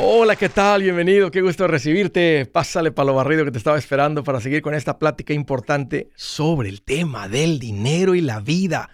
Hola, 0.00 0.36
¿qué 0.36 0.48
tal? 0.48 0.82
Bienvenido, 0.82 1.32
qué 1.32 1.42
gusto 1.42 1.66
recibirte. 1.66 2.46
Pásale 2.46 2.92
para 2.92 3.06
lo 3.06 3.14
barrido 3.14 3.44
que 3.44 3.50
te 3.50 3.58
estaba 3.58 3.76
esperando 3.76 4.22
para 4.22 4.40
seguir 4.40 4.62
con 4.62 4.72
esta 4.72 4.96
plática 4.96 5.34
importante 5.34 6.08
sobre 6.14 6.68
el 6.68 6.82
tema 6.82 7.28
del 7.28 7.58
dinero 7.58 8.14
y 8.14 8.20
la 8.20 8.38
vida. 8.38 8.90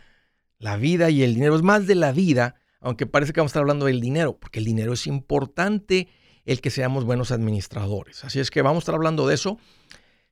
La 0.58 0.78
vida 0.78 1.10
y 1.10 1.22
el 1.22 1.34
dinero 1.34 1.56
es 1.56 1.62
más 1.62 1.86
de 1.86 1.94
la 1.94 2.10
vida, 2.10 2.54
aunque 2.80 3.04
parece 3.04 3.34
que 3.34 3.40
vamos 3.40 3.50
a 3.50 3.52
estar 3.52 3.60
hablando 3.60 3.84
del 3.84 4.00
dinero, 4.00 4.38
porque 4.38 4.60
el 4.60 4.64
dinero 4.64 4.94
es 4.94 5.06
importante 5.06 6.08
el 6.46 6.62
que 6.62 6.70
seamos 6.70 7.04
buenos 7.04 7.32
administradores. 7.32 8.24
Así 8.24 8.40
es 8.40 8.50
que 8.50 8.62
vamos 8.62 8.80
a 8.80 8.84
estar 8.84 8.94
hablando 8.94 9.26
de 9.26 9.34
eso. 9.34 9.58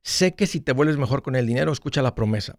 Sé 0.01 0.35
que 0.35 0.47
si 0.47 0.63
te 0.63 0.73
vuelves 0.73 0.97
mejor 0.97 1.23
con 1.23 1.37
el 1.37 1.47
dinero, 1.47 1.71
escucha 1.71 2.01
la 2.01 2.15
promesa. 2.15 2.59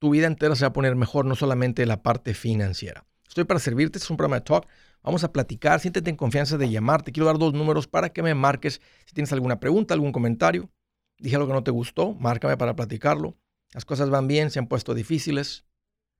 Tu 0.00 0.10
vida 0.10 0.26
entera 0.26 0.56
se 0.56 0.64
va 0.64 0.70
a 0.70 0.72
poner 0.72 0.96
mejor, 0.96 1.26
no 1.26 1.36
solamente 1.36 1.86
la 1.86 2.02
parte 2.02 2.34
financiera. 2.34 3.06
Estoy 3.28 3.44
para 3.44 3.60
servirte, 3.60 3.98
es 3.98 4.10
un 4.10 4.16
programa 4.16 4.40
de 4.40 4.44
talk 4.46 4.66
Vamos 5.02 5.24
a 5.24 5.32
platicar, 5.32 5.80
siéntete 5.80 6.10
en 6.10 6.16
confianza 6.16 6.56
de 6.56 6.70
llamarte. 6.70 7.12
quiero 7.12 7.26
dar 7.26 7.38
dos 7.38 7.52
números 7.54 7.88
para 7.88 8.10
que 8.10 8.22
me 8.22 8.34
marques 8.34 8.80
si 9.04 9.14
tienes 9.14 9.32
alguna 9.32 9.58
pregunta, 9.58 9.94
algún 9.94 10.12
comentario. 10.12 10.70
Dije 11.18 11.36
algo 11.36 11.48
que 11.48 11.54
no 11.54 11.64
te 11.64 11.70
gustó, 11.70 12.14
márcame 12.14 12.56
para 12.56 12.76
platicarlo. 12.76 13.36
Las 13.72 13.84
cosas 13.84 14.10
van 14.10 14.28
bien, 14.28 14.50
se 14.50 14.58
han 14.58 14.66
puesto 14.66 14.94
difíciles. 14.94 15.64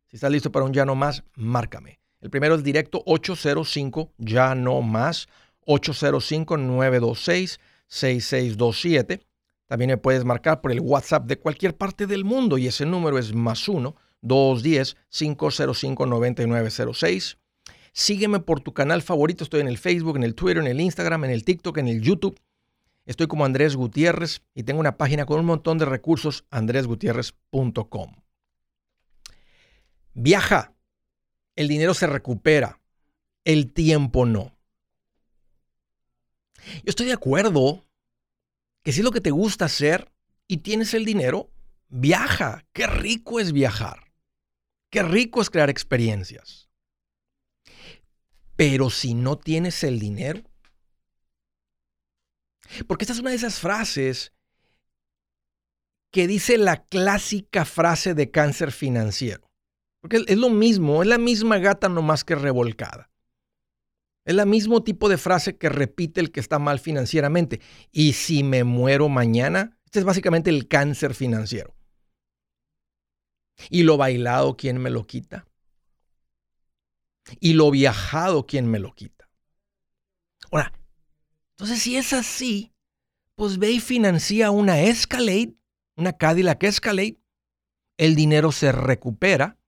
Si 0.08 0.16
estás 0.16 0.30
listo 0.30 0.50
para 0.50 0.64
un 0.64 0.72
ya 0.72 0.84
no 0.84 0.94
más, 0.94 1.24
márcame. 1.34 2.00
El 2.20 2.30
primero 2.30 2.54
es 2.54 2.62
directo 2.62 3.02
805 3.06 4.12
ya 4.18 4.54
no 4.54 4.80
más 4.82 5.28
805 5.66 6.56
926 6.56 7.60
6627. 7.86 9.26
También 9.66 9.90
me 9.90 9.96
puedes 9.96 10.24
marcar 10.24 10.60
por 10.60 10.72
el 10.72 10.80
WhatsApp 10.80 11.26
de 11.26 11.38
cualquier 11.38 11.76
parte 11.76 12.06
del 12.06 12.24
mundo 12.24 12.58
y 12.58 12.66
ese 12.66 12.84
número 12.84 13.18
es 13.18 13.34
más 13.34 13.68
1 13.68 13.94
210 14.22 14.96
505 15.08 16.06
9906. 16.06 17.38
Sígueme 17.92 18.40
por 18.40 18.60
tu 18.60 18.72
canal 18.72 19.02
favorito. 19.02 19.44
Estoy 19.44 19.60
en 19.60 19.68
el 19.68 19.78
Facebook, 19.78 20.16
en 20.16 20.22
el 20.22 20.34
Twitter, 20.34 20.58
en 20.58 20.66
el 20.66 20.80
Instagram, 20.80 21.24
en 21.24 21.30
el 21.30 21.44
TikTok, 21.44 21.78
en 21.78 21.88
el 21.88 22.00
YouTube. 22.00 22.40
Estoy 23.04 23.26
como 23.26 23.44
Andrés 23.44 23.76
Gutiérrez 23.76 24.42
y 24.54 24.62
tengo 24.62 24.80
una 24.80 24.96
página 24.96 25.26
con 25.26 25.40
un 25.40 25.46
montón 25.46 25.78
de 25.78 25.84
recursos, 25.84 26.44
andresgutierrez.com. 26.50 28.12
Viaja. 30.14 30.74
El 31.54 31.68
dinero 31.68 31.92
se 31.94 32.06
recupera. 32.06 32.80
El 33.44 33.72
tiempo 33.72 34.24
no. 34.24 34.56
Yo 36.56 36.82
estoy 36.86 37.06
de 37.06 37.12
acuerdo 37.12 37.84
que 38.82 38.92
si 38.92 39.00
es 39.00 39.04
lo 39.04 39.10
que 39.10 39.20
te 39.20 39.30
gusta 39.30 39.66
hacer 39.66 40.12
y 40.46 40.58
tienes 40.58 40.94
el 40.94 41.04
dinero, 41.04 41.50
viaja. 41.88 42.64
Qué 42.72 42.86
rico 42.86 43.40
es 43.40 43.52
viajar. 43.52 44.12
Qué 44.90 45.02
rico 45.02 45.42
es 45.42 45.50
crear 45.50 45.70
experiencias. 45.70 46.71
Pero 48.62 48.90
si 48.90 49.14
no 49.14 49.36
tienes 49.38 49.82
el 49.82 49.98
dinero, 49.98 50.40
porque 52.86 53.02
esta 53.02 53.12
es 53.12 53.18
una 53.18 53.30
de 53.30 53.36
esas 53.36 53.58
frases 53.58 54.32
que 56.12 56.28
dice 56.28 56.58
la 56.58 56.84
clásica 56.84 57.64
frase 57.64 58.14
de 58.14 58.30
cáncer 58.30 58.70
financiero. 58.70 59.50
Porque 60.00 60.22
es 60.28 60.38
lo 60.38 60.48
mismo, 60.48 61.02
es 61.02 61.08
la 61.08 61.18
misma 61.18 61.58
gata 61.58 61.88
nomás 61.88 62.22
que 62.22 62.36
revolcada. 62.36 63.10
Es 64.24 64.36
el 64.38 64.46
mismo 64.46 64.84
tipo 64.84 65.08
de 65.08 65.18
frase 65.18 65.56
que 65.56 65.68
repite 65.68 66.20
el 66.20 66.30
que 66.30 66.38
está 66.38 66.60
mal 66.60 66.78
financieramente. 66.78 67.60
Y 67.90 68.12
si 68.12 68.44
me 68.44 68.62
muero 68.62 69.08
mañana, 69.08 69.76
este 69.86 69.98
es 69.98 70.04
básicamente 70.04 70.50
el 70.50 70.68
cáncer 70.68 71.14
financiero. 71.14 71.74
Y 73.70 73.82
lo 73.82 73.96
bailado, 73.96 74.56
¿quién 74.56 74.78
me 74.78 74.90
lo 74.90 75.04
quita? 75.04 75.48
Y 77.40 77.54
lo 77.54 77.70
viajado 77.70 78.46
quien 78.46 78.66
me 78.70 78.78
lo 78.78 78.94
quita. 78.94 79.28
Ahora, 80.50 80.72
entonces 81.50 81.80
si 81.80 81.96
es 81.96 82.12
así, 82.12 82.74
pues 83.34 83.58
ve 83.58 83.72
y 83.72 83.80
financia 83.80 84.50
una 84.50 84.80
Escalade, 84.80 85.56
una 85.96 86.12
Cadillac 86.12 86.62
Escalade, 86.64 87.18
el 87.96 88.14
dinero 88.14 88.52
se 88.52 88.72
recupera, 88.72 89.58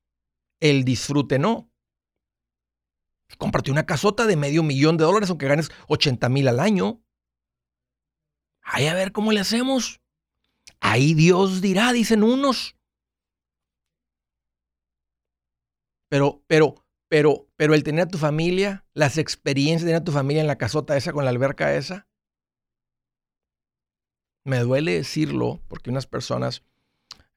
el 0.61 0.85
disfrute 0.85 1.39
no. 1.39 1.71
Cómprate 3.39 3.71
una 3.71 3.87
casota 3.87 4.27
de 4.27 4.37
medio 4.37 4.63
millón 4.63 4.97
de 4.97 5.05
dólares 5.05 5.31
aunque 5.31 5.49
ganes 5.49 5.71
80 5.89 6.29
mil 6.29 6.49
al 6.49 6.61
año. 6.61 7.03
Ahí 8.63 8.87
a 8.87 8.95
ver 8.95 9.13
cómo 9.13 9.33
le 9.33 9.41
hacemos. 9.41 10.01
Ahí 10.81 11.15
Dios 11.15 11.61
dirá, 11.61 11.93
dicen 11.93 12.23
unos. 12.23 12.77
Pero, 16.09 16.45
pero, 16.47 16.87
pero, 17.09 17.44
pero 17.57 17.75
el 17.75 17.85
tener 17.85 18.07
a 18.07 18.09
tu 18.09 18.19
familia, 18.19 18.85
las 18.95 19.19
experiencias 19.19 19.83
de 19.83 19.89
tener 19.89 20.03
a 20.03 20.05
tu 20.05 20.13
familia 20.13 20.41
en 20.41 20.47
la 20.47 20.59
casota 20.59 20.97
esa 20.97 21.13
con 21.13 21.25
la 21.25 21.31
alberca 21.31 21.75
esa, 21.75 22.09
me 24.45 24.59
duele 24.59 24.93
decirlo 24.93 25.63
porque 25.69 25.91
unas 25.91 26.07
personas 26.07 26.63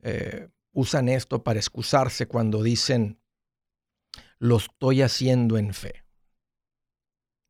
eh, 0.01 0.49
usan 0.73 1.07
esto 1.09 1.43
para 1.43 1.59
excusarse 1.59 2.27
cuando 2.27 2.63
dicen, 2.63 3.19
lo 4.39 4.57
estoy 4.57 5.01
haciendo 5.01 5.57
en 5.57 5.73
fe. 5.73 6.03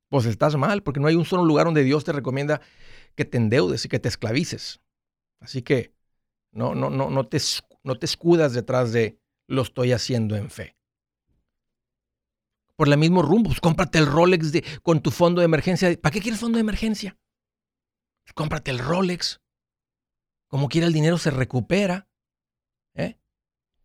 Pues 0.10 0.26
estás 0.26 0.56
mal, 0.56 0.84
porque 0.84 1.00
no 1.00 1.08
hay 1.08 1.16
un 1.16 1.26
solo 1.26 1.44
lugar 1.44 1.66
donde 1.66 1.84
Dios 1.84 2.04
te 2.04 2.14
recomienda 2.14 2.62
que 3.16 3.26
te 3.26 3.38
endeudes 3.38 3.84
y 3.84 3.90
que 3.90 4.00
te 4.00 4.08
esclavices. 4.08 4.80
Así 5.40 5.64
que 5.64 5.94
no, 6.52 6.76
no, 6.76 6.90
no, 6.90 7.10
no, 7.10 7.28
te, 7.28 7.40
no 7.84 7.98
te 7.98 8.06
escudas 8.06 8.54
detrás 8.54 8.94
de 8.94 9.20
lo 9.48 9.64
estoy 9.64 9.92
haciendo 9.92 10.36
en 10.36 10.50
fe 10.50 10.77
por 12.78 12.88
el 12.88 12.98
mismo 12.98 13.22
rumbo. 13.22 13.50
Pues 13.50 13.60
cómprate 13.60 13.98
el 13.98 14.06
Rolex 14.06 14.54
de, 14.54 14.64
con 14.82 15.02
tu 15.02 15.12
fondo 15.12 15.42
de 15.42 15.46
emergencia. 15.46 16.00
¿Para 16.00 16.14
qué 16.14 16.22
quieres 16.22 16.40
fondo 16.40 16.58
de 16.58 16.62
emergencia? 16.62 17.18
Pues 18.24 18.34
cómprate 18.34 18.72
el 18.72 18.80
Rolex. 18.80 19.42
Como 20.48 20.70
quiera 20.70 20.88
el 20.88 20.94
dinero 20.94 21.18
se 21.18 21.32
recupera. 21.32 22.08
¿eh? 22.94 23.20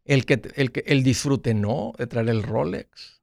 El, 0.05 0.25
que, 0.27 0.41
el, 0.55 0.71
que, 0.71 0.85
el 0.87 1.03
disfrute 1.03 1.55
no 1.55 1.93
de 1.99 2.07
traer 2.07 2.29
el 2.29 2.45
Rolex. 2.45 3.23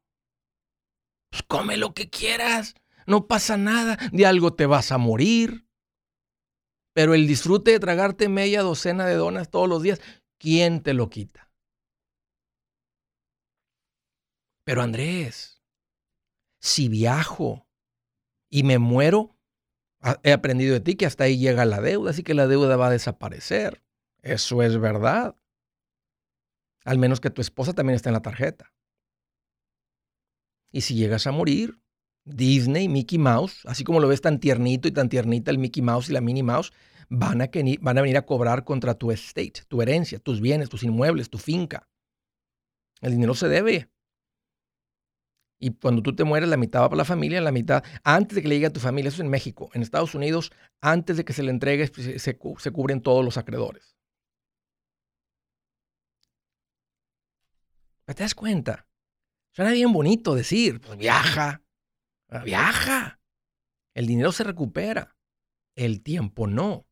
Pues 1.29 1.43
come 1.43 1.77
lo 1.77 1.93
que 1.93 2.09
quieras. 2.09 2.75
No 3.05 3.27
pasa 3.27 3.55
nada. 3.55 3.97
De 4.11 4.25
algo 4.25 4.55
te 4.55 4.65
vas 4.65 4.91
a 4.91 4.97
morir. 4.97 5.67
Pero 6.93 7.13
el 7.13 7.27
disfrute 7.27 7.71
de 7.71 7.79
tragarte 7.79 8.27
media 8.27 8.61
docena 8.63 9.05
de 9.05 9.15
donas 9.15 9.51
todos 9.51 9.69
los 9.69 9.83
días, 9.83 10.01
¿quién 10.39 10.81
te 10.81 10.93
lo 10.93 11.09
quita? 11.09 11.49
Pero 14.65 14.81
Andrés, 14.81 15.58
si 16.59 16.89
viajo 16.89 17.67
y 18.49 18.63
me 18.63 18.77
muero, 18.79 19.37
he 20.23 20.31
aprendido 20.31 20.73
de 20.73 20.79
ti 20.79 20.95
que 20.95 21.05
hasta 21.05 21.25
ahí 21.25 21.37
llega 21.37 21.65
la 21.65 21.81
deuda, 21.81 22.11
así 22.11 22.23
que 22.23 22.33
la 22.33 22.47
deuda 22.47 22.75
va 22.77 22.87
a 22.87 22.91
desaparecer. 22.91 23.83
Eso 24.21 24.61
es 24.61 24.77
verdad. 24.77 25.35
Al 26.85 26.97
menos 26.97 27.19
que 27.19 27.29
tu 27.29 27.41
esposa 27.41 27.73
también 27.73 27.95
esté 27.95 28.09
en 28.09 28.13
la 28.13 28.21
tarjeta. 28.21 28.73
Y 30.71 30.81
si 30.81 30.95
llegas 30.95 31.27
a 31.27 31.31
morir, 31.31 31.81
Disney, 32.25 32.87
Mickey 32.87 33.17
Mouse, 33.17 33.65
así 33.65 33.83
como 33.83 33.99
lo 33.99 34.07
ves 34.07 34.21
tan 34.21 34.39
tiernito 34.39 34.87
y 34.87 34.91
tan 34.91 35.09
tiernita 35.09 35.51
el 35.51 35.57
Mickey 35.57 35.81
Mouse 35.81 36.09
y 36.09 36.13
la 36.13 36.21
Minnie 36.21 36.43
Mouse, 36.43 36.71
van 37.09 37.41
a, 37.41 37.49
van 37.81 37.97
a 37.97 38.01
venir 38.01 38.17
a 38.17 38.25
cobrar 38.25 38.63
contra 38.63 38.93
tu 38.93 39.11
estate, 39.11 39.63
tu 39.67 39.81
herencia, 39.81 40.19
tus 40.19 40.41
bienes, 40.41 40.69
tus 40.69 40.83
inmuebles, 40.83 41.29
tu 41.29 41.37
finca. 41.37 41.87
El 43.01 43.11
dinero 43.11 43.33
se 43.33 43.47
debe. 43.47 43.89
Y 45.59 45.71
cuando 45.71 46.01
tú 46.01 46.15
te 46.15 46.23
mueres, 46.23 46.47
la 46.47 46.55
mitad 46.55 46.81
va 46.81 46.89
para 46.89 46.99
la 46.99 47.05
familia, 47.05 47.41
la 47.41 47.51
mitad, 47.51 47.83
antes 48.03 48.35
de 48.35 48.41
que 48.41 48.47
le 48.47 48.55
llegue 48.55 48.67
a 48.67 48.73
tu 48.73 48.79
familia, 48.79 49.09
eso 49.09 49.17
es 49.17 49.25
en 49.25 49.29
México. 49.29 49.69
En 49.73 49.81
Estados 49.81 50.15
Unidos, 50.15 50.51
antes 50.79 51.17
de 51.17 51.25
que 51.25 51.33
se 51.33 51.43
le 51.43 51.51
entregue, 51.51 51.87
se, 51.87 52.17
se, 52.17 52.37
cubren 52.71 53.01
todos 53.01 53.25
los 53.25 53.37
acreedores. 53.37 53.97
¿Te 58.05 58.23
das 58.23 58.33
cuenta? 58.33 58.87
Suena 59.51 59.71
bien 59.71 59.91
bonito 59.91 60.33
decir, 60.33 60.79
pues 60.79 60.97
viaja, 60.97 61.61
viaja. 62.43 63.19
El 63.93 64.07
dinero 64.07 64.31
se 64.31 64.45
recupera, 64.45 65.15
el 65.75 66.01
tiempo 66.01 66.47
no. 66.47 66.87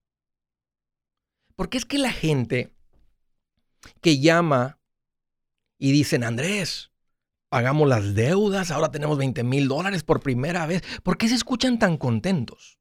Porque 1.56 1.78
es 1.78 1.86
que 1.86 1.98
la 1.98 2.12
gente 2.12 2.76
que 4.02 4.20
llama 4.20 4.80
y 5.80 5.92
dicen, 5.92 6.24
Andrés, 6.24 6.92
pagamos 7.50 7.88
las 7.88 8.14
deudas, 8.14 8.72
ahora 8.72 8.92
tenemos 8.92 9.18
20 9.18 9.44
mil 9.44 9.68
dólares 9.68 10.04
por 10.04 10.22
primera 10.22 10.66
vez. 10.66 10.84
¿Por 11.04 11.18
qué 11.18 11.28
se 11.28 11.36
escuchan 11.36 11.80
tan 11.80 11.98
contentos? 11.98 12.80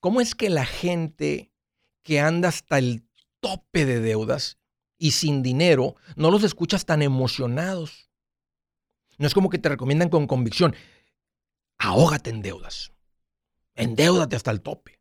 ¿Cómo 0.00 0.20
es 0.20 0.34
que 0.34 0.48
la 0.48 0.64
gente 0.64 1.52
que 2.02 2.20
anda 2.20 2.48
hasta 2.48 2.78
el 2.78 3.08
tope 3.40 3.84
de 3.84 4.00
deudas 4.00 4.58
y 4.96 5.12
sin 5.12 5.42
dinero, 5.42 5.96
no 6.16 6.30
los 6.30 6.44
escuchas 6.44 6.84
tan 6.84 7.02
emocionados? 7.02 8.10
No 9.18 9.26
es 9.26 9.34
como 9.34 9.50
que 9.50 9.58
te 9.58 9.68
recomiendan 9.68 10.08
con 10.08 10.28
convicción, 10.28 10.76
ahógate 11.78 12.30
en 12.30 12.42
deudas, 12.42 12.92
endeudate 13.74 14.36
hasta 14.36 14.52
el 14.52 14.60
tope. 14.60 15.00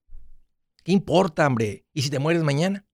¿Qué 0.83 0.91
importa, 0.91 1.45
hombre? 1.45 1.85
¿Y 1.93 2.01
si 2.01 2.09
te 2.09 2.17
mueres 2.17 2.41
mañana? 2.41 2.87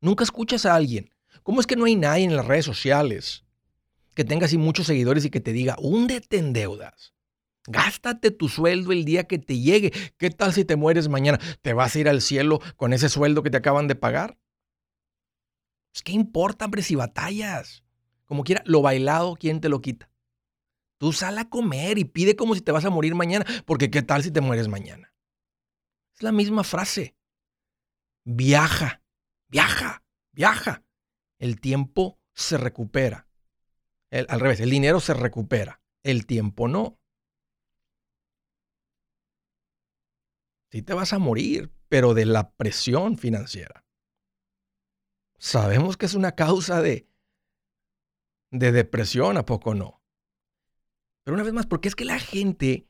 Nunca 0.00 0.22
escuchas 0.22 0.66
a 0.66 0.74
alguien 0.74 1.15
¿Cómo 1.46 1.60
es 1.60 1.68
que 1.68 1.76
no 1.76 1.84
hay 1.84 1.94
nadie 1.94 2.24
en 2.24 2.34
las 2.34 2.44
redes 2.44 2.64
sociales 2.64 3.44
que 4.14 4.24
tenga 4.24 4.46
así 4.46 4.58
muchos 4.58 4.88
seguidores 4.88 5.24
y 5.24 5.30
que 5.30 5.38
te 5.38 5.52
diga, 5.52 5.76
húndete 5.78 6.38
en 6.38 6.52
deudas? 6.52 7.14
Gástate 7.68 8.32
tu 8.32 8.48
sueldo 8.48 8.90
el 8.90 9.04
día 9.04 9.28
que 9.28 9.38
te 9.38 9.60
llegue. 9.60 9.92
¿Qué 10.18 10.30
tal 10.30 10.52
si 10.52 10.64
te 10.64 10.74
mueres 10.74 11.08
mañana? 11.08 11.38
¿Te 11.62 11.72
vas 11.72 11.94
a 11.94 12.00
ir 12.00 12.08
al 12.08 12.20
cielo 12.20 12.58
con 12.74 12.92
ese 12.92 13.08
sueldo 13.08 13.44
que 13.44 13.50
te 13.50 13.58
acaban 13.58 13.86
de 13.86 13.94
pagar? 13.94 14.40
Pues, 15.92 16.02
¿Qué 16.02 16.10
importa, 16.10 16.64
hombre, 16.64 16.82
si 16.82 16.96
batallas? 16.96 17.84
Como 18.24 18.42
quiera, 18.42 18.64
lo 18.66 18.82
bailado, 18.82 19.36
¿quién 19.36 19.60
te 19.60 19.68
lo 19.68 19.80
quita? 19.80 20.10
Tú 20.98 21.12
sal 21.12 21.38
a 21.38 21.48
comer 21.48 21.96
y 21.98 22.06
pide 22.06 22.34
como 22.34 22.56
si 22.56 22.60
te 22.60 22.72
vas 22.72 22.86
a 22.86 22.90
morir 22.90 23.14
mañana, 23.14 23.46
porque 23.66 23.88
¿qué 23.88 24.02
tal 24.02 24.24
si 24.24 24.32
te 24.32 24.40
mueres 24.40 24.66
mañana? 24.66 25.14
Es 26.12 26.24
la 26.24 26.32
misma 26.32 26.64
frase. 26.64 27.14
Viaja, 28.24 29.00
viaja, 29.46 30.02
viaja. 30.32 30.82
El 31.38 31.60
tiempo 31.60 32.18
se 32.34 32.58
recupera. 32.58 33.28
al 34.10 34.40
revés, 34.40 34.60
el 34.60 34.70
dinero 34.70 35.00
se 35.00 35.14
recupera, 35.14 35.80
el 36.02 36.26
tiempo 36.26 36.68
no. 36.68 36.98
Sí 40.70 40.82
te 40.82 40.94
vas 40.94 41.12
a 41.12 41.18
morir, 41.18 41.72
pero 41.88 42.14
de 42.14 42.26
la 42.26 42.50
presión 42.52 43.18
financiera. 43.18 43.84
Sabemos 45.38 45.96
que 45.96 46.06
es 46.06 46.14
una 46.14 46.32
causa 46.32 46.82
de, 46.82 47.08
de 48.50 48.72
depresión, 48.72 49.36
¿a 49.36 49.44
poco 49.44 49.74
no? 49.74 50.02
Pero 51.24 51.34
una 51.34 51.44
vez 51.44 51.52
más, 51.52 51.66
¿por 51.66 51.80
qué 51.80 51.88
es 51.88 51.96
que 51.96 52.04
la 52.04 52.18
gente 52.18 52.88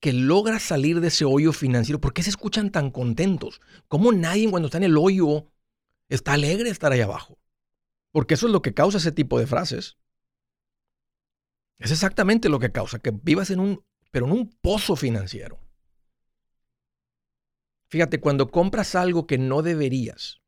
que 0.00 0.12
logra 0.12 0.58
salir 0.58 1.00
de 1.00 1.08
ese 1.08 1.24
hoyo 1.24 1.52
financiero, 1.52 2.00
¿por 2.00 2.12
qué 2.12 2.22
se 2.22 2.30
escuchan 2.30 2.70
tan 2.70 2.90
contentos? 2.90 3.60
¿Cómo 3.86 4.12
nadie 4.12 4.50
cuando 4.50 4.66
está 4.66 4.78
en 4.78 4.84
el 4.84 4.96
hoyo 4.96 5.51
está 6.14 6.34
alegre 6.34 6.70
estar 6.70 6.92
ahí 6.92 7.00
abajo? 7.00 7.38
Porque 8.10 8.34
eso 8.34 8.46
es 8.46 8.52
lo 8.52 8.62
que 8.62 8.74
causa 8.74 8.98
ese 8.98 9.12
tipo 9.12 9.38
de 9.38 9.46
frases. 9.46 9.98
Es 11.78 11.90
exactamente 11.90 12.48
lo 12.48 12.58
que 12.58 12.70
causa 12.70 12.98
que 12.98 13.10
vivas 13.10 13.50
en 13.50 13.60
un, 13.60 13.84
pero 14.10 14.26
en 14.26 14.32
un 14.32 14.50
pozo 14.60 14.94
financiero. 14.94 15.58
Fíjate, 17.88 18.20
cuando 18.20 18.50
compras 18.50 18.94
algo 18.94 19.26
que 19.26 19.38
no 19.38 19.62
deberías, 19.62 20.40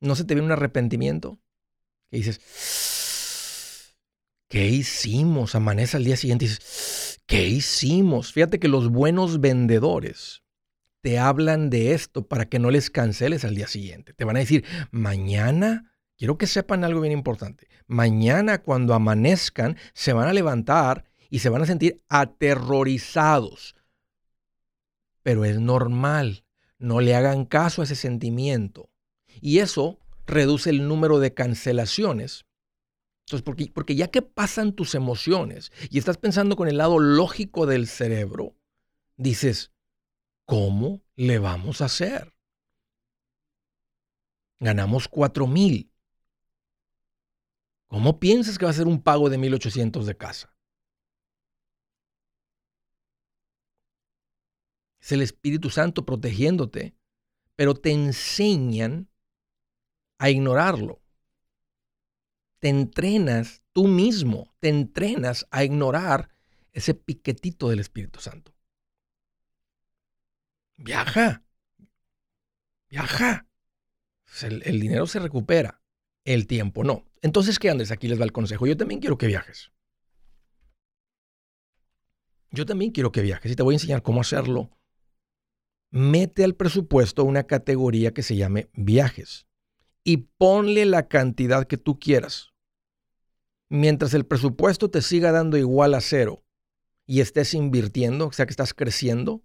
¿no 0.00 0.16
se 0.16 0.24
te 0.24 0.34
viene 0.34 0.46
un 0.46 0.52
arrepentimiento? 0.52 1.40
Que 2.10 2.16
dices, 2.18 3.96
¿qué 4.48 4.66
hicimos? 4.66 5.54
Amanece 5.54 5.96
al 5.96 6.04
día 6.04 6.16
siguiente 6.16 6.44
y 6.44 6.48
dices, 6.48 7.20
¿qué 7.26 7.46
hicimos? 7.46 8.32
Fíjate 8.32 8.58
que 8.58 8.68
los 8.68 8.90
buenos 8.90 9.40
vendedores 9.40 10.42
te 11.00 11.18
hablan 11.18 11.70
de 11.70 11.92
esto 11.92 12.26
para 12.26 12.46
que 12.46 12.58
no 12.58 12.70
les 12.70 12.90
canceles 12.90 13.44
al 13.44 13.54
día 13.54 13.66
siguiente. 13.66 14.12
Te 14.12 14.24
van 14.24 14.36
a 14.36 14.40
decir, 14.40 14.64
mañana, 14.90 15.92
quiero 16.16 16.38
que 16.38 16.46
sepan 16.46 16.84
algo 16.84 17.00
bien 17.00 17.12
importante, 17.12 17.68
mañana 17.86 18.62
cuando 18.62 18.94
amanezcan 18.94 19.76
se 19.94 20.12
van 20.12 20.28
a 20.28 20.32
levantar 20.32 21.04
y 21.30 21.38
se 21.38 21.48
van 21.48 21.62
a 21.62 21.66
sentir 21.66 22.02
aterrorizados. 22.08 23.76
Pero 25.22 25.44
es 25.44 25.60
normal, 25.60 26.44
no 26.78 27.00
le 27.00 27.14
hagan 27.14 27.44
caso 27.44 27.82
a 27.82 27.84
ese 27.84 27.94
sentimiento. 27.94 28.90
Y 29.40 29.58
eso 29.58 29.98
reduce 30.26 30.70
el 30.70 30.88
número 30.88 31.18
de 31.18 31.34
cancelaciones. 31.34 32.46
Entonces, 33.26 33.42
porque, 33.44 33.70
porque 33.72 33.94
ya 33.94 34.08
que 34.08 34.22
pasan 34.22 34.72
tus 34.72 34.94
emociones 34.94 35.70
y 35.88 35.98
estás 35.98 36.16
pensando 36.16 36.56
con 36.56 36.68
el 36.68 36.78
lado 36.78 36.98
lógico 36.98 37.66
del 37.66 37.86
cerebro, 37.86 38.56
dices, 39.16 39.70
¿cómo 40.50 41.00
le 41.14 41.38
vamos 41.38 41.80
a 41.80 41.84
hacer? 41.84 42.34
Ganamos 44.58 45.06
4 45.06 45.46
mil. 45.46 45.92
¿Cómo 47.86 48.18
piensas 48.18 48.58
que 48.58 48.64
va 48.64 48.72
a 48.72 48.74
ser 48.74 48.88
un 48.88 49.00
pago 49.00 49.30
de 49.30 49.38
1.800 49.38 50.02
de 50.06 50.16
casa? 50.16 50.52
Es 54.98 55.12
el 55.12 55.22
Espíritu 55.22 55.70
Santo 55.70 56.04
protegiéndote, 56.04 56.96
pero 57.54 57.74
te 57.74 57.92
enseñan 57.92 59.08
a 60.18 60.30
ignorarlo. 60.30 61.00
Te 62.58 62.70
entrenas 62.70 63.62
tú 63.72 63.86
mismo, 63.86 64.52
te 64.58 64.68
entrenas 64.68 65.46
a 65.52 65.62
ignorar 65.62 66.34
ese 66.72 66.94
piquetito 66.94 67.68
del 67.68 67.78
Espíritu 67.78 68.18
Santo. 68.18 68.52
Viaja, 70.80 71.44
viaja. 72.88 73.46
El, 74.42 74.62
el, 74.64 74.80
dinero 74.80 75.06
se 75.06 75.18
recupera, 75.18 75.82
el 76.24 76.46
tiempo 76.46 76.84
no. 76.84 77.04
Entonces, 77.20 77.58
¿qué 77.58 77.68
andes? 77.68 77.90
Aquí 77.90 78.08
les 78.08 78.18
va 78.18 78.24
el 78.24 78.32
consejo. 78.32 78.66
Yo 78.66 78.76
también 78.76 79.00
quiero 79.00 79.18
que 79.18 79.26
viajes. 79.26 79.72
Yo 82.50 82.64
también 82.64 82.92
quiero 82.92 83.12
que 83.12 83.20
viajes 83.20 83.52
y 83.52 83.56
te 83.56 83.62
voy 83.62 83.74
a 83.74 83.76
enseñar 83.76 84.02
cómo 84.02 84.22
hacerlo. 84.22 84.70
Mete 85.90 86.44
al 86.44 86.54
presupuesto 86.54 87.24
una 87.24 87.44
categoría 87.44 88.14
que 88.14 88.22
se 88.22 88.36
llame 88.36 88.70
viajes 88.72 89.46
y 90.02 90.16
ponle 90.38 90.86
la 90.86 91.08
cantidad 91.08 91.66
que 91.66 91.76
tú 91.76 91.98
quieras. 91.98 92.54
Mientras 93.68 94.14
el 94.14 94.24
presupuesto 94.24 94.90
te 94.90 95.02
siga 95.02 95.30
dando 95.30 95.58
igual 95.58 95.92
a 95.94 96.00
cero 96.00 96.42
y 97.06 97.20
estés 97.20 97.52
invirtiendo, 97.52 98.28
o 98.28 98.32
sea 98.32 98.46
que 98.46 98.52
estás 98.52 98.72
creciendo, 98.72 99.44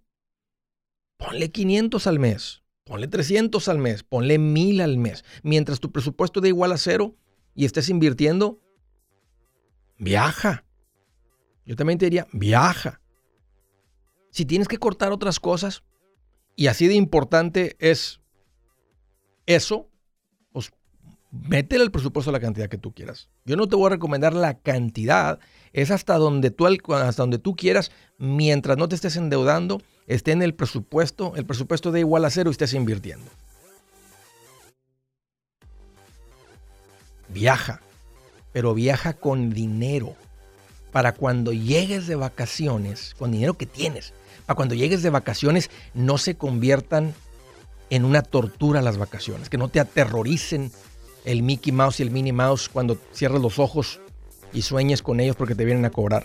ponle 1.16 1.50
500 1.50 2.06
al 2.06 2.18
mes, 2.18 2.62
ponle 2.84 3.08
300 3.08 3.68
al 3.68 3.78
mes, 3.78 4.02
ponle 4.02 4.38
1000 4.38 4.80
al 4.80 4.98
mes. 4.98 5.24
Mientras 5.42 5.80
tu 5.80 5.92
presupuesto 5.92 6.40
dé 6.40 6.48
igual 6.48 6.72
a 6.72 6.78
cero 6.78 7.16
y 7.54 7.64
estés 7.64 7.88
invirtiendo, 7.88 8.60
viaja. 9.98 10.64
Yo 11.64 11.76
también 11.76 11.98
te 11.98 12.06
diría, 12.06 12.26
viaja. 12.32 13.00
Si 14.30 14.44
tienes 14.44 14.68
que 14.68 14.78
cortar 14.78 15.12
otras 15.12 15.40
cosas 15.40 15.82
y 16.54 16.68
así 16.68 16.86
de 16.86 16.94
importante 16.94 17.76
es 17.78 18.20
eso, 19.46 19.88
métele 21.30 21.84
el 21.84 21.90
presupuesto 21.90 22.32
la 22.32 22.40
cantidad 22.40 22.68
que 22.68 22.78
tú 22.78 22.92
quieras. 22.92 23.28
Yo 23.44 23.56
no 23.56 23.66
te 23.66 23.76
voy 23.76 23.86
a 23.86 23.90
recomendar 23.90 24.34
la 24.34 24.58
cantidad, 24.58 25.38
es 25.72 25.90
hasta 25.90 26.16
donde 26.16 26.50
tú, 26.50 26.66
hasta 26.66 27.22
donde 27.22 27.38
tú 27.38 27.56
quieras, 27.56 27.92
mientras 28.18 28.76
no 28.76 28.88
te 28.88 28.94
estés 28.94 29.16
endeudando, 29.16 29.82
esté 30.06 30.32
en 30.32 30.42
el 30.42 30.54
presupuesto, 30.54 31.34
el 31.36 31.46
presupuesto 31.46 31.92
de 31.92 32.00
igual 32.00 32.24
a 32.24 32.30
cero 32.30 32.50
y 32.50 32.52
estés 32.52 32.74
invirtiendo. 32.74 33.26
Viaja, 37.28 37.80
pero 38.52 38.74
viaja 38.74 39.14
con 39.14 39.50
dinero. 39.50 40.14
Para 40.92 41.12
cuando 41.12 41.52
llegues 41.52 42.06
de 42.06 42.14
vacaciones, 42.14 43.14
con 43.18 43.30
dinero 43.30 43.54
que 43.54 43.66
tienes, 43.66 44.14
para 44.46 44.56
cuando 44.56 44.74
llegues 44.74 45.02
de 45.02 45.10
vacaciones 45.10 45.70
no 45.92 46.16
se 46.16 46.36
conviertan 46.36 47.12
en 47.90 48.04
una 48.04 48.22
tortura 48.22 48.80
las 48.80 48.96
vacaciones, 48.96 49.50
que 49.50 49.58
no 49.58 49.68
te 49.68 49.80
aterroricen 49.80 50.72
el 51.24 51.42
Mickey 51.42 51.72
Mouse 51.72 52.00
y 52.00 52.04
el 52.04 52.10
Minnie 52.10 52.32
Mouse 52.32 52.68
cuando 52.68 52.98
cierras 53.12 53.42
los 53.42 53.58
ojos 53.58 54.00
y 54.52 54.62
sueñes 54.62 55.02
con 55.02 55.20
ellos 55.20 55.36
porque 55.36 55.54
te 55.54 55.64
vienen 55.64 55.84
a 55.84 55.90
cobrar. 55.90 56.24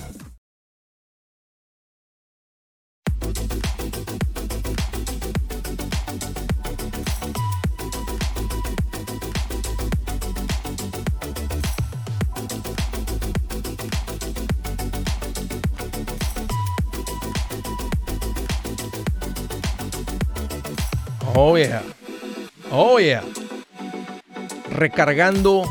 Oh 21.33 21.57
yeah. 21.57 21.81
Oh 22.71 22.99
yeah. 22.99 23.23
Recargando, 24.69 25.63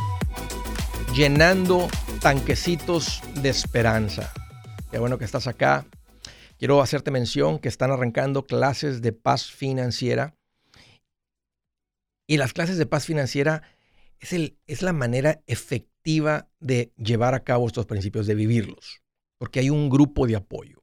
llenando 1.14 1.87
tanquecitos 2.23 3.21
de 3.43 3.50
esperanza. 3.50 4.33
Qué 4.90 4.99
bueno 4.99 5.19
que 5.19 5.26
estás 5.26 5.47
acá. 5.47 5.87
Quiero 6.59 6.81
hacerte 6.81 7.11
mención 7.11 7.59
que 7.59 7.69
están 7.69 7.90
arrancando 7.90 8.47
clases 8.47 9.02
de 9.02 9.12
paz 9.12 9.50
financiera. 9.50 10.35
Y 12.26 12.38
las 12.38 12.55
clases 12.55 12.79
de 12.79 12.87
paz 12.87 13.05
financiera 13.05 13.62
es, 14.19 14.33
el, 14.33 14.57
es 14.67 14.81
la 14.81 14.95
manera 14.95 15.43
efectiva 15.47 16.49
de 16.59 16.93
llevar 16.97 17.35
a 17.35 17.45
cabo 17.45 17.67
estos 17.67 17.85
principios, 17.85 18.26
de 18.26 18.35
vivirlos. 18.35 19.02
Porque 19.38 19.61
hay 19.61 19.69
un 19.69 19.90
grupo 19.90 20.26
de 20.26 20.37
apoyo. 20.37 20.83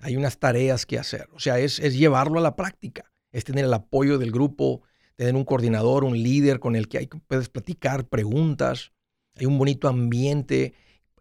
Hay 0.00 0.16
unas 0.16 0.40
tareas 0.40 0.86
que 0.86 0.98
hacer. 0.98 1.28
O 1.34 1.38
sea, 1.38 1.60
es, 1.60 1.78
es 1.78 1.96
llevarlo 1.96 2.40
a 2.40 2.42
la 2.42 2.56
práctica 2.56 3.11
es 3.32 3.44
tener 3.44 3.64
el 3.64 3.74
apoyo 3.74 4.18
del 4.18 4.30
grupo, 4.30 4.82
tener 5.16 5.34
un 5.34 5.44
coordinador, 5.44 6.04
un 6.04 6.22
líder 6.22 6.60
con 6.60 6.76
el 6.76 6.88
que 6.88 6.98
hay, 6.98 7.06
puedes 7.06 7.48
platicar, 7.48 8.08
preguntas, 8.08 8.92
hay 9.36 9.46
un 9.46 9.58
bonito 9.58 9.88
ambiente 9.88 10.74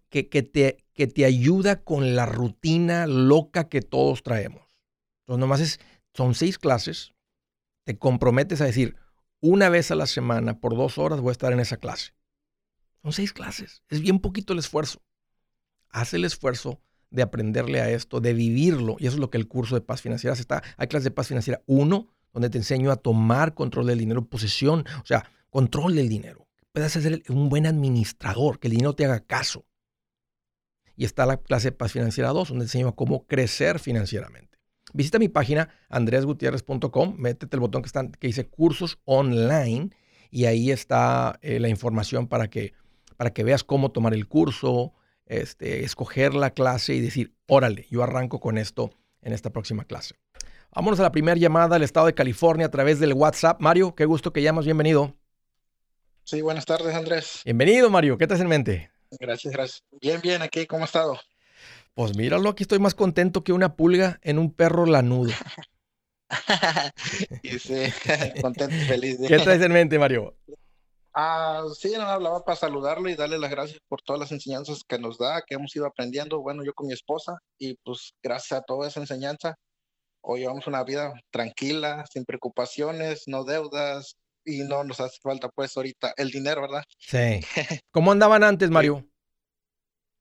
que, 0.10 0.24
te, 0.24 0.86
que 0.94 1.08
te 1.08 1.24
ayuda 1.24 1.84
con 1.84 2.16
la 2.16 2.26
rutina 2.26 3.08
loca 3.08 3.70
que 3.70 3.82
todos 3.82 4.24
traemos. 4.24 4.62
Entonces, 5.22 5.40
nomás 5.40 5.62
es, 5.62 5.80
son 6.14 6.36
seis 6.36 6.58
clases, 6.58 7.14
te 7.86 7.98
comprometes 7.98 8.60
a 8.60 8.66
decir, 8.66 8.98
una 9.40 9.70
vez 9.70 9.90
a 9.90 9.96
la 9.96 10.06
semana, 10.06 10.60
por 10.60 10.76
dos 10.76 10.98
horas, 10.98 11.22
voy 11.22 11.30
a 11.30 11.32
estar 11.32 11.54
en 11.54 11.62
esa 11.62 11.78
clase. 11.78 12.14
Son 13.02 13.14
seis 13.14 13.32
clases, 13.34 13.84
es 13.90 14.02
bien 14.02 14.20
poquito 14.20 14.54
el 14.54 14.60
esfuerzo. 14.60 15.02
Haz 15.90 16.14
el 16.14 16.26
esfuerzo 16.26 16.82
de 17.12 17.22
aprenderle 17.22 17.82
a 17.82 17.90
esto, 17.90 18.20
de 18.20 18.34
vivirlo. 18.34 18.96
Y 19.00 19.08
eso 19.08 19.18
es 19.18 19.20
lo 19.20 19.30
que 19.30 19.38
el 19.38 19.48
curso 19.48 19.76
de 19.76 19.82
paz 19.82 20.02
financiera 20.02 20.36
se 20.36 20.42
está. 20.42 20.64
Hay 20.78 20.88
clases 20.88 21.04
de 21.06 21.12
paz 21.12 21.28
financiera 21.28 21.62
1, 21.68 22.08
donde 22.34 22.50
te 22.50 22.58
enseño 22.58 22.92
a 22.92 22.96
tomar 22.96 23.54
control 23.54 23.88
del 23.88 24.00
dinero, 24.00 24.26
posesión, 24.26 24.86
o 25.02 25.06
sea, 25.06 25.30
control 25.50 25.96
del 25.96 26.10
dinero. 26.10 26.48
Puedes 26.72 26.94
ser 26.94 27.22
un 27.30 27.50
buen 27.50 27.68
administrador, 27.68 28.60
que 28.60 28.70
el 28.70 28.74
dinero 28.74 28.94
te 28.94 29.06
haga 29.06 29.20
caso. 29.20 29.66
Y 30.96 31.04
está 31.04 31.26
la 31.26 31.38
clase 31.38 31.70
de 31.70 31.72
paz 31.74 31.92
financiera 31.92 32.30
2, 32.30 32.50
donde 32.50 32.64
te 32.64 32.68
enseño 32.68 32.88
a 32.88 32.96
cómo 32.96 33.26
crecer 33.28 33.80
financieramente. 33.80 34.58
Visita 34.94 35.20
mi 35.20 35.30
página 35.30 35.70
andresgutierrez.com, 35.90 37.16
métete 37.18 37.56
el 37.56 37.60
botón 37.60 37.82
que, 37.82 37.88
está, 37.88 38.08
que 38.10 38.28
dice 38.28 38.48
cursos 38.48 39.00
online 39.06 39.92
y 40.30 40.46
ahí 40.46 40.72
está 40.72 41.40
eh, 41.42 41.60
la 41.60 41.70
información 41.70 42.28
para 42.28 42.50
que, 42.50 42.74
para 43.18 43.32
que 43.32 43.44
veas 43.44 43.64
cómo 43.64 43.92
tomar 43.92 44.14
el 44.14 44.28
curso, 44.28 44.94
este, 45.32 45.86
escoger 45.86 46.34
la 46.34 46.52
clase 46.52 46.94
y 46.94 47.00
decir, 47.00 47.34
órale, 47.48 47.88
yo 47.90 48.04
arranco 48.04 48.40
con 48.40 48.58
esto 48.58 48.92
en 49.22 49.32
esta 49.32 49.50
próxima 49.50 49.86
clase. 49.86 50.16
Vámonos 50.76 51.00
a 51.00 51.04
la 51.04 51.12
primera 51.12 51.38
llamada 51.38 51.78
al 51.78 51.84
estado 51.84 52.06
de 52.06 52.14
California 52.14 52.66
a 52.66 52.72
través 52.72 53.00
del 53.00 53.14
WhatsApp. 53.14 53.62
Mario, 53.62 53.96
qué 53.96 54.06
gusto 54.06 54.34
que 54.34 54.42
llamas, 54.42 54.66
bienvenido. 54.66 55.16
Sí, 56.26 56.42
buenas 56.42 56.66
tardes, 56.66 56.94
Andrés. 56.94 57.42
Bienvenido, 57.46 57.90
Mario, 57.90 58.18
¿qué 58.18 58.28
te 58.28 58.36
en 58.36 58.48
mente? 58.48 58.92
Gracias, 59.20 59.54
gracias. 59.54 59.84
Bien, 60.02 60.20
bien, 60.22 60.42
aquí, 60.42 60.66
¿cómo 60.66 60.84
ha 60.84 60.86
estado? 60.86 61.18
Pues 61.94 62.16
míralo, 62.16 62.50
aquí 62.50 62.64
estoy 62.64 62.80
más 62.80 62.94
contento 62.94 63.44
que 63.44 63.54
una 63.54 63.76
pulga 63.76 64.20
en 64.24 64.38
un 64.38 64.54
perro 64.54 64.86
lanudo. 64.86 65.32
sí, 67.60 67.94
contento, 68.42 68.76
feliz. 68.86 69.18
¿Qué 69.28 69.40
traes 69.40 69.62
en 69.62 69.72
mente, 69.72 69.98
Mario? 69.98 70.36
Ah, 71.14 71.64
sí, 71.78 71.92
no 71.98 72.04
hablaba 72.04 72.44
para 72.46 72.56
saludarlo 72.56 73.10
y 73.10 73.16
darle 73.16 73.38
las 73.38 73.52
gracias 73.52 73.80
por 73.88 74.02
todas 74.02 74.20
las 74.20 74.32
enseñanzas 74.32 74.82
que 74.88 74.98
nos 74.98 75.18
da, 75.18 75.42
que 75.46 75.56
hemos 75.56 75.76
ido 75.76 75.86
aprendiendo, 75.86 76.42
bueno, 76.42 76.64
yo 76.64 76.74
con 76.74 76.88
mi 76.88 76.94
esposa, 76.94 77.38
y 77.58 77.76
pues 77.84 78.14
gracias 78.24 78.60
a 78.60 78.64
toda 78.64 78.88
esa 78.88 79.02
enseñanza, 79.02 79.56
hoy 80.22 80.42
llevamos 80.42 80.68
una 80.68 80.84
vida 80.84 81.14
tranquila, 81.30 82.06
sin 82.12 82.24
preocupaciones, 82.24 83.24
no 83.28 83.44
deudas, 83.44 84.16
y 84.46 84.64
no 84.64 84.84
nos 84.84 85.00
hace 85.00 85.18
falta 85.22 85.50
pues 85.50 85.76
ahorita 85.76 86.14
el 86.18 86.32
dinero, 86.32 86.62
¿verdad? 86.62 86.84
Sí. 86.98 87.42
¿Cómo 87.92 88.12
andaban 88.12 88.44
antes, 88.44 88.70
Mario? 88.70 89.06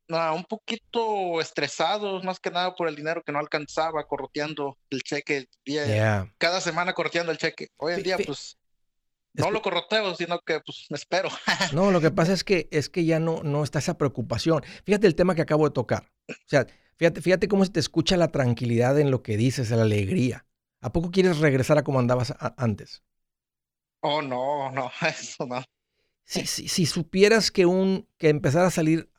No, 0.08 0.34
un 0.34 0.44
poquito 0.44 1.40
estresados, 1.40 2.24
más 2.24 2.40
que 2.40 2.50
nada 2.50 2.74
por 2.74 2.88
el 2.88 2.96
dinero 2.96 3.22
que 3.24 3.30
no 3.30 3.38
alcanzaba, 3.38 4.04
corroteando 4.08 4.76
el 4.90 5.02
cheque, 5.02 5.46
día, 5.64 6.28
cada 6.36 6.60
semana 6.60 6.92
corroteando 6.94 7.30
el 7.30 7.38
cheque. 7.38 7.68
Hoy 7.76 7.94
en 7.94 8.02
día, 8.02 8.18
pues 8.18 8.58
no 9.34 9.50
lo 9.50 9.62
corroteo, 9.62 10.14
sino 10.14 10.40
que 10.40 10.60
pues 10.60 10.86
me 10.90 10.96
espero. 10.96 11.28
no, 11.72 11.90
lo 11.90 12.00
que 12.00 12.10
pasa 12.10 12.32
es 12.32 12.44
que 12.44 12.68
es 12.70 12.88
que 12.88 13.04
ya 13.04 13.20
no, 13.20 13.42
no 13.42 13.62
está 13.62 13.78
esa 13.78 13.96
preocupación. 13.96 14.62
Fíjate 14.84 15.06
el 15.06 15.14
tema 15.14 15.34
que 15.34 15.42
acabo 15.42 15.64
de 15.64 15.74
tocar. 15.74 16.10
O 16.28 16.34
sea, 16.46 16.66
fíjate, 16.96 17.20
fíjate 17.20 17.48
cómo 17.48 17.64
se 17.64 17.72
te 17.72 17.80
escucha 17.80 18.16
la 18.16 18.28
tranquilidad 18.28 18.98
en 18.98 19.10
lo 19.10 19.22
que 19.22 19.36
dices, 19.36 19.70
la 19.70 19.82
alegría. 19.82 20.46
¿A 20.80 20.92
poco 20.92 21.10
quieres 21.10 21.38
regresar 21.38 21.78
a 21.78 21.84
como 21.84 21.98
andabas 21.98 22.34
antes? 22.56 23.02
Oh, 24.00 24.22
no, 24.22 24.70
no, 24.72 24.90
eso 25.06 25.46
no. 25.46 25.62
Si, 26.24 26.46
si, 26.46 26.68
si, 26.68 26.86
supieras 26.86 27.50
que 27.50 27.66
un 27.66 28.06
que 28.16 28.28
empezar 28.28 28.64
a 28.64 28.70
salir, 28.70 29.10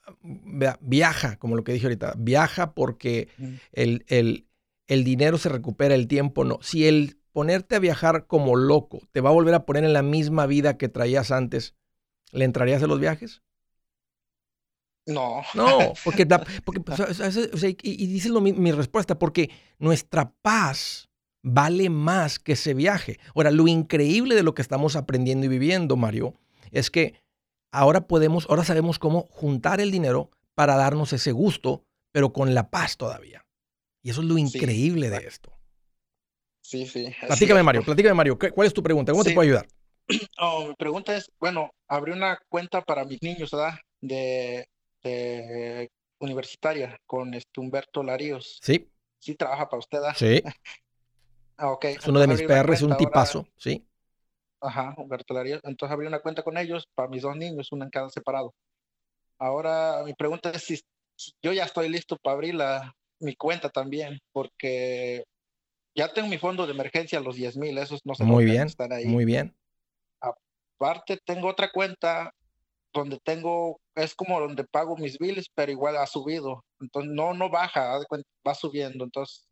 viaja, 0.79 1.37
como 1.37 1.57
lo 1.57 1.63
que 1.65 1.73
dije 1.73 1.87
ahorita, 1.87 2.13
viaja 2.17 2.73
porque 2.73 3.27
el, 3.73 4.05
el, 4.07 4.47
el 4.87 5.03
dinero 5.03 5.37
se 5.37 5.49
recupera, 5.49 5.93
el 5.93 6.07
tiempo 6.07 6.45
no. 6.45 6.59
Si 6.61 6.87
el 6.87 7.20
ponerte 7.31 7.75
a 7.75 7.79
viajar 7.79 8.27
como 8.27 8.55
loco 8.55 8.99
te 9.11 9.21
va 9.21 9.29
a 9.29 9.33
volver 9.33 9.53
a 9.53 9.65
poner 9.65 9.83
en 9.83 9.93
la 9.93 10.01
misma 10.03 10.45
vida 10.45 10.77
que 10.77 10.89
traías 10.89 11.31
antes, 11.31 11.75
¿le 12.31 12.45
entrarías 12.45 12.83
a 12.83 12.87
los 12.87 12.99
viajes? 12.99 13.41
No. 15.07 15.41
No, 15.55 15.93
porque, 16.03 16.27
porque 16.63 16.81
y, 17.81 18.07
dice 18.07 18.29
lo, 18.29 18.39
mi 18.41 18.71
respuesta, 18.71 19.17
porque 19.17 19.49
nuestra 19.79 20.31
paz 20.41 21.09
vale 21.43 21.89
más 21.89 22.39
que 22.39 22.53
ese 22.53 22.73
viaje. 22.73 23.19
Ahora, 23.35 23.51
lo 23.51 23.67
increíble 23.67 24.35
de 24.35 24.43
lo 24.43 24.53
que 24.53 24.61
estamos 24.61 24.95
aprendiendo 24.95 25.45
y 25.45 25.49
viviendo, 25.49 25.95
Mario, 25.95 26.35
es 26.71 26.91
que 26.91 27.15
ahora 27.71 28.07
podemos, 28.07 28.47
ahora 28.49 28.63
sabemos 28.63 28.99
cómo 28.99 29.27
juntar 29.31 29.81
el 29.81 29.91
dinero 29.91 30.29
para 30.55 30.75
darnos 30.75 31.13
ese 31.13 31.31
gusto, 31.31 31.83
pero 32.11 32.33
con 32.33 32.53
la 32.53 32.69
paz 32.69 32.97
todavía. 32.97 33.45
Y 34.03 34.09
eso 34.09 34.21
es 34.21 34.27
lo 34.27 34.37
increíble 34.37 35.09
de 35.09 35.27
esto. 35.27 35.51
Sí, 36.61 36.85
sí. 36.85 37.13
Platícame, 37.27 37.63
Mario, 37.63 37.83
platícame, 37.83 38.13
Mario. 38.13 38.37
¿Cuál 38.37 38.67
es 38.67 38.73
tu 38.73 38.83
pregunta? 38.83 39.11
¿Cómo 39.11 39.23
te 39.23 39.33
puedo 39.33 39.47
ayudar? 39.47 39.67
Oh, 40.39 40.67
mi 40.67 40.73
pregunta 40.75 41.15
es, 41.15 41.31
bueno, 41.39 41.71
abrí 41.87 42.11
una 42.11 42.37
cuenta 42.49 42.81
para 42.81 43.05
mis 43.05 43.21
niños, 43.21 43.51
¿verdad? 43.51 43.75
De, 44.01 44.67
universitaria 46.19 46.99
con 47.05 47.33
este 47.33 47.61
Humberto 47.61 48.03
Laríos. 48.03 48.59
Sí. 48.61 48.89
Sí 49.19 49.35
trabaja 49.35 49.69
para 49.69 49.79
usted, 49.79 49.99
¿verdad? 49.99 50.15
Sí. 50.17 50.43
ah, 51.57 51.71
ok. 51.71 51.85
Es 51.85 52.07
uno 52.07 52.19
de 52.19 52.27
mis 52.27 52.41
perros, 52.41 52.81
un 52.81 52.97
tipazo, 52.97 53.47
sí. 53.55 53.85
Ajá, 54.59 54.93
Humberto 54.97 55.33
Laríos. 55.33 55.61
Entonces 55.63 55.93
abrí 55.93 56.07
una 56.07 56.19
cuenta 56.19 56.43
con 56.43 56.57
ellos 56.57 56.87
para 56.93 57.07
mis 57.07 57.21
dos 57.21 57.35
niños, 57.37 57.71
una 57.71 57.85
en 57.85 57.91
cada 57.91 58.09
separado. 58.09 58.53
Ahora, 59.39 60.03
mi 60.05 60.13
pregunta 60.13 60.51
es 60.51 60.63
si, 60.63 60.81
yo 61.41 61.53
ya 61.53 61.63
estoy 61.63 61.89
listo 61.89 62.17
para 62.17 62.33
abrir 62.35 62.55
la, 62.55 62.93
mi 63.19 63.35
cuenta 63.35 63.69
también, 63.69 64.19
porque 64.31 65.23
ya 65.95 66.11
tengo 66.13 66.27
mi 66.27 66.37
fondo 66.37 66.65
de 66.65 66.73
emergencia, 66.73 67.19
los 67.19 67.35
10 67.35 67.57
mil, 67.57 67.77
esos 67.77 68.01
no 68.05 68.15
se 68.15 68.23
Muy 68.23 68.45
bien, 68.45 68.67
están 68.67 68.93
ahí. 68.93 69.05
Muy 69.05 69.25
bien. 69.25 69.55
Aparte, 70.19 71.19
tengo 71.25 71.47
otra 71.47 71.71
cuenta 71.71 72.33
donde 72.93 73.19
tengo, 73.23 73.79
es 73.95 74.15
como 74.15 74.39
donde 74.39 74.63
pago 74.63 74.97
mis 74.97 75.17
bills, 75.17 75.49
pero 75.53 75.71
igual 75.71 75.97
ha 75.97 76.07
subido. 76.07 76.63
Entonces, 76.79 77.11
no, 77.13 77.33
no 77.33 77.49
baja, 77.49 77.99
va 78.45 78.55
subiendo. 78.55 79.03
Entonces, 79.03 79.47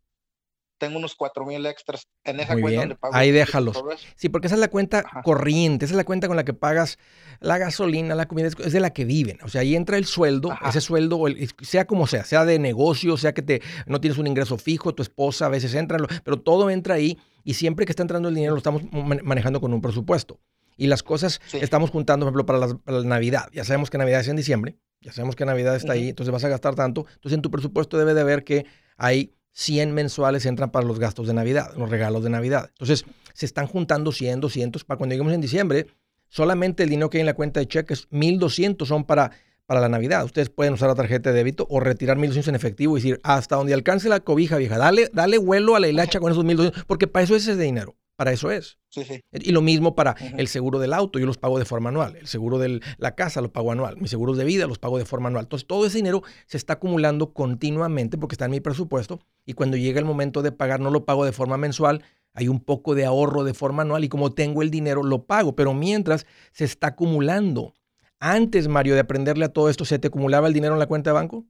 tengo 0.79 0.97
unos 0.97 1.15
cuatro 1.15 1.45
mil 1.45 1.65
extras 1.65 2.07
en 2.23 2.39
esa 2.39 2.59
cuenta 2.59 2.79
donde 2.79 2.95
pago. 2.95 3.13
Ahí 3.13 3.31
déjalos. 3.31 3.83
Sí, 4.15 4.29
porque 4.29 4.47
esa 4.47 4.55
es 4.55 4.59
la 4.61 4.69
cuenta 4.69 5.03
corriente, 5.23 5.85
esa 5.85 5.93
es 5.93 5.97
la 5.97 6.03
cuenta 6.03 6.27
con 6.27 6.35
la 6.35 6.45
que 6.45 6.53
pagas 6.53 6.97
la 7.39 7.57
gasolina, 7.57 8.15
la 8.15 8.27
comida, 8.27 8.47
es 8.47 8.73
de 8.73 8.79
la 8.79 8.91
que 8.91 9.05
viven. 9.05 9.37
O 9.43 9.49
sea, 9.49 9.61
ahí 9.61 9.75
entra 9.75 9.97
el 9.97 10.05
sueldo, 10.05 10.57
ese 10.67 10.81
sueldo, 10.81 11.23
sea 11.61 11.85
como 11.85 12.07
sea, 12.07 12.23
sea 12.23 12.45
de 12.45 12.57
negocio, 12.57 13.17
sea 13.17 13.33
que 13.33 13.41
te, 13.41 13.61
no 13.85 14.01
tienes 14.01 14.17
un 14.17 14.27
ingreso 14.27 14.57
fijo, 14.57 14.95
tu 14.95 15.03
esposa 15.03 15.45
a 15.45 15.49
veces 15.49 15.75
entra, 15.75 15.99
pero 16.23 16.39
todo 16.41 16.69
entra 16.69 16.95
ahí 16.95 17.17
y 17.43 17.53
siempre 17.53 17.85
que 17.85 17.91
está 17.91 18.03
entrando 18.03 18.29
el 18.29 18.35
dinero 18.35 18.53
lo 18.53 18.57
estamos 18.57 18.83
manejando 18.91 19.61
con 19.61 19.73
un 19.73 19.81
presupuesto. 19.81 20.39
Y 20.77 20.87
las 20.87 21.03
cosas 21.03 21.41
estamos 21.51 21.89
juntando, 21.89 22.25
por 22.25 22.31
ejemplo, 22.31 22.45
para 22.45 22.99
la, 22.99 23.03
Navidad. 23.03 23.49
Ya 23.51 23.65
sabemos 23.65 23.89
que 23.89 23.97
Navidad 23.97 24.21
es 24.21 24.29
en 24.29 24.37
diciembre, 24.37 24.77
ya 25.01 25.11
sabemos 25.11 25.35
que 25.35 25.43
Navidad 25.43 25.75
está 25.75 25.91
ahí, 25.91 26.09
entonces 26.09 26.31
vas 26.31 26.43
a 26.45 26.47
gastar 26.49 26.75
tanto. 26.75 27.05
Entonces 27.15 27.33
en 27.33 27.41
tu 27.41 27.51
presupuesto 27.51 27.97
debe 27.97 28.13
de 28.13 28.21
haber 28.21 28.45
que 28.45 28.65
hay 28.95 29.33
100 29.51 29.93
mensuales 29.93 30.45
entran 30.45 30.71
para 30.71 30.85
los 30.85 30.99
gastos 30.99 31.27
de 31.27 31.33
Navidad, 31.33 31.73
los 31.77 31.89
regalos 31.89 32.23
de 32.23 32.29
Navidad. 32.29 32.69
Entonces, 32.69 33.05
se 33.33 33.45
están 33.45 33.67
juntando 33.67 34.11
100, 34.11 34.41
200 34.41 34.83
para 34.83 34.97
cuando 34.97 35.13
lleguemos 35.13 35.33
en 35.33 35.41
diciembre, 35.41 35.87
solamente 36.27 36.83
el 36.83 36.89
dinero 36.89 37.09
que 37.09 37.17
hay 37.17 37.21
en 37.21 37.25
la 37.25 37.33
cuenta 37.33 37.59
de 37.59 37.67
cheques, 37.67 38.07
1200 38.11 38.87
son 38.87 39.03
para, 39.03 39.31
para 39.65 39.81
la 39.81 39.89
Navidad. 39.89 40.23
Ustedes 40.25 40.49
pueden 40.49 40.73
usar 40.73 40.89
la 40.89 40.95
tarjeta 40.95 41.31
de 41.31 41.35
débito 41.35 41.67
o 41.69 41.79
retirar 41.79 42.17
1200 42.17 42.49
en 42.49 42.55
efectivo 42.55 42.97
y 42.97 43.01
decir, 43.01 43.19
hasta 43.23 43.55
donde 43.55 43.73
alcance 43.73 44.09
la 44.09 44.19
cobija 44.19 44.57
vieja, 44.57 44.77
dale, 44.77 45.09
dale 45.13 45.37
vuelo 45.37 45.75
a 45.75 45.79
la 45.79 45.87
hilacha 45.87 46.19
con 46.19 46.31
esos 46.31 46.45
1200, 46.45 46.85
porque 46.85 47.07
para 47.07 47.23
eso 47.23 47.35
es 47.35 47.47
ese 47.47 47.61
dinero. 47.61 47.95
Para 48.19 48.33
eso 48.33 48.51
es. 48.51 48.77
Y 49.31 49.53
lo 49.53 49.61
mismo 49.61 49.95
para 49.95 50.13
el 50.37 50.49
seguro 50.49 50.77
del 50.77 50.91
auto, 50.91 51.19
yo 51.19 51.25
los 51.25 51.37
pago 51.37 51.57
de 51.57 51.63
forma 51.63 51.87
anual. 51.87 52.17
El 52.17 52.27
seguro 52.27 52.59
de 52.59 52.81
la 52.97 53.15
casa 53.15 53.39
lo 53.39 53.53
pago 53.53 53.71
anual. 53.71 53.95
Mis 53.95 54.09
seguros 54.09 54.37
de 54.37 54.43
vida 54.43 54.67
los 54.67 54.77
pago 54.77 54.97
de 54.97 55.05
forma 55.05 55.29
anual. 55.29 55.45
Entonces, 55.45 55.65
todo 55.65 55.85
ese 55.85 55.99
dinero 55.99 56.21
se 56.45 56.57
está 56.57 56.73
acumulando 56.73 57.31
continuamente 57.31 58.17
porque 58.17 58.33
está 58.33 58.43
en 58.43 58.51
mi 58.51 58.59
presupuesto. 58.59 59.21
Y 59.45 59.53
cuando 59.53 59.77
llega 59.77 59.99
el 59.99 60.05
momento 60.05 60.41
de 60.41 60.51
pagar, 60.51 60.81
no 60.81 60.91
lo 60.91 61.05
pago 61.05 61.23
de 61.23 61.31
forma 61.31 61.55
mensual. 61.55 62.03
Hay 62.33 62.49
un 62.49 62.59
poco 62.59 62.93
de 62.93 63.05
ahorro 63.05 63.45
de 63.45 63.53
forma 63.53 63.83
anual 63.83 64.03
y 64.03 64.09
como 64.09 64.33
tengo 64.33 64.63
el 64.63 64.69
dinero, 64.69 65.01
lo 65.01 65.23
pago. 65.23 65.55
Pero 65.55 65.73
mientras 65.73 66.25
se 66.51 66.65
está 66.65 66.87
acumulando. 66.87 67.73
Antes, 68.19 68.67
Mario, 68.67 68.95
de 68.95 68.99
aprenderle 68.99 69.45
a 69.45 69.53
todo 69.53 69.69
esto, 69.69 69.85
¿se 69.85 69.97
te 69.97 70.09
acumulaba 70.09 70.49
el 70.49 70.53
dinero 70.53 70.73
en 70.73 70.79
la 70.79 70.87
cuenta 70.87 71.11
de 71.11 71.13
banco? 71.13 71.45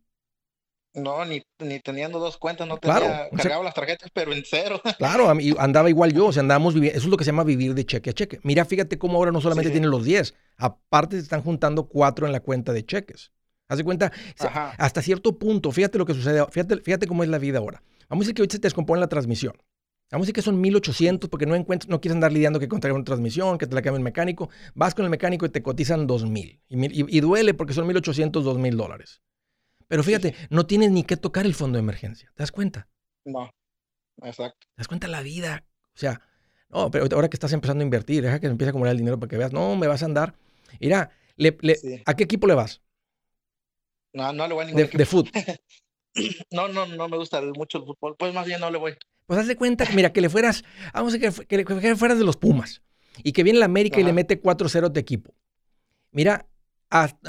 No, 0.96 1.24
ni, 1.24 1.44
ni 1.60 1.80
teniendo 1.80 2.20
dos 2.20 2.38
cuentas, 2.38 2.68
no 2.68 2.78
tenía, 2.78 3.30
cargaba 3.36 3.64
las 3.64 3.76
tarjetas, 3.76 4.10
pero 4.12 4.34
en 4.34 4.44
cero. 4.44 4.82
Claro, 4.98 5.30
andaba 5.60 5.90
igual 5.90 6.14
yo, 6.14 6.28
o 6.28 6.34
sea, 6.34 6.42
andábamos 6.42 6.74
viviendo, 6.74 6.98
eso 6.98 7.08
es 7.08 7.12
lo 7.12 7.18
que 7.18 7.24
se 7.24 7.30
llama 7.30 7.44
vivir 7.44 7.76
de 7.76 7.86
cheque 7.86 8.10
a 8.10 8.14
cheque. 8.14 8.40
Mira, 8.44 8.66
fíjate 8.66 8.98
cómo 8.98 9.18
ahora 9.18 9.32
no 9.32 9.40
solamente 9.40 9.70
tienen 9.70 9.92
los 9.92 10.04
10, 10.04 10.34
aparte 10.58 11.18
se 11.18 11.24
están 11.24 11.42
juntando 11.42 11.88
cuatro 11.88 12.26
en 12.26 12.32
la 12.32 12.40
cuenta 12.40 12.74
de 12.74 12.86
cheques. 12.86 13.32
Haz 13.68 13.78
de 13.78 13.84
cuenta, 13.84 14.12
hasta 14.78 15.02
cierto 15.04 15.38
punto, 15.38 15.72
fíjate 15.72 16.00
lo 16.00 16.06
que 16.06 16.16
sucede, 16.16 16.44
fíjate, 16.50 16.78
fíjate 16.78 17.06
cómo 17.06 17.24
es 17.24 17.30
la 17.30 17.38
vida 17.38 17.60
ahora. 17.60 17.84
Vamos 18.10 18.24
a 18.24 18.26
decir 18.26 18.36
que 18.36 18.42
hoy 18.42 18.48
se 18.50 18.58
te 18.58 18.66
descompone 18.66 19.00
la 19.00 19.08
transmisión. 19.08 19.54
Vamos 20.12 20.26
a 20.26 20.26
decir 20.26 20.34
que 20.34 20.42
son 20.42 20.60
1800 20.60 21.30
porque 21.30 21.46
no 21.46 21.54
encuentras, 21.54 21.88
no 21.88 22.02
quieres 22.02 22.16
andar 22.16 22.32
lidiando 22.32 22.60
que 22.60 22.68
contraiga 22.68 22.96
una 22.96 23.06
transmisión, 23.06 23.60
que 23.60 23.68
te 23.68 23.76
la 23.76 23.84
cambie 23.84 24.00
el 24.00 24.04
mecánico. 24.04 24.50
Vas 24.74 24.96
con 24.96 25.06
el 25.06 25.12
mecánico 25.12 25.46
y 25.46 25.50
te 25.50 25.62
cotizan 25.62 26.08
2000. 26.08 26.62
Y, 26.68 27.02
y, 27.02 27.18
y 27.18 27.22
duele 27.22 27.54
porque 27.54 27.74
son 27.74 27.86
1800, 27.86 28.44
2000 28.44 28.76
dólares. 28.76 29.22
Pero 29.90 30.04
fíjate, 30.04 30.36
no 30.52 30.68
tienes 30.68 30.92
ni 30.92 31.04
que 31.04 31.18
tocar 31.18 31.46
el 31.46 31.56
fondo 31.56 31.78
de 31.78 31.82
emergencia. 31.82 32.32
¿Te 32.36 32.44
das 32.44 32.52
cuenta? 32.52 32.88
No, 33.26 33.52
exacto. 34.24 34.68
¿Te 34.76 34.78
das 34.78 34.88
cuenta 34.88 35.08
la 35.08 35.22
vida? 35.22 35.66
O 35.96 35.98
sea, 35.98 36.22
no, 36.70 36.92
pero 36.92 37.08
ahora 37.12 37.28
que 37.28 37.36
estás 37.36 37.52
empezando 37.54 37.82
a 37.82 37.86
invertir, 37.86 38.22
deja 38.22 38.40
que 38.40 38.46
empiece 38.46 38.70
a 38.70 38.72
acumular 38.72 38.92
el 38.92 39.00
dinero 39.00 39.20
para 39.20 39.30
que 39.30 39.38
veas, 39.38 39.52
no, 39.52 39.76
me 39.76 39.88
vas 39.88 40.04
a 40.04 40.06
andar. 40.06 40.36
Mira, 40.80 41.10
le, 41.36 41.58
¿a 42.06 42.14
qué 42.14 42.24
equipo 42.24 42.46
le 42.46 42.54
vas? 42.54 42.84
No, 44.14 44.32
no 44.32 44.48
le 44.48 44.54
voy 44.54 44.64
a 44.64 44.68
ningún 44.68 44.84
de, 44.84 44.88
de 44.96 45.06
fútbol. 45.08 45.32
no, 46.52 46.68
no, 46.68 46.86
no 46.86 47.10
me 47.10 47.18
gusta 47.18 47.42
mucho 47.42 47.80
el 47.80 47.86
fútbol. 47.86 48.16
Pues 48.16 48.32
más 48.32 48.46
bien 48.46 48.60
no 48.60 48.70
le 48.70 48.78
voy. 48.78 48.96
Pues 49.26 49.40
haz 49.40 49.48
de 49.48 49.56
cuenta, 49.56 49.86
mira, 49.96 50.14
que 50.14 50.22
le 50.22 50.30
fueras, 50.30 50.64
vamos 50.94 51.14
a 51.14 51.18
decir 51.18 51.48
que, 51.48 51.66
que, 51.66 51.96
fueras 51.96 52.20
de 52.20 52.26
los 52.26 52.38
Pumas 52.38 52.84
y 53.24 53.32
que 53.32 53.42
viene 53.44 53.58
la 53.58 53.66
América 53.66 54.00
y 54.00 54.04
le 54.04 54.14
mete 54.14 54.40
4-0 54.40 54.86
a 54.86 54.94
tu 54.94 55.00
equipo. 55.00 55.34
Mira, 56.12 56.48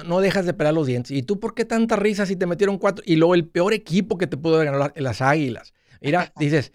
no 0.05 0.20
dejas 0.20 0.46
de 0.46 0.55
pelar 0.55 0.75
los 0.75 0.87
dientes. 0.87 1.12
¿Y 1.12 1.23
tú 1.23 1.38
por 1.38 1.55
qué 1.55 1.64
tanta 1.64 1.96
risa 1.96 2.27
si 2.27 2.37
te 2.37 2.46
metieron 2.46 2.79
cuatro? 2.79 3.05
Y 3.07 3.16
luego 3.16 3.35
el 3.35 3.46
peor 3.46 3.73
equipo 3.73 4.18
que 4.18 4.27
te 4.27 4.37
pudo 4.37 4.59
ganar, 4.59 4.92
las 4.96 5.20
águilas. 5.20 5.73
Mira, 6.01 6.33
dices, 6.38 6.73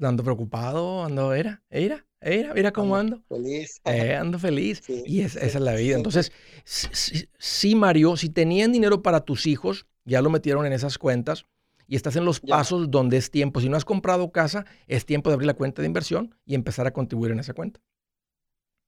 ando 0.00 0.22
preocupado, 0.22 1.04
ando, 1.04 1.34
era, 1.34 1.62
era, 1.70 2.06
era, 2.20 2.54
mira 2.54 2.72
cómo 2.72 2.96
ando. 2.96 3.22
Feliz. 3.28 3.80
Eh, 3.84 4.14
ando 4.14 4.38
feliz. 4.38 4.82
y 4.88 5.20
esa 5.20 5.40
es 5.40 5.54
la 5.56 5.74
vida. 5.74 5.96
Entonces, 5.96 6.32
sí, 6.64 7.74
Mario, 7.74 8.16
si 8.16 8.28
tenían 8.30 8.72
dinero 8.72 9.02
para 9.02 9.20
tus 9.20 9.46
hijos, 9.46 9.86
ya 10.04 10.22
lo 10.22 10.30
metieron 10.30 10.66
en 10.66 10.72
esas 10.72 10.98
cuentas 10.98 11.46
y 11.86 11.96
estás 11.96 12.16
en 12.16 12.24
los 12.24 12.40
pasos 12.40 12.90
donde 12.90 13.16
es 13.16 13.30
tiempo. 13.30 13.60
Si 13.60 13.68
no 13.68 13.76
has 13.76 13.84
comprado 13.84 14.32
casa, 14.32 14.64
es 14.86 15.04
tiempo 15.04 15.30
de 15.30 15.34
abrir 15.34 15.46
la 15.46 15.54
cuenta 15.54 15.82
de 15.82 15.86
inversión 15.86 16.34
y 16.46 16.54
empezar 16.54 16.86
a 16.86 16.92
contribuir 16.92 17.32
en 17.32 17.40
esa 17.40 17.52
cuenta. 17.52 17.80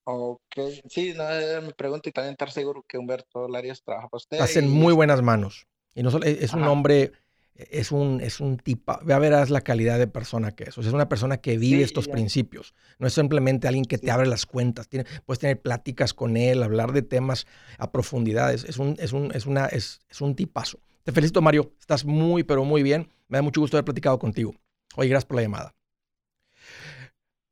Ok, 0.08 0.40
sí, 0.88 1.14
no, 1.16 1.24
me 1.62 1.72
pregunto 1.72 2.08
y 2.08 2.12
también 2.12 2.32
estar 2.32 2.52
seguro 2.52 2.84
que 2.86 2.96
Humberto 2.96 3.48
Larios 3.48 3.82
trabaja 3.82 4.08
para 4.08 4.18
usted. 4.18 4.36
Estás 4.36 4.56
en 4.56 4.70
muy 4.70 4.92
buenas 4.92 5.20
manos. 5.20 5.66
Y 5.96 6.04
no 6.04 6.12
solo, 6.12 6.26
es 6.26 6.52
un 6.52 6.62
hombre, 6.62 7.10
es 7.56 7.90
un, 7.90 8.20
es 8.20 8.38
un 8.38 8.56
tipo, 8.56 9.00
ya 9.04 9.18
verás 9.18 9.50
la 9.50 9.62
calidad 9.62 9.98
de 9.98 10.06
persona 10.06 10.52
que 10.52 10.64
es. 10.64 10.78
O 10.78 10.82
sea, 10.82 10.90
es 10.90 10.94
una 10.94 11.08
persona 11.08 11.38
que 11.38 11.58
vive 11.58 11.82
estos 11.82 12.06
principios. 12.06 12.72
No 13.00 13.08
es 13.08 13.14
simplemente 13.14 13.66
alguien 13.66 13.84
que 13.84 13.98
te 13.98 14.12
abre 14.12 14.28
las 14.28 14.46
cuentas. 14.46 14.88
Tiene, 14.88 15.06
puedes 15.24 15.40
tener 15.40 15.60
pláticas 15.60 16.14
con 16.14 16.36
él, 16.36 16.62
hablar 16.62 16.92
de 16.92 17.02
temas 17.02 17.48
a 17.78 17.90
profundidad. 17.90 18.54
Es, 18.54 18.78
un, 18.78 18.96
es, 19.00 19.12
un, 19.12 19.32
es, 19.34 19.46
una, 19.46 19.66
es, 19.66 20.00
es 20.08 20.20
un 20.20 20.36
tipazo. 20.36 20.78
Te 21.02 21.10
felicito, 21.10 21.42
Mario. 21.42 21.72
Estás 21.80 22.04
muy, 22.04 22.44
pero 22.44 22.64
muy 22.64 22.84
bien. 22.84 23.10
Me 23.26 23.38
da 23.38 23.42
mucho 23.42 23.60
gusto 23.60 23.76
haber 23.76 23.86
platicado 23.86 24.20
contigo. 24.20 24.54
Oye, 24.94 25.08
gracias 25.08 25.26
por 25.26 25.36
la 25.36 25.42
llamada. 25.42 25.75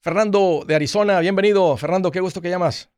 Fernando 0.05 0.65
de 0.67 0.75
Arizona, 0.75 1.19
bienvenido. 1.21 1.75
Fernando, 1.79 2.11
qué 2.11 2.21
gusto 2.21 2.43
que 2.43 2.51
llamas. 2.51 2.93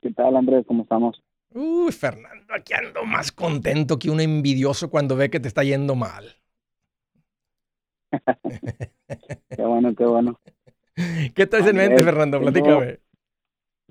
¿Qué 0.00 0.10
tal, 0.12 0.34
Andrés? 0.34 0.64
¿Cómo 0.66 0.84
estamos? 0.84 1.22
Uy, 1.52 1.92
Fernando, 1.92 2.54
aquí 2.54 2.72
ando 2.72 3.04
más 3.04 3.30
contento 3.32 3.98
que 3.98 4.08
un 4.08 4.22
envidioso 4.22 4.88
cuando 4.88 5.14
ve 5.14 5.28
que 5.28 5.40
te 5.40 5.48
está 5.48 5.64
yendo 5.64 5.94
mal. 5.94 6.24
qué 9.50 9.62
bueno, 9.62 9.94
qué 9.94 10.06
bueno. 10.06 10.40
¿Qué 11.34 11.46
traes 11.46 11.66
en 11.66 11.76
mente, 11.76 12.02
Fernando? 12.02 12.40
Platícame. 12.40 13.00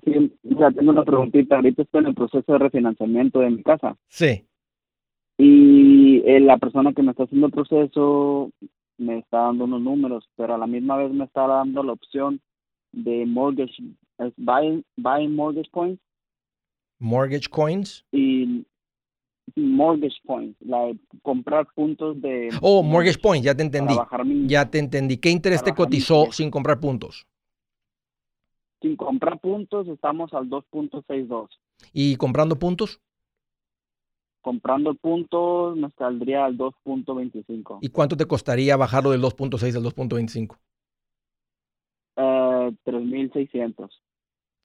Sí, 0.04 0.36
tengo 0.42 0.90
una 0.90 1.04
preguntita. 1.04 1.54
Ahorita 1.54 1.82
estoy 1.82 2.00
en 2.00 2.06
el 2.08 2.14
proceso 2.16 2.54
de 2.54 2.58
refinanciamiento 2.58 3.38
de 3.38 3.50
mi 3.50 3.62
casa. 3.62 3.96
Sí. 4.08 4.48
Y 5.36 6.24
eh, 6.26 6.40
la 6.40 6.58
persona 6.58 6.92
que 6.92 7.04
me 7.04 7.12
está 7.12 7.22
haciendo 7.22 7.46
el 7.46 7.52
proceso 7.52 8.50
me 8.98 9.18
está 9.18 9.38
dando 9.38 9.64
unos 9.64 9.80
números, 9.80 10.28
pero 10.36 10.54
a 10.54 10.58
la 10.58 10.66
misma 10.66 10.96
vez 10.96 11.10
me 11.12 11.24
está 11.24 11.46
dando 11.46 11.82
la 11.82 11.92
opción 11.92 12.40
de 12.92 13.24
mortgage, 13.26 13.74
es 14.18 14.32
buying, 14.36 14.84
buying 14.96 15.34
mortgage 15.34 15.70
coins. 15.70 15.98
Mortgage 16.98 17.48
coins. 17.48 18.04
Y 18.12 18.66
mortgage 19.56 20.16
points, 20.24 20.56
la 20.60 20.92
comprar 21.22 21.66
puntos 21.74 22.20
de... 22.20 22.48
Oh, 22.60 22.82
mortgage 22.82 23.18
points, 23.18 23.44
ya 23.44 23.54
te 23.54 23.62
entendí. 23.62 23.94
ya 24.46 24.70
te 24.70 24.78
entendí. 24.78 25.16
¿Qué 25.16 25.30
interés 25.30 25.62
te 25.62 25.74
cotizó 25.74 26.30
sin 26.32 26.50
comprar 26.50 26.80
puntos? 26.80 27.26
Sin 28.80 28.96
comprar 28.96 29.40
puntos 29.40 29.88
estamos 29.88 30.32
al 30.34 30.48
2.62. 30.48 31.48
¿Y 31.92 32.16
comprando 32.16 32.58
puntos? 32.58 33.00
Comprando 34.40 34.94
puntos 34.94 35.76
nos 35.76 35.92
saldría 35.94 36.44
al 36.44 36.56
2.25. 36.56 37.78
¿Y 37.80 37.88
cuánto 37.88 38.16
te 38.16 38.26
costaría 38.26 38.76
bajarlo 38.76 39.10
del 39.10 39.22
2.6 39.22 39.76
al 39.76 39.84
2.25? 39.84 40.58
Uh, 42.16 42.74
3.600. 42.84 43.88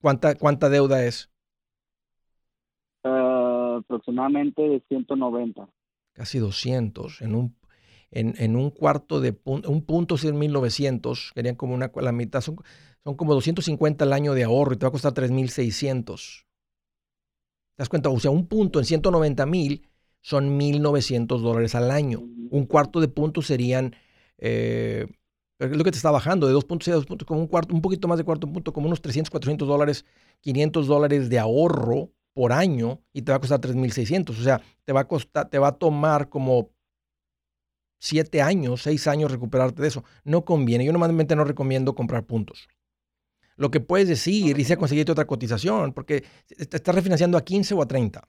¿Cuánta, 0.01 0.35
¿Cuánta 0.35 0.69
deuda 0.69 1.05
es? 1.05 1.29
Uh, 3.03 3.77
aproximadamente 3.77 4.61
de 4.61 4.83
190. 4.87 5.67
Casi 6.13 6.39
200. 6.39 7.21
En 7.21 7.35
un, 7.35 7.55
en, 8.11 8.33
en 8.37 8.55
un 8.55 8.69
cuarto 8.69 9.19
de 9.19 9.33
punto, 9.33 9.69
un 9.69 9.85
punto 9.85 10.15
es 10.15 10.23
1900, 10.23 11.31
querían 11.33 11.55
como 11.55 11.73
una, 11.73 11.91
la 11.95 12.11
mitad, 12.11 12.41
son, 12.41 12.57
son 13.03 13.15
como 13.15 13.33
250 13.33 14.05
al 14.05 14.13
año 14.13 14.33
de 14.33 14.43
ahorro 14.43 14.73
y 14.73 14.77
te 14.77 14.85
va 14.85 14.89
a 14.89 14.91
costar 14.91 15.13
3.600. 15.13 16.45
¿Te 17.75 17.81
das 17.81 17.89
cuenta? 17.89 18.09
O 18.09 18.19
sea, 18.19 18.31
un 18.31 18.47
punto 18.47 18.79
en 18.79 18.85
190 18.85 19.45
mil 19.45 19.87
son 20.21 20.59
1.900 20.59 21.41
dólares 21.41 21.75
al 21.75 21.91
año. 21.91 22.21
Un 22.49 22.65
cuarto 22.65 23.01
de 23.01 23.07
punto 23.07 23.41
serían, 23.41 23.95
eh, 24.37 25.07
es 25.59 25.75
lo 25.75 25.83
que 25.83 25.91
te 25.91 25.97
está 25.97 26.11
bajando, 26.11 26.47
de 26.47 26.53
2.6 26.53 26.91
a 26.91 26.95
2 26.95 27.05
puntos, 27.05 27.27
como 27.27 27.41
un, 27.41 27.47
cuarto, 27.47 27.73
un 27.73 27.81
poquito 27.81 28.07
más 28.07 28.17
de 28.17 28.23
cuarto 28.23 28.51
punto, 28.51 28.73
como 28.73 28.87
unos 28.87 29.01
300, 29.01 29.31
400 29.31 29.67
dólares, 29.67 30.05
500 30.41 30.87
dólares 30.87 31.29
de 31.29 31.39
ahorro 31.39 32.11
por 32.33 32.51
año 32.51 33.01
y 33.11 33.23
te 33.23 33.31
va 33.31 33.37
a 33.37 33.39
costar 33.39 33.59
3.600. 33.59 34.29
O 34.29 34.43
sea, 34.43 34.61
te 34.85 34.93
va 34.93 35.01
a 35.01 35.07
costar, 35.07 35.49
te 35.49 35.57
va 35.59 35.69
a 35.69 35.77
tomar 35.77 36.29
como 36.29 36.69
siete 37.99 38.41
años, 38.41 38.81
seis 38.81 39.07
años 39.07 39.31
recuperarte 39.31 39.81
de 39.81 39.87
eso. 39.87 40.03
No 40.23 40.45
conviene. 40.45 40.85
Yo 40.85 40.91
normalmente 40.91 41.35
no 41.35 41.43
recomiendo 41.45 41.95
comprar 41.95 42.25
puntos. 42.25 42.67
Lo 43.55 43.71
que 43.71 43.79
puedes 43.79 44.07
decir, 44.07 44.55
dice 44.55 44.77
conseguirte 44.77 45.11
otra 45.11 45.25
cotización, 45.25 45.93
porque 45.93 46.23
te 46.47 46.77
estás 46.77 46.95
refinanciando 46.95 47.37
a 47.37 47.43
15 47.43 47.73
o 47.75 47.81
a 47.81 47.87
30. 47.87 48.27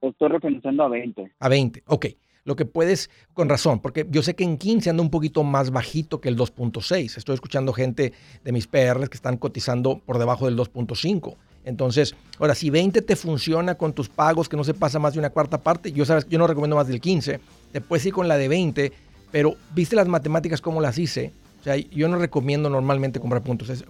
Estoy 0.00 0.28
refinanciando 0.28 0.82
a 0.82 0.88
20. 0.88 1.32
A 1.38 1.48
20, 1.48 1.82
ok. 1.86 2.06
Lo 2.44 2.56
que 2.56 2.64
puedes, 2.64 3.10
con 3.34 3.50
razón, 3.50 3.80
porque 3.80 4.06
yo 4.08 4.22
sé 4.22 4.34
que 4.34 4.44
en 4.44 4.56
15 4.56 4.90
anda 4.90 5.02
un 5.02 5.10
poquito 5.10 5.44
más 5.44 5.70
bajito 5.70 6.20
que 6.20 6.30
el 6.30 6.38
2.6. 6.38 7.18
Estoy 7.18 7.34
escuchando 7.34 7.72
gente 7.74 8.14
de 8.42 8.52
mis 8.52 8.66
PRs 8.66 9.10
que 9.10 9.16
están 9.16 9.36
cotizando 9.36 9.98
por 9.98 10.18
debajo 10.18 10.46
del 10.46 10.56
2.5. 10.56 11.36
Entonces, 11.64 12.14
ahora, 12.38 12.54
si 12.54 12.70
20 12.70 13.02
te 13.02 13.14
funciona 13.14 13.74
con 13.74 13.92
tus 13.92 14.08
pagos, 14.08 14.48
que 14.48 14.56
no 14.56 14.64
se 14.64 14.72
pasa 14.72 14.98
más 14.98 15.12
de 15.12 15.18
una 15.18 15.28
cuarta 15.28 15.58
parte, 15.58 15.92
yo, 15.92 16.06
sabes, 16.06 16.26
yo 16.28 16.38
no 16.38 16.46
recomiendo 16.46 16.76
más 16.76 16.88
del 16.88 17.00
15. 17.00 17.40
Te 17.72 17.80
puedes 17.82 18.06
ir 18.06 18.14
con 18.14 18.26
la 18.26 18.38
de 18.38 18.48
20, 18.48 18.92
pero 19.30 19.56
viste 19.74 19.94
las 19.94 20.08
matemáticas 20.08 20.62
como 20.62 20.80
las 20.80 20.98
hice 20.98 21.32
o 21.60 21.62
sea, 21.62 21.76
yo 21.76 22.08
no 22.08 22.16
recomiendo 22.16 22.70
normalmente 22.70 23.20
comprar 23.20 23.42
puntos. 23.42 23.84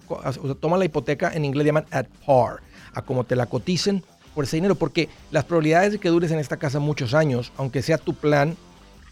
toma 0.60 0.76
la 0.76 0.84
hipoteca, 0.84 1.32
en 1.32 1.44
inglés 1.44 1.66
llaman 1.66 1.86
at 1.90 2.06
par, 2.26 2.60
a 2.94 3.02
como 3.02 3.24
te 3.24 3.36
la 3.36 3.46
coticen 3.46 4.02
por 4.34 4.44
ese 4.44 4.56
dinero, 4.56 4.74
porque 4.74 5.08
las 5.30 5.44
probabilidades 5.44 5.92
de 5.92 5.98
que 5.98 6.08
dures 6.08 6.30
en 6.32 6.38
esta 6.38 6.56
casa 6.56 6.80
muchos 6.80 7.14
años, 7.14 7.52
aunque 7.56 7.82
sea 7.82 7.98
tu 7.98 8.14
plan, 8.14 8.56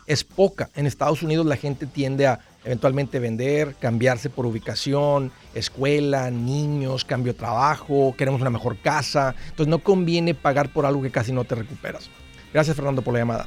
es 0.07 0.25
poca. 0.25 0.71
En 0.75 0.87
Estados 0.87 1.23
Unidos 1.23 1.47
la 1.47 1.57
gente 1.57 1.87
tiende 1.87 2.27
a 2.27 2.41
eventualmente 2.65 3.19
vender, 3.21 3.77
cambiarse 3.79 4.31
por 4.31 4.47
ubicación, 4.47 5.31
escuela, 5.55 6.31
niños, 6.31 7.05
cambio 7.05 7.33
de 7.33 7.39
trabajo, 7.39 8.15
queremos 8.17 8.41
una 8.41 8.51
mejor 8.51 8.79
casa. 8.79 9.35
Entonces 9.51 9.69
no 9.69 9.79
conviene 9.79 10.35
pagar 10.35 10.73
por 10.73 10.85
algo 10.85 11.03
que 11.03 11.11
casi 11.11 11.31
no 11.33 11.45
te 11.45 11.55
recuperas. 11.55 12.11
Gracias 12.53 12.75
Fernando 12.75 13.03
por 13.03 13.15
la 13.15 13.21
llamada. 13.21 13.47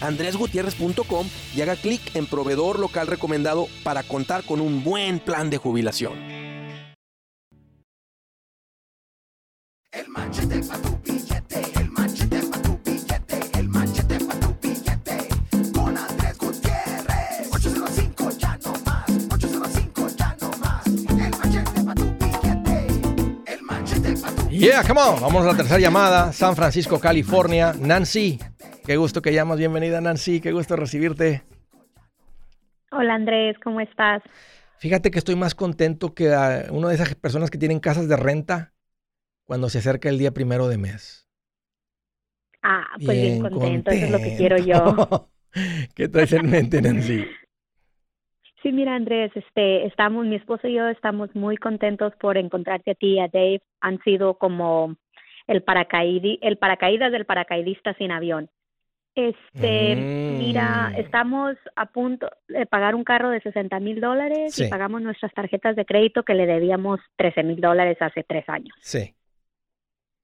andresgutierrez.com 0.00 1.26
y 1.54 1.60
haga 1.60 1.76
clic 1.76 2.14
en 2.14 2.26
proveedor 2.26 2.78
local 2.78 3.06
recomendado 3.06 3.68
para 3.82 4.02
contar 4.02 4.44
con 4.44 4.60
un 4.60 4.82
buen 4.84 5.20
plan 5.20 5.50
de 5.50 5.58
jubilación. 5.58 6.44
El 9.94 10.08
machete 10.08 10.60
para 10.64 10.82
tu 10.82 10.98
billete, 11.04 11.62
el 11.80 11.90
machete 11.90 12.40
para 12.42 12.62
tu 12.62 12.78
billete, 12.84 13.58
el 13.60 13.68
machete 13.68 14.18
para 14.24 14.40
tu 14.40 14.56
billete. 14.60 15.28
Con 15.72 15.96
Andrés 15.96 16.36
Gutiérrez. 16.36 17.48
805 17.52 18.30
ya 18.38 18.58
no 18.64 18.72
más, 18.84 19.10
805 19.30 20.08
ya 20.16 20.36
no 20.40 20.50
más. 20.58 20.86
El 20.86 21.30
machete 21.30 21.82
para 21.84 21.94
tu 21.94 22.04
billete, 22.18 23.52
el 23.52 23.62
machete 23.62 24.16
para 24.16 24.34
tu 24.34 24.48
billete. 24.48 24.66
Yeah, 24.66 24.82
come 24.82 25.00
on. 25.00 25.20
Vamos 25.20 25.44
a 25.44 25.46
la 25.46 25.56
tercera 25.56 25.78
llamada. 25.78 26.32
San 26.32 26.56
Francisco, 26.56 26.98
California. 26.98 27.72
Nancy. 27.78 28.40
Qué 28.84 28.96
gusto 28.96 29.22
que 29.22 29.32
llamas. 29.32 29.58
Bienvenida, 29.58 30.00
Nancy. 30.02 30.42
Qué 30.42 30.52
gusto 30.52 30.76
recibirte. 30.76 31.42
Hola, 32.90 33.14
Andrés. 33.14 33.56
¿Cómo 33.64 33.80
estás? 33.80 34.22
Fíjate 34.76 35.10
que 35.10 35.18
estoy 35.18 35.36
más 35.36 35.54
contento 35.54 36.14
que 36.14 36.28
una 36.70 36.88
de 36.88 36.94
esas 36.94 37.14
personas 37.14 37.50
que 37.50 37.56
tienen 37.56 37.80
casas 37.80 38.08
de 38.08 38.16
renta 38.16 38.74
cuando 39.46 39.70
se 39.70 39.78
acerca 39.78 40.10
el 40.10 40.18
día 40.18 40.32
primero 40.32 40.68
de 40.68 40.76
mes. 40.76 41.26
Ah, 42.62 42.84
pues 43.02 43.20
bien, 43.20 43.40
contento. 43.40 43.90
eso 43.90 44.04
es 44.04 44.10
lo 44.10 44.18
que 44.18 44.36
quiero 44.36 44.58
yo. 44.58 45.30
¿Qué 45.94 46.08
traes 46.08 46.34
en 46.34 46.50
mente, 46.50 46.82
Nancy? 46.82 47.24
Sí, 48.62 48.70
mira, 48.72 48.94
Andrés, 48.94 49.32
este, 49.34 49.86
estamos, 49.86 50.26
mi 50.26 50.36
esposo 50.36 50.68
y 50.68 50.74
yo 50.74 50.88
estamos 50.88 51.34
muy 51.34 51.56
contentos 51.56 52.12
por 52.20 52.36
encontrarte 52.36 52.90
a 52.90 52.94
ti 52.94 53.14
y 53.14 53.20
a 53.20 53.28
Dave. 53.28 53.62
Han 53.80 53.98
sido 54.02 54.34
como 54.36 54.96
el 55.46 55.64
el 55.64 56.58
paracaídas 56.58 57.12
del 57.12 57.24
paracaidista 57.24 57.94
sin 57.94 58.10
avión. 58.10 58.50
Este, 59.14 59.94
mira, 59.94 60.90
mm. 60.90 60.96
estamos 60.96 61.56
a 61.76 61.86
punto 61.86 62.28
de 62.48 62.66
pagar 62.66 62.96
un 62.96 63.04
carro 63.04 63.30
de 63.30 63.40
60 63.40 63.78
mil 63.78 64.00
dólares 64.00 64.58
y 64.58 64.68
pagamos 64.68 65.02
nuestras 65.02 65.32
tarjetas 65.32 65.76
de 65.76 65.84
crédito 65.84 66.24
que 66.24 66.34
le 66.34 66.46
debíamos 66.46 66.98
13 67.16 67.44
mil 67.44 67.60
dólares 67.60 67.96
hace 68.00 68.24
tres 68.24 68.48
años. 68.48 68.74
Sí. 68.80 69.14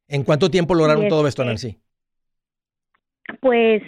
¿En 0.08 0.24
cuánto 0.24 0.50
tiempo 0.50 0.74
lograron 0.74 1.08
todo 1.08 1.28
esto, 1.28 1.42
este, 1.42 1.50
Nancy? 1.50 1.80
Pues 3.40 3.80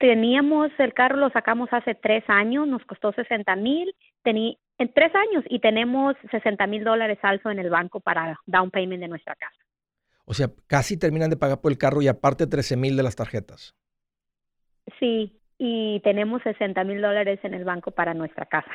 teníamos 0.00 0.72
el 0.78 0.92
carro, 0.92 1.16
lo 1.16 1.30
sacamos 1.30 1.68
hace 1.70 1.94
tres 1.94 2.24
años, 2.26 2.66
nos 2.66 2.84
costó 2.84 3.12
60 3.12 3.54
mil, 3.56 3.94
en 4.24 4.92
tres 4.92 5.12
años 5.14 5.44
y 5.48 5.60
tenemos 5.60 6.16
60 6.32 6.66
mil 6.66 6.82
dólares 6.82 7.18
alzo 7.22 7.50
en 7.50 7.60
el 7.60 7.70
banco 7.70 8.00
para 8.00 8.40
down 8.46 8.72
payment 8.72 9.00
de 9.00 9.08
nuestra 9.08 9.36
casa. 9.36 9.56
O 10.24 10.34
sea, 10.34 10.48
casi 10.66 10.96
terminan 10.96 11.30
de 11.30 11.36
pagar 11.36 11.60
por 11.60 11.70
el 11.70 11.78
carro 11.78 12.02
y 12.02 12.08
aparte 12.08 12.48
13 12.48 12.76
mil 12.76 12.96
de 12.96 13.02
las 13.04 13.14
tarjetas. 13.14 13.76
Sí, 14.98 15.38
y 15.58 16.00
tenemos 16.00 16.42
60 16.42 16.82
mil 16.84 17.00
dólares 17.00 17.40
en 17.42 17.54
el 17.54 17.64
banco 17.64 17.90
para 17.90 18.14
nuestra 18.14 18.46
casa. 18.46 18.70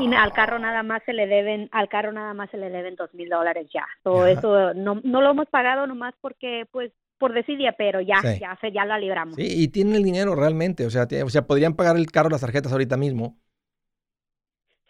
Y 0.00 0.12
al 0.14 0.32
carro 0.32 0.58
nada 0.58 0.82
más 0.82 1.02
se 1.04 1.12
le 1.12 1.26
deben, 1.26 1.68
al 1.70 1.88
carro 1.88 2.10
nada 2.12 2.34
más 2.34 2.50
se 2.50 2.56
le 2.56 2.70
deben 2.70 2.96
dos 2.96 3.12
mil 3.14 3.28
dólares 3.28 3.68
ya. 3.72 3.86
Todo 4.02 4.26
eso 4.26 4.74
no, 4.74 5.00
no 5.04 5.20
lo 5.20 5.30
hemos 5.30 5.46
pagado 5.48 5.86
nomás 5.86 6.14
porque, 6.20 6.66
pues, 6.72 6.90
por 7.18 7.32
desidia, 7.32 7.74
pero 7.76 8.00
ya, 8.00 8.20
ya 8.38 8.56
se, 8.60 8.72
ya 8.72 8.84
la 8.84 8.98
libramos. 8.98 9.36
Sí, 9.36 9.46
y 9.46 9.68
tienen 9.68 9.96
el 9.96 10.04
dinero 10.04 10.34
realmente, 10.34 10.86
o 10.86 10.90
sea, 10.90 11.06
o 11.24 11.28
sea, 11.30 11.46
podrían 11.46 11.74
pagar 11.74 11.96
el 11.96 12.10
carro 12.10 12.30
las 12.30 12.40
tarjetas 12.40 12.72
ahorita 12.72 12.96
mismo. 12.96 13.36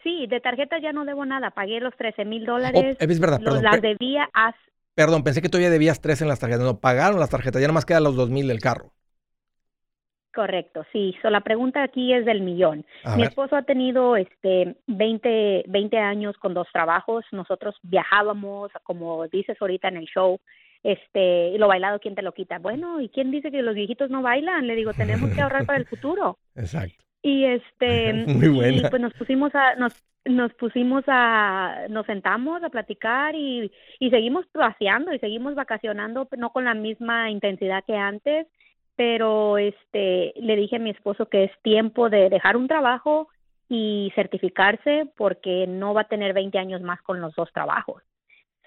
Sí, 0.03 0.27
de 0.27 0.39
tarjeta 0.39 0.79
ya 0.79 0.93
no 0.93 1.05
debo 1.05 1.25
nada, 1.25 1.51
pagué 1.51 1.79
los 1.79 1.95
13 1.95 2.25
mil 2.25 2.45
dólares. 2.45 2.97
Oh, 2.99 3.03
es 3.03 3.19
verdad, 3.19 3.39
perdón. 3.43 3.63
Las 3.63 3.81
debía 3.81 4.29
Perdón, 4.95 5.23
pensé 5.23 5.41
que 5.41 5.49
todavía 5.49 5.69
debías 5.69 6.01
tres 6.01 6.21
en 6.21 6.27
las 6.27 6.39
tarjetas, 6.39 6.65
no, 6.65 6.79
pagaron 6.79 7.19
las 7.19 7.29
tarjetas, 7.29 7.61
ya 7.61 7.67
nomás 7.67 7.85
quedan 7.85 8.03
los 8.03 8.15
dos 8.15 8.29
mil 8.29 8.47
del 8.47 8.59
carro. 8.59 8.93
Correcto, 10.33 10.85
sí. 10.91 11.15
So, 11.21 11.29
la 11.29 11.41
pregunta 11.41 11.81
aquí 11.81 12.13
es 12.13 12.23
del 12.23 12.41
millón. 12.41 12.85
Mi 13.15 13.23
esposo 13.23 13.55
ha 13.55 13.63
tenido 13.63 14.15
este 14.15 14.75
20, 14.85 15.63
20 15.67 15.97
años 15.97 16.37
con 16.37 16.53
dos 16.53 16.67
trabajos. 16.71 17.25
Nosotros 17.31 17.75
viajábamos, 17.81 18.71
como 18.83 19.27
dices 19.27 19.57
ahorita 19.59 19.87
en 19.87 19.97
el 19.97 20.05
show, 20.05 20.39
este, 20.83 21.49
y 21.49 21.57
lo 21.57 21.67
bailado, 21.67 21.99
¿quién 21.99 22.15
te 22.15 22.21
lo 22.21 22.31
quita? 22.31 22.59
Bueno, 22.59 23.01
¿y 23.01 23.09
quién 23.09 23.31
dice 23.31 23.51
que 23.51 23.63
los 23.63 23.73
viejitos 23.73 24.11
no 24.11 24.21
bailan? 24.21 24.67
Le 24.67 24.75
digo, 24.75 24.93
tenemos 24.93 25.31
que 25.31 25.41
ahorrar 25.41 25.65
para 25.65 25.79
el 25.79 25.87
futuro. 25.87 26.37
Exacto. 26.55 27.03
Y 27.23 27.45
este, 27.45 28.13
Muy 28.27 28.77
y 28.77 28.81
pues 28.87 29.01
nos 29.01 29.13
pusimos 29.15 29.53
a, 29.55 29.75
nos, 29.75 29.93
nos 30.25 30.53
pusimos 30.53 31.03
a, 31.07 31.87
nos 31.89 32.05
sentamos 32.05 32.63
a 32.63 32.69
platicar 32.69 33.33
y, 33.35 33.71
y 33.99 34.09
seguimos 34.11 34.45
paseando 34.51 35.11
y 35.11 35.19
seguimos 35.19 35.55
vacacionando, 35.55 36.29
no 36.37 36.51
con 36.51 36.65
la 36.65 36.75
misma 36.75 37.31
intensidad 37.31 37.83
que 37.83 37.95
antes 37.95 38.47
pero 38.99 39.57
este 39.57 40.33
le 40.35 40.57
dije 40.57 40.75
a 40.75 40.79
mi 40.79 40.89
esposo 40.89 41.27
que 41.27 41.45
es 41.45 41.51
tiempo 41.61 42.09
de 42.09 42.29
dejar 42.29 42.57
un 42.57 42.67
trabajo 42.67 43.29
y 43.69 44.11
certificarse 44.13 45.07
porque 45.15 45.67
no 45.67 45.93
va 45.93 46.01
a 46.01 46.07
tener 46.09 46.33
20 46.33 46.57
años 46.57 46.81
más 46.81 47.01
con 47.03 47.21
los 47.21 47.33
dos 47.33 47.49
trabajos. 47.53 48.03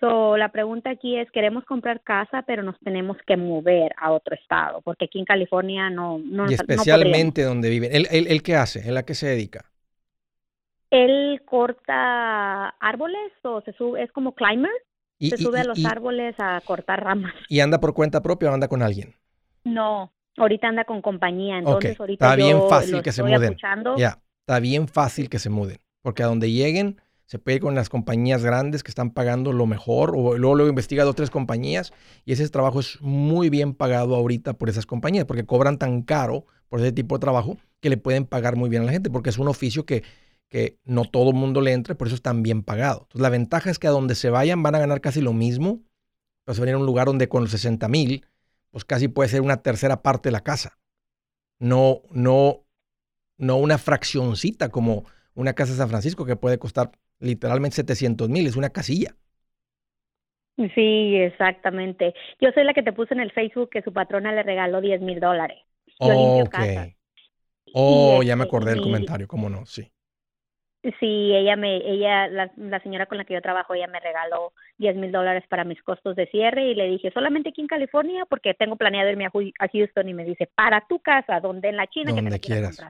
So, 0.00 0.38
la 0.38 0.48
pregunta 0.48 0.88
aquí 0.88 1.18
es, 1.18 1.30
queremos 1.32 1.66
comprar 1.66 2.00
casa, 2.00 2.44
pero 2.46 2.62
nos 2.62 2.78
tenemos 2.80 3.18
que 3.26 3.36
mover 3.36 3.92
a 3.98 4.10
otro 4.10 4.34
estado, 4.34 4.80
porque 4.80 5.04
aquí 5.04 5.18
en 5.18 5.26
California 5.26 5.90
no... 5.90 6.18
no 6.18 6.50
y 6.50 6.54
especialmente 6.54 7.42
donde 7.42 7.68
vive. 7.68 7.94
¿Él, 7.94 8.06
él, 8.10 8.42
qué 8.42 8.56
hace? 8.56 8.88
¿Él 8.88 8.96
a 8.96 9.02
qué 9.02 9.12
se 9.12 9.26
dedica? 9.26 9.66
Él 10.88 11.42
corta 11.44 12.70
árboles 12.80 13.32
o 13.42 13.60
se 13.60 13.74
sube, 13.74 14.02
es 14.02 14.10
como 14.12 14.34
climber, 14.34 14.72
se 15.20 15.36
sube 15.36 15.60
a 15.60 15.64
los 15.64 15.84
árboles 15.84 16.34
a 16.38 16.58
cortar 16.64 17.04
ramas. 17.04 17.34
¿Y 17.50 17.60
anda 17.60 17.80
por 17.80 17.92
cuenta 17.92 18.22
propia 18.22 18.50
o 18.50 18.54
anda 18.54 18.68
con 18.68 18.80
alguien? 18.80 19.14
No, 19.64 20.10
Ahorita 20.36 20.68
anda 20.68 20.84
con 20.84 21.02
compañía, 21.02 21.58
entonces 21.58 21.98
ahorita 21.98 22.24
está 22.24 22.36
bien 22.36 22.58
fácil 22.68 23.02
que 23.02 23.12
se 23.12 23.22
muden. 23.22 23.56
Ya, 23.96 24.22
está 24.40 24.60
bien 24.60 24.88
fácil 24.88 25.28
que 25.28 25.38
se 25.38 25.50
muden, 25.50 25.78
porque 26.02 26.22
a 26.22 26.26
donde 26.26 26.50
lleguen 26.50 27.00
se 27.32 27.38
puede 27.38 27.56
ir 27.56 27.62
con 27.62 27.74
las 27.74 27.88
compañías 27.88 28.44
grandes 28.44 28.82
que 28.82 28.90
están 28.90 29.10
pagando 29.10 29.54
lo 29.54 29.64
mejor, 29.64 30.10
o 30.10 30.36
luego, 30.36 30.54
luego 30.54 30.68
investiga 30.68 31.04
dos 31.04 31.12
o 31.12 31.14
tres 31.14 31.30
compañías, 31.30 31.94
y 32.26 32.32
ese 32.32 32.46
trabajo 32.50 32.80
es 32.80 33.00
muy 33.00 33.48
bien 33.48 33.72
pagado 33.72 34.14
ahorita 34.16 34.52
por 34.52 34.68
esas 34.68 34.84
compañías, 34.84 35.24
porque 35.24 35.46
cobran 35.46 35.78
tan 35.78 36.02
caro 36.02 36.44
por 36.68 36.80
ese 36.80 36.92
tipo 36.92 37.16
de 37.16 37.20
trabajo 37.20 37.56
que 37.80 37.88
le 37.88 37.96
pueden 37.96 38.26
pagar 38.26 38.56
muy 38.56 38.68
bien 38.68 38.82
a 38.82 38.84
la 38.84 38.92
gente, 38.92 39.08
porque 39.08 39.30
es 39.30 39.38
un 39.38 39.48
oficio 39.48 39.86
que, 39.86 40.02
que 40.50 40.78
no 40.84 41.06
todo 41.06 41.30
el 41.30 41.34
mundo 41.34 41.62
le 41.62 41.72
entre, 41.72 41.94
por 41.94 42.06
eso 42.06 42.16
es 42.16 42.22
tan 42.22 42.42
bien 42.42 42.62
pagado. 42.62 43.04
Entonces, 43.04 43.22
la 43.22 43.30
ventaja 43.30 43.70
es 43.70 43.78
que 43.78 43.86
a 43.86 43.90
donde 43.90 44.14
se 44.14 44.28
vayan 44.28 44.62
van 44.62 44.74
a 44.74 44.78
ganar 44.78 45.00
casi 45.00 45.22
lo 45.22 45.32
mismo, 45.32 45.80
pero 46.44 46.54
se 46.54 46.60
van 46.60 46.68
a 46.68 46.70
ir 46.72 46.74
a 46.74 46.78
un 46.80 46.86
lugar 46.86 47.06
donde 47.06 47.30
con 47.30 47.44
los 47.44 47.50
60 47.52 47.88
mil, 47.88 48.26
pues 48.72 48.86
casi 48.86 49.08
puede 49.08 49.30
ser 49.30 49.42
una 49.42 49.62
tercera 49.62 50.02
parte 50.02 50.30
de 50.30 50.34
la 50.34 50.42
casa. 50.42 50.78
No, 51.60 52.02
no, 52.12 52.66
no 53.38 53.56
una 53.58 53.78
fraccioncita 53.78 54.70
como 54.70 55.04
una 55.34 55.54
casa 55.54 55.72
de 55.72 55.78
San 55.78 55.90
Francisco 55.90 56.26
que 56.26 56.36
puede 56.36 56.58
costar 56.58 56.92
literalmente 57.20 57.76
700 57.76 58.28
mil, 58.30 58.46
es 58.46 58.56
una 58.56 58.70
casilla. 58.70 59.16
Sí, 60.74 61.16
exactamente. 61.16 62.14
Yo 62.40 62.50
soy 62.52 62.64
la 62.64 62.74
que 62.74 62.82
te 62.82 62.92
puse 62.92 63.14
en 63.14 63.20
el 63.20 63.32
Facebook 63.32 63.70
que 63.70 63.82
su 63.82 63.92
patrona 63.92 64.32
le 64.32 64.42
regaló 64.42 64.80
10 64.80 65.00
mil 65.00 65.18
dólares. 65.18 65.58
Yo 66.02 66.12
Oh, 67.74 68.22
ya 68.22 68.36
me 68.36 68.44
este, 68.44 68.44
acordé 68.44 68.70
del 68.72 68.80
comentario, 68.80 69.28
cómo 69.28 69.48
no, 69.50 69.66
sí. 69.66 69.92
Sí, 70.98 71.32
ella 71.32 71.54
me, 71.54 71.76
ella, 71.76 72.26
la, 72.26 72.50
la 72.56 72.80
señora 72.80 73.06
con 73.06 73.16
la 73.16 73.24
que 73.24 73.34
yo 73.34 73.40
trabajo, 73.40 73.72
ella 73.72 73.86
me 73.86 74.00
regaló 74.00 74.52
10 74.78 74.96
mil 74.96 75.12
dólares 75.12 75.44
para 75.48 75.62
mis 75.62 75.80
costos 75.80 76.16
de 76.16 76.26
cierre 76.26 76.64
y 76.64 76.74
le 76.74 76.88
dije, 76.88 77.12
solamente 77.12 77.50
aquí 77.50 77.60
en 77.60 77.68
California 77.68 78.24
porque 78.28 78.52
tengo 78.54 78.74
planeado 78.74 79.08
irme 79.08 79.26
a, 79.26 79.68
Houston 79.68 80.08
y 80.08 80.14
me 80.14 80.24
dice, 80.24 80.48
para 80.56 80.80
tu 80.88 80.98
casa, 80.98 81.38
donde 81.38 81.68
en 81.68 81.76
la 81.76 81.86
China 81.86 82.12
donde 82.12 82.32
que 82.32 82.40
quieras. 82.40 82.84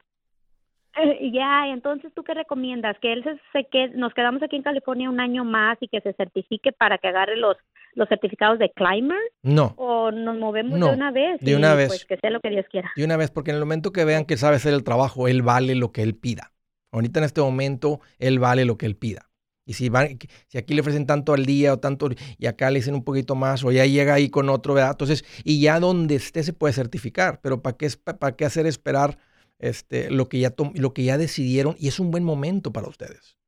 Eh, 0.96 1.30
ya, 1.32 1.68
entonces, 1.68 2.12
¿tú 2.14 2.22
qué 2.22 2.34
recomiendas? 2.34 2.98
¿Que 2.98 3.12
él 3.12 3.24
se, 3.24 3.38
se 3.52 3.68
quede, 3.68 3.96
nos 3.96 4.12
quedamos 4.14 4.42
aquí 4.42 4.56
en 4.56 4.62
California 4.62 5.10
un 5.10 5.20
año 5.20 5.44
más 5.44 5.76
y 5.80 5.88
que 5.88 6.00
se 6.00 6.12
certifique 6.14 6.72
para 6.72 6.98
que 6.98 7.08
agarre 7.08 7.36
los, 7.36 7.56
los 7.94 8.08
certificados 8.08 8.58
de 8.58 8.70
climber? 8.70 9.20
No. 9.42 9.74
¿O 9.76 10.10
nos 10.10 10.38
movemos 10.38 10.78
de 10.78 10.86
una 10.86 11.10
vez? 11.10 11.40
De 11.40 11.56
una 11.56 11.74
vez. 11.74 11.88
Pues 11.88 12.04
que 12.06 12.16
sea 12.16 12.30
lo 12.30 12.40
que 12.40 12.50
Dios 12.50 12.66
quiera. 12.70 12.90
De 12.96 13.04
una 13.04 13.16
vez, 13.16 13.30
porque 13.30 13.50
en 13.50 13.56
el 13.56 13.62
momento 13.62 13.92
que 13.92 14.04
vean 14.04 14.24
que 14.24 14.36
sabe 14.36 14.56
hacer 14.56 14.72
el 14.74 14.84
trabajo, 14.84 15.28
él 15.28 15.42
vale 15.42 15.74
lo 15.74 15.92
que 15.92 16.02
él 16.02 16.14
pida. 16.14 16.52
Ahorita 16.92 17.20
en 17.20 17.24
este 17.24 17.40
momento, 17.40 18.00
él 18.18 18.38
vale 18.38 18.64
lo 18.64 18.78
que 18.78 18.86
él 18.86 18.96
pida. 18.96 19.30
Y 19.64 19.74
si, 19.74 19.88
van, 19.88 20.18
si 20.48 20.58
aquí 20.58 20.74
le 20.74 20.80
ofrecen 20.80 21.06
tanto 21.06 21.32
al 21.32 21.46
día 21.46 21.72
o 21.72 21.78
tanto, 21.78 22.10
y 22.38 22.46
acá 22.46 22.70
le 22.70 22.80
dicen 22.80 22.94
un 22.94 23.04
poquito 23.04 23.34
más, 23.34 23.64
o 23.64 23.72
ya 23.72 23.86
llega 23.86 24.14
ahí 24.14 24.28
con 24.28 24.48
otro, 24.48 24.74
¿verdad? 24.74 24.90
Entonces, 24.92 25.24
y 25.44 25.60
ya 25.60 25.80
donde 25.80 26.16
esté 26.16 26.42
se 26.42 26.52
puede 26.52 26.74
certificar, 26.74 27.40
pero 27.42 27.62
¿para 27.62 27.76
qué, 27.76 27.88
para 27.90 28.36
qué 28.36 28.44
hacer 28.44 28.66
esperar 28.66 29.18
este, 29.58 30.10
lo, 30.10 30.28
que 30.28 30.40
ya 30.40 30.54
lo 30.74 30.92
que 30.92 31.04
ya 31.04 31.16
decidieron? 31.16 31.76
Y 31.78 31.88
es 31.88 32.00
un 32.00 32.10
buen 32.10 32.24
momento 32.24 32.72
para 32.72 32.88
ustedes. 32.88 33.38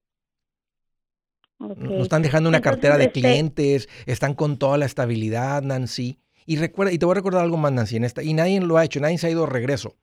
No 1.59 2.02
están 2.02 2.22
dejando 2.22 2.48
una 2.48 2.61
cartera 2.61 2.96
de 2.96 3.04
este 3.04 3.20
clientes, 3.20 3.88
están 4.07 4.35
con 4.35 4.59
toda 4.59 4.78
la 4.78 4.87
estabilidad, 4.87 5.62
Nancy. 5.62 6.18
Y 6.46 6.57
recuerda, 6.57 6.92
y 6.92 6.98
te 6.98 7.07
voy 7.07 7.12
a 7.12 7.16
recordar 7.16 7.42
algo 7.42 7.57
más, 7.57 7.72
Nancy, 7.72 7.96
en 7.96 8.04
esta, 8.04 8.22
y 8.22 8.35
nadie 8.35 8.61
lo 8.61 8.76
ha 8.76 8.85
hecho, 8.85 9.00
nadie 9.00 9.18
se 9.18 9.26
ha 9.26 9.30
ido 9.30 9.46
de 9.46 9.52
regreso. 9.52 9.96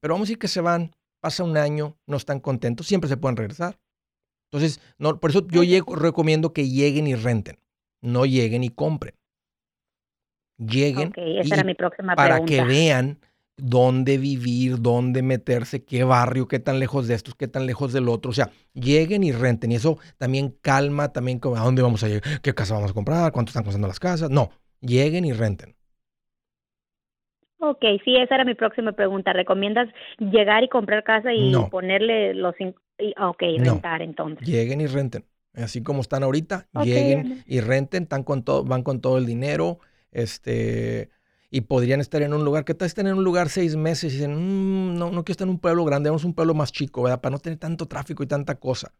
Pero 0.00 0.14
vamos 0.14 0.26
a 0.26 0.28
decir 0.28 0.38
que 0.38 0.48
se 0.48 0.60
van, 0.60 0.94
pasa 1.26 1.42
un 1.42 1.56
año, 1.56 1.96
no 2.06 2.16
están 2.16 2.38
contentos, 2.38 2.86
siempre 2.86 3.08
se 3.08 3.16
pueden 3.16 3.36
regresar. 3.36 3.80
Entonces, 4.48 4.80
no, 4.96 5.18
por 5.18 5.30
eso 5.30 5.44
yo 5.48 5.62
recomiendo 5.96 6.52
que 6.52 6.68
lleguen 6.68 7.08
y 7.08 7.16
renten, 7.16 7.58
no 8.00 8.26
lleguen 8.26 8.62
y 8.62 8.68
compren. 8.68 9.16
Lleguen 10.56 11.12
esa 11.16 11.56
era 11.56 11.64
mi 11.64 11.74
próxima 11.74 12.14
para 12.14 12.44
que 12.44 12.62
vean 12.62 13.18
dónde 13.56 14.18
vivir, 14.18 14.80
dónde 14.80 15.22
meterse, 15.22 15.84
qué 15.84 16.04
barrio, 16.04 16.46
qué 16.46 16.60
tan 16.60 16.78
lejos 16.78 17.08
de 17.08 17.14
estos, 17.14 17.34
qué 17.34 17.48
tan 17.48 17.66
lejos 17.66 17.92
del 17.92 18.08
otro. 18.08 18.30
O 18.30 18.34
sea, 18.34 18.52
lleguen 18.72 19.24
y 19.24 19.32
renten. 19.32 19.72
Y 19.72 19.74
eso 19.74 19.98
también 20.18 20.56
calma, 20.62 21.12
también 21.12 21.40
a 21.42 21.64
dónde 21.64 21.82
vamos 21.82 22.04
a 22.04 22.08
llegar, 22.08 22.40
qué 22.40 22.54
casa 22.54 22.74
vamos 22.74 22.92
a 22.92 22.94
comprar, 22.94 23.32
cuánto 23.32 23.50
están 23.50 23.64
costando 23.64 23.88
las 23.88 23.98
casas. 23.98 24.30
No, 24.30 24.50
lleguen 24.80 25.24
y 25.24 25.32
renten. 25.32 25.75
Ok, 27.58 27.82
sí, 28.04 28.16
esa 28.16 28.34
era 28.34 28.44
mi 28.44 28.54
próxima 28.54 28.92
pregunta. 28.92 29.32
¿Recomiendas 29.32 29.88
llegar 30.18 30.62
y 30.62 30.68
comprar 30.68 31.04
casa 31.04 31.32
y 31.32 31.54
ponerle 31.70 32.34
los... 32.34 32.54
Ok, 33.18 33.42
rentar 33.58 34.02
entonces. 34.02 34.46
Lleguen 34.46 34.80
y 34.80 34.86
renten. 34.86 35.24
Así 35.54 35.82
como 35.82 36.02
están 36.02 36.22
ahorita, 36.22 36.68
lleguen 36.84 37.42
y 37.46 37.60
renten, 37.60 38.02
están 38.02 38.24
con 38.24 38.42
todo, 38.42 38.62
van 38.62 38.82
con 38.82 39.00
todo 39.00 39.16
el 39.16 39.24
dinero, 39.24 39.78
este, 40.12 41.08
y 41.50 41.62
podrían 41.62 42.00
estar 42.00 42.20
en 42.20 42.34
un 42.34 42.44
lugar, 42.44 42.66
¿qué 42.66 42.74
tal 42.74 42.84
estén 42.84 43.06
en 43.06 43.14
un 43.14 43.24
lugar 43.24 43.48
seis 43.48 43.74
meses 43.74 44.12
y 44.12 44.16
dicen, 44.16 44.34
mm, 44.34 44.98
no, 44.98 45.10
no 45.10 45.24
quiero 45.24 45.32
estar 45.32 45.46
en 45.46 45.52
un 45.52 45.58
pueblo 45.58 45.86
grande, 45.86 46.10
vamos 46.10 46.24
a 46.24 46.26
un 46.26 46.34
pueblo 46.34 46.52
más 46.52 46.72
chico, 46.72 47.04
¿verdad? 47.04 47.22
Para 47.22 47.32
no 47.32 47.38
tener 47.38 47.58
tanto 47.58 47.86
tráfico 47.86 48.22
y 48.22 48.26
tanta 48.26 48.56
cosa 48.56 48.92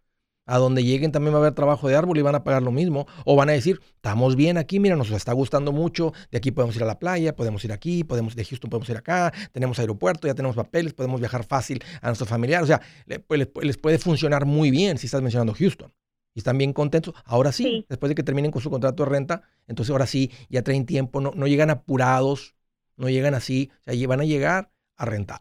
a 0.47 0.59
donde 0.59 0.85
lleguen 0.85 1.13
también 1.13 1.35
va 1.35 1.39
a 1.39 1.41
haber 1.41 1.55
trabajo 1.55 1.89
de 1.89 1.97
árbol 1.97 2.17
y 2.19 2.23
van 2.23 2.35
a 2.37 2.45
pagar 2.45 2.63
lo 2.63 2.71
mismo. 2.71 3.07
O 3.25 3.37
van 3.37 3.51
a 3.51 3.53
decir, 3.53 3.81
estamos 3.97 4.37
bien 4.37 4.57
aquí, 4.57 4.81
mira, 4.81 4.97
nos 4.97 5.11
está 5.11 5.33
gustando 5.33 5.73
mucho, 5.73 6.13
de 6.31 6.39
aquí 6.39 6.53
podemos 6.53 6.77
ir 6.77 6.85
a 6.85 6.87
la 6.87 6.99
playa, 6.99 7.35
podemos 7.35 7.65
ir 7.65 7.73
aquí, 7.73 8.05
podemos 8.05 8.35
de 8.37 8.45
Houston 8.45 8.71
podemos 8.71 8.89
ir 8.89 8.97
acá, 8.97 9.33
tenemos 9.53 9.79
aeropuerto, 9.79 10.27
ya 10.27 10.35
tenemos 10.35 10.57
papeles, 10.57 10.95
podemos 10.95 11.21
viajar 11.21 11.45
fácil 11.45 11.83
a 12.01 12.07
nuestro 12.07 12.27
familiar. 12.27 12.63
O 12.63 12.67
sea, 12.67 12.81
pues, 13.27 13.49
les, 13.61 13.77
puede 13.77 13.99
funcionar 13.99 14.47
muy 14.47 14.71
bien 14.71 14.99
si 14.99 15.07
estás 15.07 15.21
mencionando 15.21 15.53
Houston. 15.55 15.93
Y 16.35 16.41
están 16.41 16.59
bien 16.59 16.75
contentos. 16.75 17.15
Ahora 17.25 17.51
sí, 17.51 17.87
después 17.89 18.09
de 18.11 18.15
que 18.15 18.23
terminen 18.23 18.51
con 18.51 18.61
su 18.61 18.71
contrato 18.71 19.05
de 19.05 19.09
renta, 19.09 19.43
entonces 19.67 19.91
ahora 19.91 20.07
sí, 20.07 20.31
ya 20.51 20.63
traen 20.63 20.85
tiempo, 20.85 21.21
no, 21.23 21.33
no 21.35 21.47
llegan 21.47 21.71
apurados, 21.71 22.55
no 22.97 23.09
llegan 23.09 23.35
así, 23.35 23.71
o 23.81 23.91
sea, 23.91 24.09
van 24.09 24.21
a 24.21 24.25
llegar 24.25 24.71
a 24.97 25.07
rentar 25.07 25.41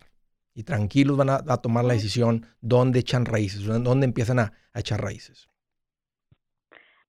y 0.56 0.64
tranquilos 0.64 1.18
van 1.18 1.30
a, 1.30 1.58
tomar 1.58 1.84
la 1.84 1.94
decisión 1.94 2.46
dónde 2.62 3.00
echan 3.00 3.26
raíces, 3.26 3.66
dónde 3.66 4.06
empiezan 4.06 4.40
a, 4.40 4.54
echar 4.74 5.02
raíces. 5.02 5.50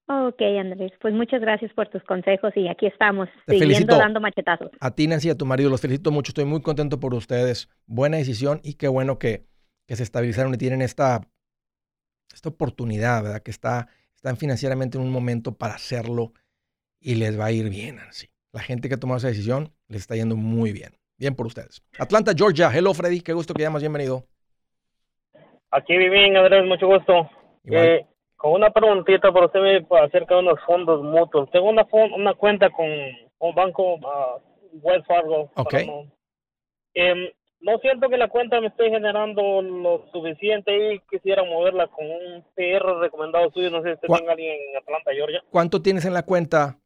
Ok, 0.09 0.41
Andrés, 0.41 0.93
pues 1.01 1.13
muchas 1.13 1.41
gracias 1.41 1.73
por 1.73 1.89
tus 1.89 2.01
consejos 2.03 2.53
y 2.55 2.67
aquí 2.69 2.85
estamos, 2.85 3.27
siguiendo 3.45 3.97
dando 3.97 4.21
machetazos. 4.21 4.71
A 4.79 4.91
ti, 4.91 5.07
Nancy, 5.07 5.27
y 5.27 5.31
a 5.31 5.37
tu 5.37 5.45
marido, 5.45 5.69
los 5.69 5.81
felicito 5.81 6.11
mucho, 6.11 6.29
estoy 6.29 6.45
muy 6.45 6.61
contento 6.61 6.99
por 6.99 7.13
ustedes. 7.13 7.69
Buena 7.87 8.17
decisión 8.17 8.61
y 8.63 8.75
qué 8.75 8.87
bueno 8.87 9.19
que, 9.19 9.47
que 9.85 9.95
se 9.97 10.03
estabilizaron 10.03 10.53
y 10.53 10.57
tienen 10.57 10.81
esta, 10.81 11.27
esta 12.33 12.49
oportunidad, 12.49 13.23
¿verdad? 13.23 13.41
Que 13.41 13.51
está, 13.51 13.87
están 14.15 14.37
financieramente 14.37 14.97
en 14.97 15.03
un 15.03 15.11
momento 15.11 15.57
para 15.57 15.75
hacerlo 15.75 16.33
y 16.99 17.15
les 17.15 17.37
va 17.37 17.45
a 17.45 17.51
ir 17.51 17.69
bien, 17.69 17.97
Nancy. 17.97 18.29
La 18.53 18.61
gente 18.61 18.87
que 18.87 18.95
ha 18.95 18.99
tomado 18.99 19.17
esa 19.17 19.27
decisión 19.27 19.73
les 19.87 20.01
está 20.01 20.15
yendo 20.15 20.37
muy 20.37 20.71
bien. 20.71 20.96
Bien 21.17 21.35
por 21.35 21.47
ustedes. 21.47 21.81
Atlanta, 21.99 22.31
Georgia. 22.35 22.69
Hello, 22.73 22.93
Freddy. 22.93 23.21
Qué 23.21 23.33
gusto 23.33 23.53
que 23.53 23.63
llamas. 23.63 23.81
Bienvenido. 23.81 24.23
Aquí 25.71 25.97
viví, 25.97 26.35
Andrés. 26.35 26.65
Mucho 26.65 26.87
gusto. 26.87 27.29
Eh, 27.65 28.05
con 28.35 28.53
una 28.53 28.69
preguntita 28.69 29.31
por 29.31 29.45
usted 29.45 29.83
acerca 30.03 30.35
de 30.35 30.41
unos 30.41 30.59
fondos 30.65 31.03
mutuos. 31.03 31.49
Tengo 31.51 31.69
una, 31.69 31.87
una 32.15 32.33
cuenta 32.35 32.69
con 32.69 32.87
un 32.87 33.55
banco 33.55 33.95
uh, 33.95 34.41
Wells 34.81 35.05
Fargo. 35.07 35.51
Ok. 35.55 35.73
Em, 36.93 37.29
no, 37.61 37.77
siento 37.79 38.09
que 38.09 38.17
la 38.17 38.27
cuenta 38.27 38.61
me 38.61 38.67
esté 38.67 38.89
generando 38.89 39.61
lo 39.61 40.05
suficiente 40.11 40.93
y 40.93 40.99
quisiera 41.09 41.43
moverla 41.43 41.87
con 41.87 42.05
un 42.05 42.45
PR 42.55 42.99
recomendado 42.99 43.49
suyo. 43.51 43.71
No 43.71 43.81
sé 43.81 43.89
si 43.89 43.93
usted 43.95 44.07
tenga 44.07 44.31
alguien 44.33 44.55
en 44.69 44.77
Atlanta, 44.77 45.11
Georgia. 45.13 45.43
¿Cuánto 45.49 45.81
tienes 45.81 46.05
en 46.05 46.13
la 46.13 46.23
cuenta? 46.23 46.77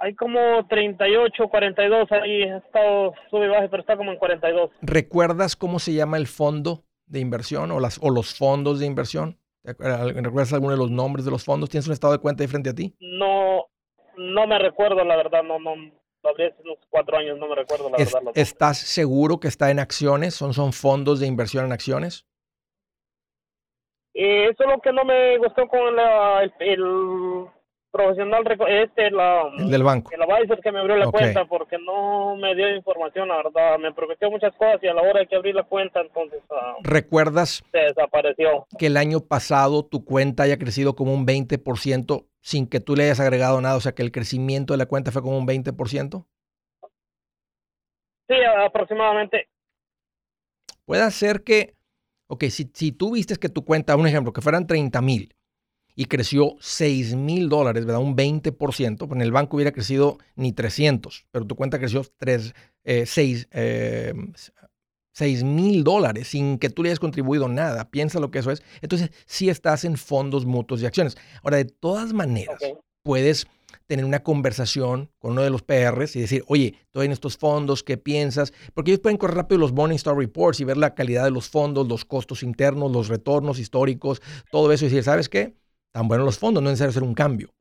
Hay 0.00 0.14
como 0.14 0.66
38, 0.66 1.48
42 1.48 2.10
ahí, 2.12 2.42
ha 2.44 2.56
estado 2.56 3.12
sube 3.30 3.44
y 3.44 3.48
baja, 3.48 3.68
pero 3.68 3.82
está 3.82 3.96
como 3.98 4.10
en 4.10 4.18
42. 4.18 4.70
¿Recuerdas 4.80 5.56
cómo 5.56 5.78
se 5.78 5.92
llama 5.92 6.16
el 6.16 6.26
fondo 6.26 6.84
de 7.06 7.20
inversión 7.20 7.70
o, 7.70 7.80
las, 7.80 7.98
o 8.02 8.10
los 8.10 8.36
fondos 8.36 8.80
de 8.80 8.86
inversión? 8.86 9.38
¿Recuerdas 9.62 10.54
alguno 10.54 10.72
de 10.72 10.78
los 10.78 10.90
nombres 10.90 11.26
de 11.26 11.30
los 11.30 11.44
fondos? 11.44 11.68
¿Tienes 11.68 11.86
un 11.86 11.92
estado 11.92 12.14
de 12.14 12.18
cuenta 12.18 12.42
ahí 12.42 12.48
frente 12.48 12.70
a 12.70 12.74
ti? 12.74 12.96
No, 12.98 13.66
no 14.16 14.46
me 14.46 14.58
recuerdo, 14.58 15.04
la 15.04 15.16
verdad, 15.16 15.42
no, 15.42 15.58
no, 15.58 15.72
habría 16.24 16.54
unos 16.64 16.78
cuatro 16.88 17.18
años, 17.18 17.38
no 17.38 17.46
me 17.46 17.56
recuerdo, 17.56 17.90
la 17.90 17.98
verdad. 17.98 18.32
¿Estás 18.34 18.78
seguro 18.78 19.38
que 19.38 19.48
está 19.48 19.70
en 19.70 19.80
acciones? 19.80 20.34
¿Son, 20.34 20.54
son 20.54 20.72
fondos 20.72 21.20
de 21.20 21.26
inversión 21.26 21.66
en 21.66 21.72
acciones? 21.72 22.26
Eh, 24.14 24.48
eso 24.50 24.64
es 24.64 24.70
lo 24.70 24.80
que 24.80 24.92
no 24.94 25.04
me 25.04 25.36
gustó 25.36 25.68
con 25.68 25.94
la, 25.94 26.42
el 26.58 27.50
profesional 27.90 28.44
este 28.68 29.10
la 29.10 29.50
el 29.58 29.70
del 29.70 29.82
banco. 29.82 30.10
el 30.12 30.22
advisor 30.22 30.60
que 30.60 30.72
me 30.72 30.80
abrió 30.80 30.96
la 30.96 31.10
cuenta 31.10 31.44
porque 31.46 31.76
no 31.78 32.36
me 32.36 32.54
dio 32.54 32.74
información 32.74 33.28
la 33.28 33.36
verdad. 33.36 33.78
Me 33.78 33.92
prometió 33.92 34.30
muchas 34.30 34.54
cosas 34.56 34.82
y 34.82 34.88
a 34.88 34.94
la 34.94 35.02
hora 35.02 35.20
de 35.20 35.26
que 35.26 35.36
abrí 35.36 35.52
la 35.52 35.64
cuenta 35.64 36.00
entonces 36.00 36.40
uh, 36.50 36.82
recuerdas 36.82 37.62
se 37.72 37.78
desapareció. 37.78 38.66
que 38.78 38.86
el 38.86 38.96
año 38.96 39.20
pasado 39.20 39.84
tu 39.84 40.04
cuenta 40.04 40.44
haya 40.44 40.58
crecido 40.58 40.94
como 40.94 41.12
un 41.12 41.26
20% 41.26 42.26
sin 42.40 42.68
que 42.68 42.80
tú 42.80 42.96
le 42.96 43.04
hayas 43.04 43.20
agregado 43.20 43.60
nada 43.60 43.76
o 43.76 43.80
sea 43.80 43.92
que 43.92 44.02
el 44.02 44.12
crecimiento 44.12 44.72
de 44.72 44.78
la 44.78 44.86
cuenta 44.86 45.10
fue 45.10 45.22
como 45.22 45.38
un 45.38 45.46
20% 45.46 46.24
sí 48.28 48.34
aproximadamente. 48.64 49.48
Puede 50.84 51.10
ser 51.10 51.42
que 51.42 51.74
ok 52.28 52.44
si, 52.44 52.70
si 52.72 52.92
tú 52.92 53.14
viste 53.14 53.36
que 53.36 53.48
tu 53.48 53.64
cuenta 53.64 53.96
un 53.96 54.06
ejemplo 54.06 54.32
que 54.32 54.40
fueran 54.40 54.66
30 54.66 55.00
mil 55.02 55.34
y 55.94 56.06
creció 56.06 56.56
6 56.60 57.14
mil 57.16 57.48
dólares, 57.48 57.84
¿verdad? 57.84 58.00
Un 58.02 58.16
20%. 58.16 59.12
En 59.12 59.20
el 59.20 59.32
banco 59.32 59.56
hubiera 59.56 59.72
crecido 59.72 60.18
ni 60.36 60.52
300, 60.52 61.26
pero 61.30 61.46
tu 61.46 61.56
cuenta 61.56 61.78
creció 61.78 62.04
3, 62.18 62.54
6, 63.04 63.48
eh, 63.50 64.14
6 65.12 65.44
mil 65.44 65.84
dólares 65.84 66.28
sin 66.28 66.58
que 66.58 66.70
tú 66.70 66.82
le 66.82 66.88
hayas 66.90 67.00
contribuido 67.00 67.48
nada. 67.48 67.90
Piensa 67.90 68.20
lo 68.20 68.30
que 68.30 68.38
eso 68.38 68.50
es. 68.50 68.62
Entonces, 68.80 69.10
sí 69.26 69.48
estás 69.48 69.84
en 69.84 69.96
fondos 69.96 70.46
mutuos 70.46 70.82
y 70.82 70.86
acciones. 70.86 71.16
Ahora, 71.42 71.58
de 71.58 71.66
todas 71.66 72.12
maneras, 72.12 72.58
puedes 73.02 73.46
tener 73.86 74.04
una 74.04 74.22
conversación 74.22 75.10
con 75.18 75.32
uno 75.32 75.42
de 75.42 75.50
los 75.50 75.62
PRs 75.62 76.14
y 76.14 76.20
decir, 76.20 76.44
oye, 76.46 76.76
estoy 76.84 77.06
en 77.06 77.12
estos 77.12 77.36
fondos, 77.36 77.82
¿qué 77.82 77.96
piensas? 77.96 78.52
Porque 78.72 78.92
ellos 78.92 79.00
pueden 79.00 79.18
correr 79.18 79.38
rápido 79.38 79.58
los 79.58 79.72
Morningstar 79.72 80.16
Reports 80.16 80.60
y 80.60 80.64
ver 80.64 80.76
la 80.76 80.94
calidad 80.94 81.24
de 81.24 81.32
los 81.32 81.48
fondos, 81.48 81.88
los 81.88 82.04
costos 82.04 82.44
internos, 82.44 82.92
los 82.92 83.08
retornos 83.08 83.58
históricos, 83.58 84.22
todo 84.52 84.70
eso 84.72 84.84
y 84.84 84.88
decir, 84.88 85.02
¿sabes 85.02 85.28
qué? 85.28 85.56
Tan 85.92 86.08
buenos 86.08 86.24
los 86.24 86.38
fondos, 86.38 86.62
no 86.62 86.70
es 86.70 86.74
necesario 86.74 86.90
hacer 86.90 87.02
un 87.02 87.14
cambio. 87.14 87.52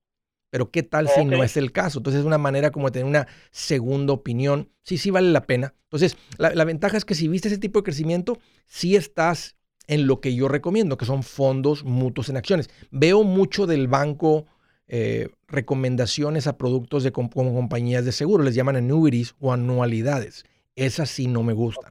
Pero 0.52 0.72
¿qué 0.72 0.84
tal 0.84 1.08
si 1.08 1.26
no 1.26 1.44
es 1.44 1.58
el 1.58 1.72
caso? 1.72 2.00
Entonces 2.00 2.22
es 2.22 2.26
una 2.26 2.38
manera 2.38 2.72
como 2.72 2.88
de 2.88 2.92
tener 2.92 3.06
una 3.06 3.28
segunda 3.52 4.14
opinión. 4.14 4.72
Sí, 4.84 4.98
sí 4.98 5.12
vale 5.12 5.32
la 5.32 5.44
pena. 5.44 5.76
Entonces, 5.84 6.18
la, 6.38 6.64
ventaja 6.66 6.98
es 6.98 7.06
que 7.06 7.16
si 7.16 7.28
viste 7.28 7.48
ese 7.48 7.58
tipo 7.58 7.80
de 7.80 7.84
crecimiento, 7.84 8.40
sí 8.66 8.96
estás 8.96 9.56
en 9.88 10.08
lo 10.08 10.22
que 10.22 10.36
yo 10.36 10.48
recomiendo, 10.48 10.98
que 10.98 11.06
son 11.06 11.24
fondos 11.24 11.84
mutuos 11.84 12.30
en 12.30 12.38
acciones. 12.38 12.70
Veo 12.92 13.24
mucho 13.24 13.66
del 13.68 13.88
banco 13.88 14.46
eh, 14.88 15.30
recomendaciones 15.48 16.48
a 16.48 16.58
productos 16.58 17.04
de 17.04 17.12
como 17.12 17.30
compañías 17.30 18.06
de 18.06 18.12
seguro, 18.12 18.44
les 18.44 18.56
llaman 18.56 18.76
annuities 18.76 19.36
o 19.40 19.52
anualidades. 19.52 20.46
Esas 20.76 21.10
sí 21.10 21.28
no 21.28 21.44
me 21.44 21.54
gustan. 21.54 21.90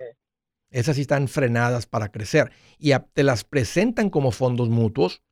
Esas 0.70 0.96
sí 0.96 1.03
están 1.03 1.29
frenadas 1.29 1.87
para 1.87 2.11
crecer. 2.11 2.51
Y 2.79 2.92
te 3.12 3.22
las 3.22 3.44
presentan 3.44 4.11
como 4.11 4.31
fondos 4.31 4.68
mutuos, 4.68 5.22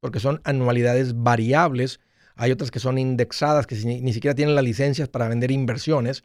porque 0.00 0.20
son 0.20 0.40
anualidades 0.44 1.14
variables 1.14 2.00
hay 2.40 2.52
otras 2.52 2.70
que 2.70 2.80
son 2.80 2.96
indexadas, 2.96 3.66
que 3.66 3.76
ni, 3.84 4.14
siquiera 4.14 4.34
tienen 4.34 4.54
las 4.54 4.64
licencias 4.64 5.10
para 5.10 5.28
vender 5.28 5.50
inversiones. 5.50 6.24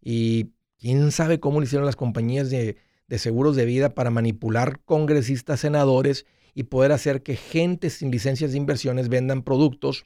Y 0.00 0.52
quién 0.78 1.10
sabe 1.10 1.40
cómo 1.40 1.58
lo 1.58 1.64
hicieron 1.64 1.84
las 1.84 1.96
compañías 1.96 2.50
de, 2.50 2.76
seguros 3.18 3.56
de 3.56 3.64
vida 3.64 3.92
para 3.92 4.10
manipular 4.10 4.78
congresistas, 4.84 5.58
senadores 5.58 6.24
y 6.54 6.62
poder 6.62 6.92
hacer 6.92 7.24
que 7.24 7.34
gente 7.34 7.90
sin 7.90 8.12
licencias 8.12 8.52
de 8.52 8.58
inversiones 8.58 9.08
vendan 9.08 9.42
productos. 9.42 10.04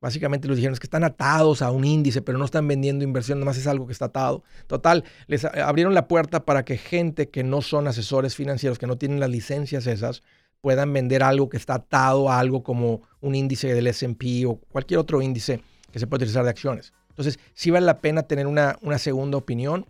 Básicamente 0.00 0.48
los 0.48 0.56
dijeron 0.56 0.78
que 0.78 0.86
están 0.86 1.04
atados 1.04 1.60
a 1.60 1.70
un 1.72 1.84
índice, 1.84 2.22
pero 2.22 2.38
no 2.38 2.46
están 2.46 2.66
vendiendo 2.66 3.04
inversión, 3.04 3.38
nomás 3.38 3.58
es 3.58 3.66
algo 3.66 3.86
que 3.86 3.92
está 3.92 4.06
atado. 4.06 4.44
Total, 4.66 5.04
les 5.26 5.44
abrieron 5.44 5.92
la 5.92 6.08
puerta 6.08 6.46
para 6.46 6.64
que 6.64 6.78
gente 6.78 7.28
que 7.28 7.44
no 7.44 7.60
son 7.60 7.86
asesores 7.86 8.34
financieros, 8.34 8.78
que 8.78 8.86
no 8.86 8.96
tienen 8.96 9.20
las 9.20 9.28
licencias 9.28 9.86
esas, 9.86 10.22
puedan 10.62 10.92
vender 10.92 11.22
algo 11.22 11.50
que 11.50 11.56
está 11.58 11.74
atado 11.74 12.30
a 12.30 12.38
algo 12.38 12.62
como 12.62 13.02
un 13.20 13.34
índice 13.34 13.74
del 13.74 13.88
SP 13.90 14.46
o 14.46 14.54
cualquier 14.70 15.00
otro 15.00 15.20
índice 15.20 15.60
que 15.90 15.98
se 15.98 16.06
puede 16.06 16.22
utilizar 16.22 16.44
de 16.44 16.50
acciones. 16.50 16.94
Entonces, 17.10 17.38
sí 17.52 17.70
vale 17.70 17.84
la 17.84 17.98
pena 17.98 18.22
tener 18.22 18.46
una, 18.46 18.78
una 18.80 18.96
segunda 18.98 19.36
opinión. 19.36 19.86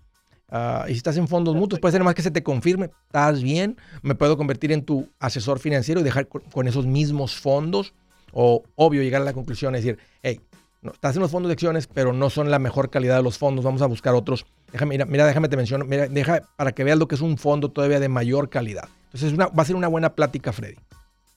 Ah, 0.48 0.86
y 0.88 0.92
si 0.92 0.96
estás 0.96 1.16
en 1.18 1.28
fondos 1.28 1.54
mutuos, 1.54 1.78
puede 1.78 1.92
ser 1.92 2.02
más 2.02 2.14
que 2.14 2.22
se 2.22 2.30
te 2.30 2.42
confirme, 2.42 2.90
estás 3.06 3.42
bien, 3.42 3.76
me 4.02 4.14
puedo 4.14 4.36
convertir 4.36 4.72
en 4.72 4.84
tu 4.84 5.08
asesor 5.18 5.58
financiero 5.60 6.00
y 6.00 6.04
dejar 6.04 6.26
con, 6.26 6.66
esos 6.66 6.86
mismos 6.86 7.36
fondos. 7.36 7.94
O 8.32 8.62
obvio, 8.74 9.02
llegar 9.02 9.20
a 9.20 9.26
la 9.26 9.34
conclusión 9.34 9.74
y 9.74 9.76
decir, 9.76 9.98
hey, 10.22 10.40
no, 10.80 10.92
estás 10.92 11.14
en 11.16 11.22
los 11.22 11.30
fondos 11.30 11.50
de 11.50 11.52
acciones, 11.52 11.86
pero 11.86 12.14
no 12.14 12.30
son 12.30 12.50
la 12.50 12.58
mejor 12.58 12.88
calidad 12.88 13.18
de 13.18 13.22
los 13.22 13.36
fondos, 13.36 13.62
vamos 13.62 13.82
a 13.82 13.86
buscar 13.86 14.14
otros. 14.14 14.46
Déjame, 14.72 14.94
mira, 14.94 15.04
mira 15.04 15.26
déjame 15.26 15.50
te 15.50 15.56
menciono, 15.58 15.84
mira, 15.84 16.08
deja 16.08 16.40
para 16.56 16.72
que 16.72 16.82
veas 16.82 16.98
lo 16.98 17.08
que 17.08 17.14
es 17.14 17.20
un 17.20 17.36
fondo 17.36 17.70
todavía 17.70 18.00
de 18.00 18.08
mayor 18.08 18.48
calidad. 18.48 18.88
Entonces 19.12 19.38
va 19.38 19.50
a 19.54 19.64
ser 19.64 19.76
una 19.76 19.88
buena 19.88 20.14
plática, 20.14 20.52
Freddy. 20.52 20.76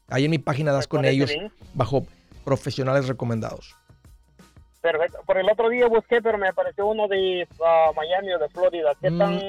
Ahí 0.07 0.25
en 0.25 0.31
mi 0.31 0.38
página 0.38 0.71
das 0.71 0.88
con 0.88 1.03
ellos 1.05 1.31
bajo 1.73 2.05
profesionales 2.43 3.07
recomendados. 3.07 3.75
Perfecto. 4.81 5.19
Por 5.25 5.39
el 5.39 5.49
otro 5.49 5.67
día 5.69 5.88
busqué, 5.88 6.21
pero 6.21 6.38
me 6.38 6.47
apareció 6.47 6.85
uno 6.85 7.07
de 7.07 7.47
ah, 7.65 7.89
Miami 7.95 8.33
o 8.33 8.38
de 8.38 8.47
Florida. 8.49 8.91
¿Qué 9.01 9.09
mm, 9.09 9.17
tan...? 9.17 9.41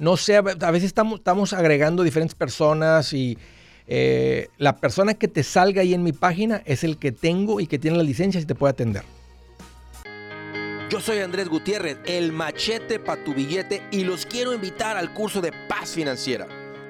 No 0.00 0.16
sé, 0.16 0.36
a 0.36 0.42
veces 0.42 0.84
estamos, 0.84 1.20
estamos 1.20 1.52
agregando 1.52 2.02
diferentes 2.02 2.34
personas 2.34 3.12
y 3.12 3.38
eh, 3.86 4.48
la 4.58 4.74
persona 4.74 5.14
que 5.14 5.28
te 5.28 5.44
salga 5.44 5.82
ahí 5.82 5.94
en 5.94 6.02
mi 6.02 6.12
página 6.12 6.62
es 6.64 6.82
el 6.82 6.98
que 6.98 7.12
tengo 7.12 7.60
y 7.60 7.68
que 7.68 7.78
tiene 7.78 7.96
la 7.96 8.02
licencia 8.02 8.40
y 8.40 8.44
te 8.44 8.56
puede 8.56 8.72
atender. 8.72 9.04
Yo 10.90 11.00
soy 11.00 11.20
Andrés 11.20 11.48
Gutiérrez, 11.48 11.98
el 12.04 12.32
machete 12.32 12.98
para 12.98 13.22
tu 13.22 13.34
billete 13.34 13.82
y 13.92 14.02
los 14.02 14.26
quiero 14.26 14.52
invitar 14.52 14.96
al 14.96 15.14
curso 15.14 15.40
de 15.40 15.52
paz 15.68 15.94
financiera. 15.94 16.48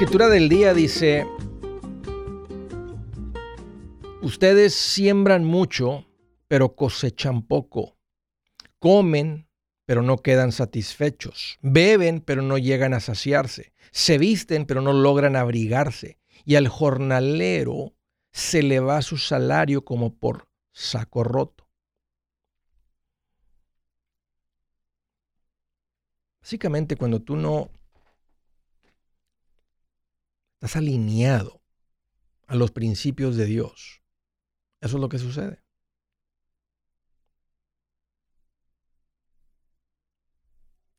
Escritura 0.00 0.28
del 0.28 0.48
día 0.48 0.74
dice, 0.74 1.26
ustedes 4.22 4.72
siembran 4.72 5.44
mucho, 5.44 6.06
pero 6.46 6.76
cosechan 6.76 7.42
poco. 7.42 7.98
Comen, 8.78 9.48
pero 9.86 10.02
no 10.02 10.18
quedan 10.18 10.52
satisfechos. 10.52 11.58
Beben, 11.62 12.20
pero 12.20 12.42
no 12.42 12.58
llegan 12.58 12.94
a 12.94 13.00
saciarse. 13.00 13.72
Se 13.90 14.18
visten, 14.18 14.66
pero 14.66 14.82
no 14.82 14.92
logran 14.92 15.34
abrigarse. 15.34 16.20
Y 16.44 16.54
al 16.54 16.68
jornalero 16.68 17.96
se 18.30 18.62
le 18.62 18.78
va 18.78 19.02
su 19.02 19.16
salario 19.16 19.84
como 19.84 20.14
por 20.14 20.46
saco 20.70 21.24
roto. 21.24 21.68
Básicamente, 26.40 26.94
cuando 26.94 27.20
tú 27.20 27.34
no 27.34 27.72
Estás 30.60 30.74
alineado 30.74 31.62
a 32.48 32.56
los 32.56 32.72
principios 32.72 33.36
de 33.36 33.44
Dios. 33.44 34.02
Eso 34.80 34.96
es 34.96 35.00
lo 35.00 35.08
que 35.08 35.20
sucede. 35.20 35.62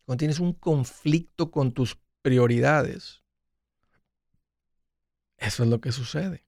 Cuando 0.05 0.19
tienes 0.19 0.39
un 0.39 0.53
conflicto 0.53 1.51
con 1.51 1.73
tus 1.73 1.99
prioridades, 2.21 3.21
eso 5.37 5.63
es 5.63 5.69
lo 5.69 5.81
que 5.81 5.91
sucede. 5.91 6.47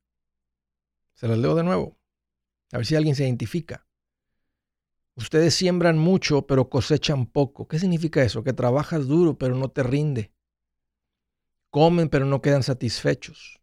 Se 1.13 1.27
las 1.27 1.37
leo 1.37 1.53
de 1.53 1.63
nuevo. 1.63 1.99
A 2.71 2.77
ver 2.77 2.85
si 2.85 2.95
alguien 2.95 3.15
se 3.15 3.23
identifica. 3.23 3.85
Ustedes 5.15 5.53
siembran 5.53 5.97
mucho, 5.97 6.47
pero 6.47 6.69
cosechan 6.69 7.25
poco. 7.25 7.67
¿Qué 7.67 7.77
significa 7.77 8.23
eso? 8.23 8.41
Que 8.41 8.53
trabajas 8.53 9.05
duro, 9.05 9.37
pero 9.37 9.55
no 9.55 9.69
te 9.69 9.83
rinde. 9.83 10.33
Comen 11.71 12.09
pero 12.09 12.25
no 12.25 12.41
quedan 12.41 12.61
satisfechos. 12.61 13.59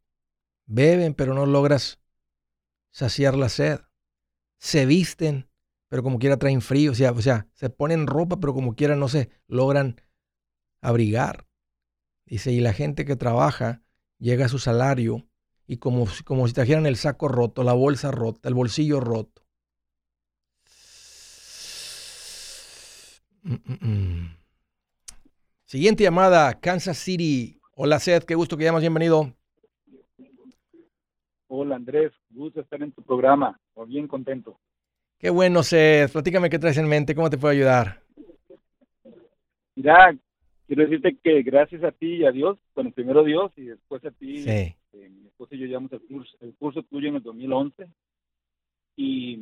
Beben 0.67 1.15
pero 1.15 1.35
no 1.35 1.47
logras 1.47 2.01
saciar 2.91 3.37
la 3.37 3.49
sed. 3.49 3.81
Se 4.59 4.87
visten 4.87 5.49
pero 5.89 6.03
como 6.03 6.19
quiera 6.19 6.37
traen 6.37 6.61
frío. 6.61 6.93
O 6.93 6.95
sea, 6.95 7.13
o 7.13 7.23
sea, 7.23 7.47
se 7.55 7.71
ponen 7.71 8.09
ropa 8.09 8.41
pero 8.41 8.53
como 8.55 8.75
quiera 8.75 8.97
no 8.97 9.09
se 9.09 9.31
logran 9.47 10.01
abrigar. 10.81 11.47
Dice, 12.27 12.51
y 12.53 12.61
la 12.61 12.73
gente 12.73 13.05
que 13.05 13.17
trabaja 13.17 13.83
llega 14.19 14.47
a 14.47 14.49
su 14.49 14.59
salario 14.59 15.27
y 15.67 15.77
como, 15.77 16.07
como 16.25 16.49
si 16.49 16.55
trajeran 16.55 16.87
el 16.87 16.97
saco 16.97 17.29
roto, 17.29 17.63
la 17.63 17.73
bolsa 17.73 18.11
rota, 18.11 18.49
el 18.49 18.55
bolsillo 18.55 19.01
roto. 19.01 19.43
Mm, 23.43 23.55
mm, 23.55 23.79
mm. 23.81 24.37
Siguiente 25.65 26.05
llamada, 26.05 26.59
Kansas 26.61 26.99
City. 26.99 27.58
Hola 27.81 28.01
Seth, 28.01 28.25
qué 28.25 28.35
gusto 28.35 28.57
que 28.57 28.65
llamas, 28.65 28.81
bienvenido. 28.81 29.33
Hola 31.47 31.77
Andrés, 31.77 32.11
gusto 32.29 32.61
estar 32.61 32.83
en 32.83 32.91
tu 32.91 33.03
programa, 33.05 33.61
bien 33.87 34.09
contento. 34.09 34.59
Qué 35.17 35.31
bueno 35.31 35.63
Seth, 35.63 36.11
platícame 36.11 36.51
qué 36.51 36.59
traes 36.59 36.77
en 36.79 36.89
mente, 36.89 37.15
cómo 37.15 37.31
te 37.31 37.39
puedo 37.39 37.53
ayudar. 37.53 38.03
Mira, 39.77 40.13
quiero 40.67 40.83
decirte 40.83 41.17
que 41.23 41.43
gracias 41.43 41.85
a 41.85 41.93
ti 41.93 42.17
y 42.17 42.25
a 42.25 42.33
Dios, 42.33 42.59
bueno, 42.75 42.91
primero 42.91 43.23
Dios 43.23 43.53
y 43.55 43.67
después 43.67 44.05
a 44.05 44.11
ti, 44.11 44.43
eh, 44.49 44.75
mi 44.93 45.29
esposa 45.29 45.55
y 45.55 45.61
yo 45.61 45.67
llevamos 45.67 45.93
el 45.93 46.01
curso, 46.01 46.37
el 46.41 46.57
curso 46.57 46.83
tuyo 46.83 47.11
en 47.11 47.15
el 47.15 47.23
2011 47.23 47.87
y 48.97 49.39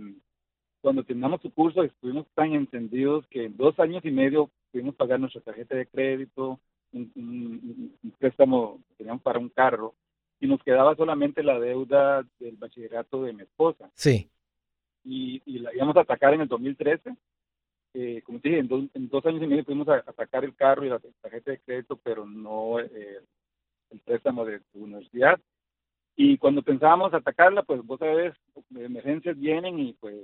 cuando 0.82 1.04
terminamos 1.04 1.40
tu 1.40 1.50
curso 1.52 1.82
estuvimos 1.82 2.26
tan 2.34 2.52
encendidos 2.52 3.26
que 3.28 3.46
en 3.46 3.56
dos 3.56 3.80
años 3.80 4.04
y 4.04 4.10
medio 4.10 4.50
pudimos 4.72 4.94
pagar 4.94 5.20
nuestra 5.20 5.40
tarjeta 5.40 5.74
de 5.74 5.86
crédito, 5.86 6.60
un, 6.92 7.10
un 8.02 8.10
préstamo 8.18 8.80
que 8.88 8.94
teníamos 8.96 9.22
para 9.22 9.38
un 9.38 9.48
carro 9.48 9.94
y 10.40 10.46
nos 10.46 10.62
quedaba 10.62 10.94
solamente 10.94 11.42
la 11.42 11.58
deuda 11.58 12.24
del 12.38 12.56
bachillerato 12.56 13.22
de 13.22 13.32
mi 13.32 13.42
esposa. 13.42 13.90
Sí. 13.94 14.28
Y, 15.04 15.42
y 15.46 15.60
la 15.60 15.74
íbamos 15.74 15.96
a 15.96 16.00
atacar 16.00 16.34
en 16.34 16.42
el 16.42 16.48
2013. 16.48 17.14
Eh, 17.94 18.20
como 18.22 18.40
te 18.40 18.50
dije, 18.50 18.60
en, 18.60 19.08
dos 19.08 19.24
años 19.24 19.42
y 19.42 19.46
medio 19.46 19.64
pudimos 19.64 19.88
atacar 19.88 20.44
el 20.44 20.54
carro 20.54 20.84
y 20.84 20.90
la 20.90 21.00
tarjeta 21.22 21.52
de 21.52 21.60
crédito, 21.60 21.96
pero 21.96 22.26
no 22.26 22.78
eh, 22.78 23.20
el 23.90 24.00
préstamo 24.00 24.44
de 24.44 24.60
tu 24.72 24.84
universidad. 24.84 25.40
Y 26.14 26.36
cuando 26.38 26.62
pensábamos 26.62 27.14
atacarla, 27.14 27.62
pues 27.62 27.82
vos 27.82 27.98
sabes, 27.98 28.34
emergencias 28.74 29.38
vienen 29.38 29.78
y 29.78 29.92
pues 29.94 30.14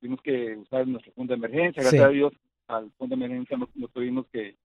tuvimos 0.00 0.22
que 0.22 0.56
usar 0.56 0.86
nuestro 0.86 1.12
fondo 1.12 1.32
de 1.32 1.38
emergencia. 1.38 1.82
Gracias 1.82 2.04
a 2.04 2.08
Dios, 2.08 2.32
al 2.66 2.90
fondo 2.92 3.16
de 3.16 3.24
emergencia 3.24 3.56
no, 3.58 3.68
no 3.74 3.88
tuvimos 3.88 4.26
que 4.28 4.56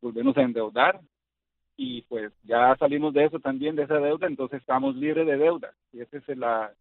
volvernos 0.00 0.36
a 0.36 0.42
endeudar 0.42 1.00
y 1.80 2.02
pues 2.02 2.32
ya 2.42 2.76
salimos 2.76 3.14
de 3.14 3.26
eso 3.26 3.38
también, 3.38 3.76
de 3.76 3.84
esa 3.84 3.98
deuda, 3.98 4.26
entonces 4.26 4.60
estamos 4.60 4.96
libres 4.96 5.24
de 5.26 5.36
deuda. 5.36 5.72
Y 5.92 6.00
ese 6.00 6.18
es 6.18 6.36
la... 6.36 6.72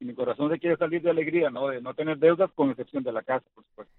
Y 0.00 0.04
mi 0.04 0.12
corazón 0.12 0.50
se 0.50 0.58
quiere 0.58 0.76
salir 0.76 1.02
de 1.02 1.10
alegría, 1.10 1.50
¿no? 1.50 1.68
De 1.68 1.80
no 1.80 1.94
tener 1.94 2.18
deudas 2.18 2.50
con 2.54 2.70
excepción 2.70 3.04
de 3.04 3.12
la 3.12 3.22
casa, 3.22 3.46
por 3.54 3.64
supuesto. 3.64 3.94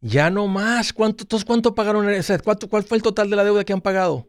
Ya 0.00 0.30
no 0.30 0.46
más. 0.46 0.92
¿Cuánto, 0.92 1.24
entonces, 1.24 1.44
cuánto 1.44 1.74
pagaron? 1.74 2.06
¿Cuánto, 2.44 2.68
¿Cuál 2.68 2.84
fue 2.84 2.98
el 2.98 3.02
total 3.02 3.28
de 3.30 3.36
la 3.36 3.42
deuda 3.42 3.64
que 3.64 3.72
han 3.72 3.80
pagado? 3.80 4.28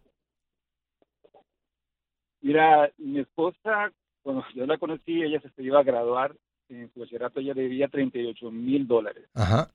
Mira, 2.41 2.91
mi 2.97 3.19
esposa, 3.19 3.91
cuando 4.23 4.43
yo 4.55 4.65
la 4.65 4.79
conocí, 4.79 5.21
ella 5.21 5.39
se 5.41 5.63
iba 5.63 5.79
a 5.79 5.83
graduar 5.83 6.35
en 6.69 6.91
su 6.91 7.01
bachillerato, 7.01 7.39
ella 7.39 7.53
debía 7.53 7.87
38 7.87 8.49
mil 8.49 8.87
dólares. 8.87 9.29
Ajá 9.35 9.69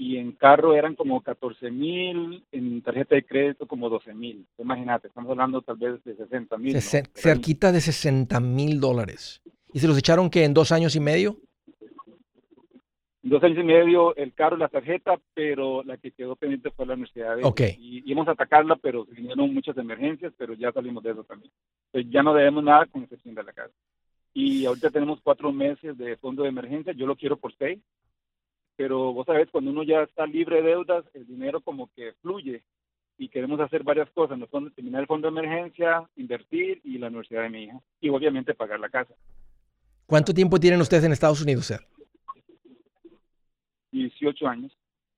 y 0.00 0.16
en 0.16 0.32
carro 0.32 0.74
eran 0.74 0.94
como 0.94 1.20
14 1.20 1.70
mil, 1.70 2.42
en 2.52 2.80
tarjeta 2.80 3.16
de 3.16 3.22
crédito 3.22 3.66
como 3.66 3.90
12 3.90 4.14
mil. 4.14 4.46
Imagínate, 4.56 5.08
estamos 5.08 5.30
hablando 5.30 5.60
tal 5.60 5.76
vez 5.76 6.02
de 6.04 6.16
60 6.16 6.56
mil. 6.56 6.80
Cerquita 6.80 7.70
de 7.70 7.82
60 7.82 8.40
mil 8.40 8.80
dólares. 8.80 9.42
¿Y 9.74 9.78
se 9.78 9.86
los 9.86 9.98
echaron 9.98 10.30
que 10.30 10.44
en 10.44 10.54
dos 10.54 10.72
años 10.72 10.96
y 10.96 11.00
medio? 11.00 11.36
En 13.22 13.28
dos 13.28 13.42
años 13.44 13.58
y 13.58 13.62
medio 13.62 14.16
el 14.16 14.32
carro 14.32 14.56
y 14.56 14.60
la 14.60 14.68
tarjeta, 14.68 15.20
pero 15.34 15.82
la 15.82 15.98
que 15.98 16.12
quedó 16.12 16.34
pendiente 16.34 16.70
fue 16.70 16.86
la 16.86 16.94
universidad. 16.94 17.36
De 17.36 17.44
ok. 17.44 17.60
Y 17.78 18.02
íbamos 18.10 18.28
a 18.28 18.32
atacarla, 18.32 18.76
pero 18.76 19.04
vinieron 19.04 19.52
muchas 19.52 19.76
emergencias, 19.76 20.32
pero 20.38 20.54
ya 20.54 20.72
salimos 20.72 21.02
de 21.02 21.10
eso 21.10 21.24
también. 21.24 21.52
Entonces 21.92 22.10
ya 22.10 22.22
no 22.22 22.32
debemos 22.32 22.64
nada 22.64 22.86
con 22.86 23.02
excepción 23.02 23.34
de 23.34 23.42
la 23.42 23.52
casa. 23.52 23.74
Y 24.32 24.64
ahorita 24.64 24.88
tenemos 24.88 25.20
cuatro 25.22 25.52
meses 25.52 25.98
de 25.98 26.16
fondo 26.16 26.44
de 26.44 26.48
emergencia, 26.48 26.94
yo 26.94 27.06
lo 27.06 27.16
quiero 27.16 27.36
por 27.36 27.54
seis 27.58 27.78
pero 28.80 29.12
vos 29.12 29.26
sabés, 29.26 29.50
cuando 29.50 29.72
uno 29.72 29.82
ya 29.82 30.04
está 30.04 30.24
libre 30.24 30.62
de 30.62 30.70
deudas, 30.70 31.04
el 31.12 31.26
dinero 31.26 31.60
como 31.60 31.90
que 31.94 32.14
fluye 32.22 32.62
y 33.18 33.28
queremos 33.28 33.60
hacer 33.60 33.82
varias 33.82 34.08
cosas, 34.12 34.38
nos 34.38 34.48
terminar 34.74 35.02
el 35.02 35.06
fondo 35.06 35.30
de 35.30 35.38
emergencia, 35.38 36.08
invertir 36.16 36.80
y 36.82 36.96
la 36.96 37.08
universidad 37.08 37.42
de 37.42 37.50
mi 37.50 37.64
hija 37.64 37.78
y 38.00 38.08
obviamente 38.08 38.54
pagar 38.54 38.80
la 38.80 38.88
casa. 38.88 39.12
¿Cuánto 40.06 40.32
tiempo 40.32 40.58
tienen 40.58 40.80
ustedes 40.80 41.04
en 41.04 41.12
Estados 41.12 41.42
Unidos, 41.42 41.66
Sir? 41.66 41.80
18 43.92 44.48
años. 44.48 44.74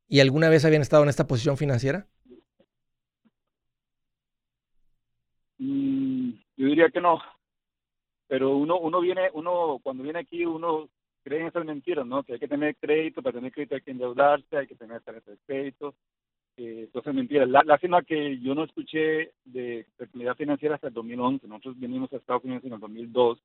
¿Y 0.09 0.19
alguna 0.19 0.49
vez 0.49 0.65
habían 0.65 0.83
estado 0.83 1.05
en 1.05 1.11
esta 1.11 1.29
posición 1.29 1.57
financiera? 1.57 2.09
Mm, 5.59 6.31
yo 6.57 6.67
diría 6.67 6.89
que 6.89 7.01
no, 7.01 7.23
pero 8.27 8.57
uno 8.57 8.81
uno 8.81 9.01
viene 9.01 9.31
uno 9.35 9.79
cuando 9.85 10.03
viene 10.03 10.19
aquí 10.19 10.45
uno 10.45 10.89
creen 11.23 11.47
esas 11.47 11.65
mentiras, 11.65 12.07
¿no? 12.07 12.23
Que 12.23 12.35
hay 12.35 12.39
que 12.39 12.49
tener 12.49 12.77
crédito, 12.77 13.23
para 13.23 13.35
tener 13.35 13.53
crédito 13.53 13.75
hay 13.75 13.83
que 13.83 13.91
endeudarse, 13.91 14.57
hay 14.57 14.67
que 14.67 14.75
tener 14.75 15.01
tarjeta 15.03 15.31
de 15.31 15.39
crédito. 15.47 15.95
Eh, 16.57 16.83
entonces, 16.85 17.15
mentiras. 17.15 17.49
La, 17.49 17.63
lástima 17.65 18.03
que 18.03 18.39
yo 18.41 18.55
no 18.55 18.65
escuché 18.65 19.33
de 19.45 19.87
tranquilidad 19.97 20.37
financiera 20.37 20.75
hasta 20.75 20.89
el 20.89 20.95
2011. 20.95 21.47
Nosotros 21.49 21.79
venimos 21.79 22.13
a 22.13 22.17
Estados 22.17 22.45
Unidos 22.45 22.65
en 22.65 22.73
el 22.75 22.81
2002. 22.81 23.39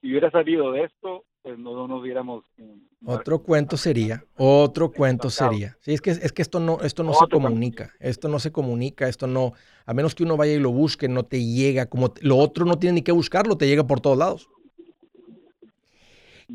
Si 0.00 0.10
hubiera 0.10 0.30
salido 0.30 0.70
de 0.70 0.84
esto, 0.84 1.24
pues 1.42 1.58
no, 1.58 1.88
no 1.88 1.96
hubiéramos... 1.96 2.44
Eh, 2.58 2.76
otro 3.04 3.42
cuento 3.42 3.76
sería, 3.76 4.24
otro 4.36 4.92
cuento 4.92 5.28
sería. 5.28 5.76
Sí, 5.80 5.92
es 5.92 6.00
que, 6.00 6.10
es 6.10 6.32
que 6.32 6.42
esto 6.42 6.60
no, 6.60 6.78
esto 6.82 7.02
no 7.02 7.14
se 7.14 7.26
comunica, 7.26 7.92
esto 7.98 8.28
no 8.28 8.38
se 8.38 8.52
comunica, 8.52 9.08
esto 9.08 9.26
no, 9.26 9.54
a 9.86 9.94
menos 9.94 10.14
que 10.14 10.22
uno 10.22 10.36
vaya 10.36 10.52
y 10.52 10.60
lo 10.60 10.70
busque, 10.70 11.08
no 11.08 11.24
te 11.24 11.44
llega, 11.44 11.86
como 11.86 12.12
lo 12.20 12.36
otro 12.36 12.64
no 12.64 12.78
tiene 12.78 12.96
ni 12.96 13.02
que 13.02 13.10
buscarlo, 13.10 13.56
te 13.56 13.66
llega 13.66 13.86
por 13.86 14.00
todos 14.00 14.18
lados. 14.18 14.48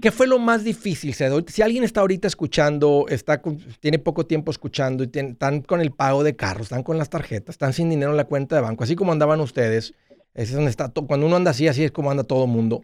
¿Qué 0.01 0.11
fue 0.11 0.25
lo 0.25 0.39
más 0.39 0.63
difícil? 0.63 1.13
Si 1.13 1.61
alguien 1.61 1.83
está 1.83 2.01
ahorita 2.01 2.27
escuchando, 2.27 3.05
está 3.09 3.41
tiene 3.79 3.99
poco 3.99 4.25
tiempo 4.25 4.49
escuchando 4.49 5.03
y 5.03 5.11
están 5.13 5.61
con 5.61 5.81
el 5.81 5.91
pago 5.91 6.23
de 6.23 6.35
carros, 6.35 6.63
están 6.63 6.81
con 6.81 6.97
las 6.97 7.09
tarjetas, 7.09 7.53
están 7.53 7.73
sin 7.73 7.89
dinero 7.89 8.11
en 8.11 8.17
la 8.17 8.25
cuenta 8.25 8.55
de 8.55 8.63
banco, 8.63 8.83
así 8.83 8.95
como 8.95 9.11
andaban 9.11 9.39
ustedes, 9.39 9.93
es 10.33 10.51
donde 10.51 10.71
está 10.71 10.89
cuando 10.89 11.27
uno 11.27 11.35
anda 11.35 11.51
así, 11.51 11.67
así 11.67 11.83
es 11.83 11.91
como 11.91 12.09
anda 12.09 12.23
todo 12.23 12.45
el 12.45 12.49
mundo. 12.49 12.81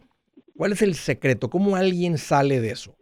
¿Cuál 0.56 0.72
es 0.72 0.82
el 0.82 0.94
secreto? 0.94 1.50
¿Cómo 1.50 1.74
alguien 1.74 2.16
sale 2.16 2.60
de 2.60 2.70
eso? 2.70 2.94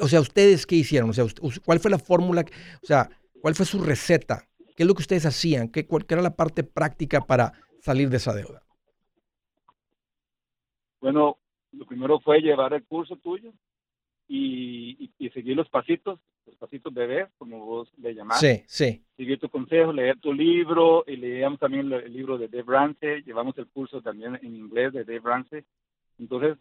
o 0.00 0.08
sea, 0.08 0.20
¿ustedes 0.20 0.66
qué 0.66 0.76
hicieron? 0.76 1.10
O 1.10 1.12
sea, 1.12 1.26
¿cuál 1.64 1.78
fue 1.78 1.90
la 1.90 1.98
fórmula? 1.98 2.44
O 2.82 2.86
sea, 2.86 3.10
¿cuál 3.40 3.54
fue 3.54 3.66
su 3.66 3.80
receta? 3.82 4.48
¿Qué 4.74 4.82
es 4.82 4.86
lo 4.86 4.94
que 4.94 5.02
ustedes 5.02 5.26
hacían? 5.26 5.68
¿Qué, 5.68 5.86
cuál, 5.86 6.06
qué 6.06 6.14
era 6.14 6.22
la 6.22 6.34
parte 6.34 6.64
práctica 6.64 7.20
para 7.20 7.52
salir 7.80 8.08
de 8.08 8.16
esa 8.16 8.32
deuda? 8.32 8.62
Bueno, 11.00 11.36
lo 11.76 11.86
primero 11.86 12.20
fue 12.20 12.40
llevar 12.40 12.72
el 12.72 12.84
curso 12.84 13.16
tuyo 13.16 13.52
y, 14.28 15.10
y, 15.18 15.30
seguir 15.30 15.56
los 15.56 15.68
pasitos, 15.68 16.18
los 16.46 16.56
pasitos 16.56 16.92
bebés, 16.92 17.28
como 17.36 17.64
vos 17.64 17.88
le 17.98 18.14
llamás. 18.14 18.40
Sí, 18.40 18.62
sí. 18.66 19.02
Seguir 19.16 19.38
tu 19.38 19.48
consejo, 19.48 19.92
leer 19.92 20.18
tu 20.18 20.32
libro, 20.32 21.04
y 21.06 21.16
leíamos 21.16 21.58
también 21.60 21.92
el 21.92 22.12
libro 22.12 22.38
de 22.38 22.48
Dave 22.48 22.64
Ramsey, 22.66 23.22
llevamos 23.22 23.56
el 23.58 23.66
curso 23.66 24.00
también 24.00 24.38
en 24.42 24.56
inglés 24.56 24.92
de 24.92 25.04
Dave 25.04 25.20
Ramsey. 25.22 25.64
Entonces, 26.18 26.56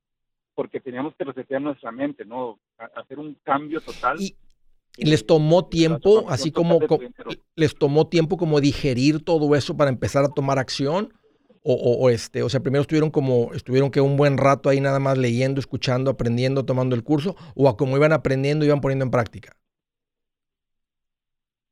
porque 0.56 0.80
teníamos 0.80 1.16
que 1.16 1.24
resetear 1.24 1.62
nuestra 1.62 1.92
mente, 1.92 2.26
¿no? 2.26 2.60
hacer 2.96 3.20
un 3.20 3.36
cambio 3.44 3.82
total. 3.82 4.20
Y, 4.20 4.36
les 4.98 5.26
tomó 5.26 5.66
tiempo, 5.66 6.30
así 6.30 6.52
como, 6.52 6.80
les 7.56 7.74
tomó 7.74 8.08
tiempo 8.08 8.38
como 8.38 8.62
digerir 8.62 9.24
todo 9.24 9.56
eso 9.56 9.76
para 9.76 9.90
empezar 9.90 10.24
a 10.24 10.30
tomar 10.30 10.60
acción 10.60 11.12
o, 11.64 12.10
este, 12.10 12.44
o 12.44 12.50
sea, 12.50 12.60
primero 12.60 12.82
estuvieron 12.82 13.10
como, 13.10 13.54
estuvieron 13.54 13.90
que 13.90 14.02
un 14.02 14.18
buen 14.18 14.38
rato 14.38 14.70
ahí 14.70 14.82
nada 14.82 15.00
más 15.00 15.18
leyendo, 15.18 15.60
escuchando, 15.60 16.12
aprendiendo, 16.12 16.66
tomando 16.66 16.96
el 16.96 17.04
curso, 17.04 17.36
o 17.56 17.70
a 17.70 17.78
como 17.78 17.96
iban 17.96 18.12
aprendiendo, 18.12 18.66
iban 18.66 18.82
poniendo 18.82 19.06
en 19.06 19.12
práctica? 19.12 19.56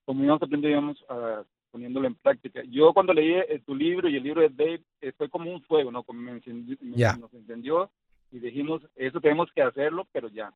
Como 0.05 0.23
íbamos 0.23 0.41
aprendiendo, 0.41 0.69
íbamos 0.69 1.01
uh, 1.09 1.43
poniéndolo 1.71 2.07
en 2.07 2.15
práctica. 2.15 2.61
Yo 2.69 2.93
cuando 2.93 3.13
leí 3.13 3.33
eh, 3.33 3.61
tu 3.65 3.75
libro 3.75 4.07
y 4.07 4.15
el 4.15 4.23
libro 4.23 4.41
de 4.41 4.49
Dave, 4.49 4.81
eh, 5.01 5.11
fue 5.17 5.29
como 5.29 5.51
un 5.51 5.61
fuego, 5.63 5.91
¿no? 5.91 6.03
Como 6.03 6.21
me 6.21 6.31
encendió, 6.31 6.77
nos 6.81 7.33
entendió 7.33 7.91
y 8.31 8.39
dijimos, 8.39 8.81
eso 8.95 9.19
tenemos 9.19 9.49
que 9.53 9.61
hacerlo, 9.61 10.07
pero 10.13 10.29
ya. 10.29 10.53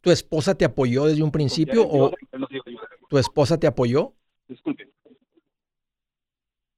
¿Tu 0.00 0.10
esposa 0.10 0.54
te 0.54 0.64
apoyó 0.64 1.04
desde 1.04 1.22
un 1.22 1.30
principio 1.30 1.86
o 1.86 2.12
tu 3.10 3.18
esposa 3.18 3.60
te 3.60 3.66
apoyó? 3.66 4.14
Disculpe. 4.48 4.88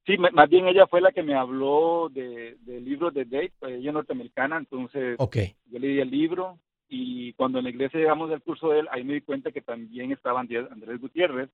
Sí, 0.06 0.16
más 0.18 0.48
bien 0.48 0.68
ella 0.68 0.86
fue 0.86 1.00
la 1.00 1.10
que 1.10 1.24
me 1.24 1.34
habló 1.34 2.08
de, 2.12 2.56
del 2.60 2.84
libro 2.84 3.10
de 3.10 3.24
Dave, 3.24 3.52
pues, 3.58 3.74
ella 3.74 3.88
es 3.88 3.94
norteamericana, 3.94 4.56
entonces 4.56 5.18
yo 5.18 5.78
leí 5.78 5.98
el 5.98 6.10
libro 6.10 6.60
y 6.88 7.32
cuando 7.32 7.58
en 7.58 7.64
la 7.64 7.70
iglesia 7.70 7.98
llegamos 7.98 8.30
al 8.30 8.40
curso 8.40 8.70
de 8.70 8.80
él, 8.80 8.88
ahí 8.92 9.02
me 9.02 9.14
di 9.14 9.20
cuenta 9.22 9.50
que 9.50 9.62
también 9.62 10.12
estaba 10.12 10.40
Andrés 10.40 11.00
Gutiérrez. 11.00 11.50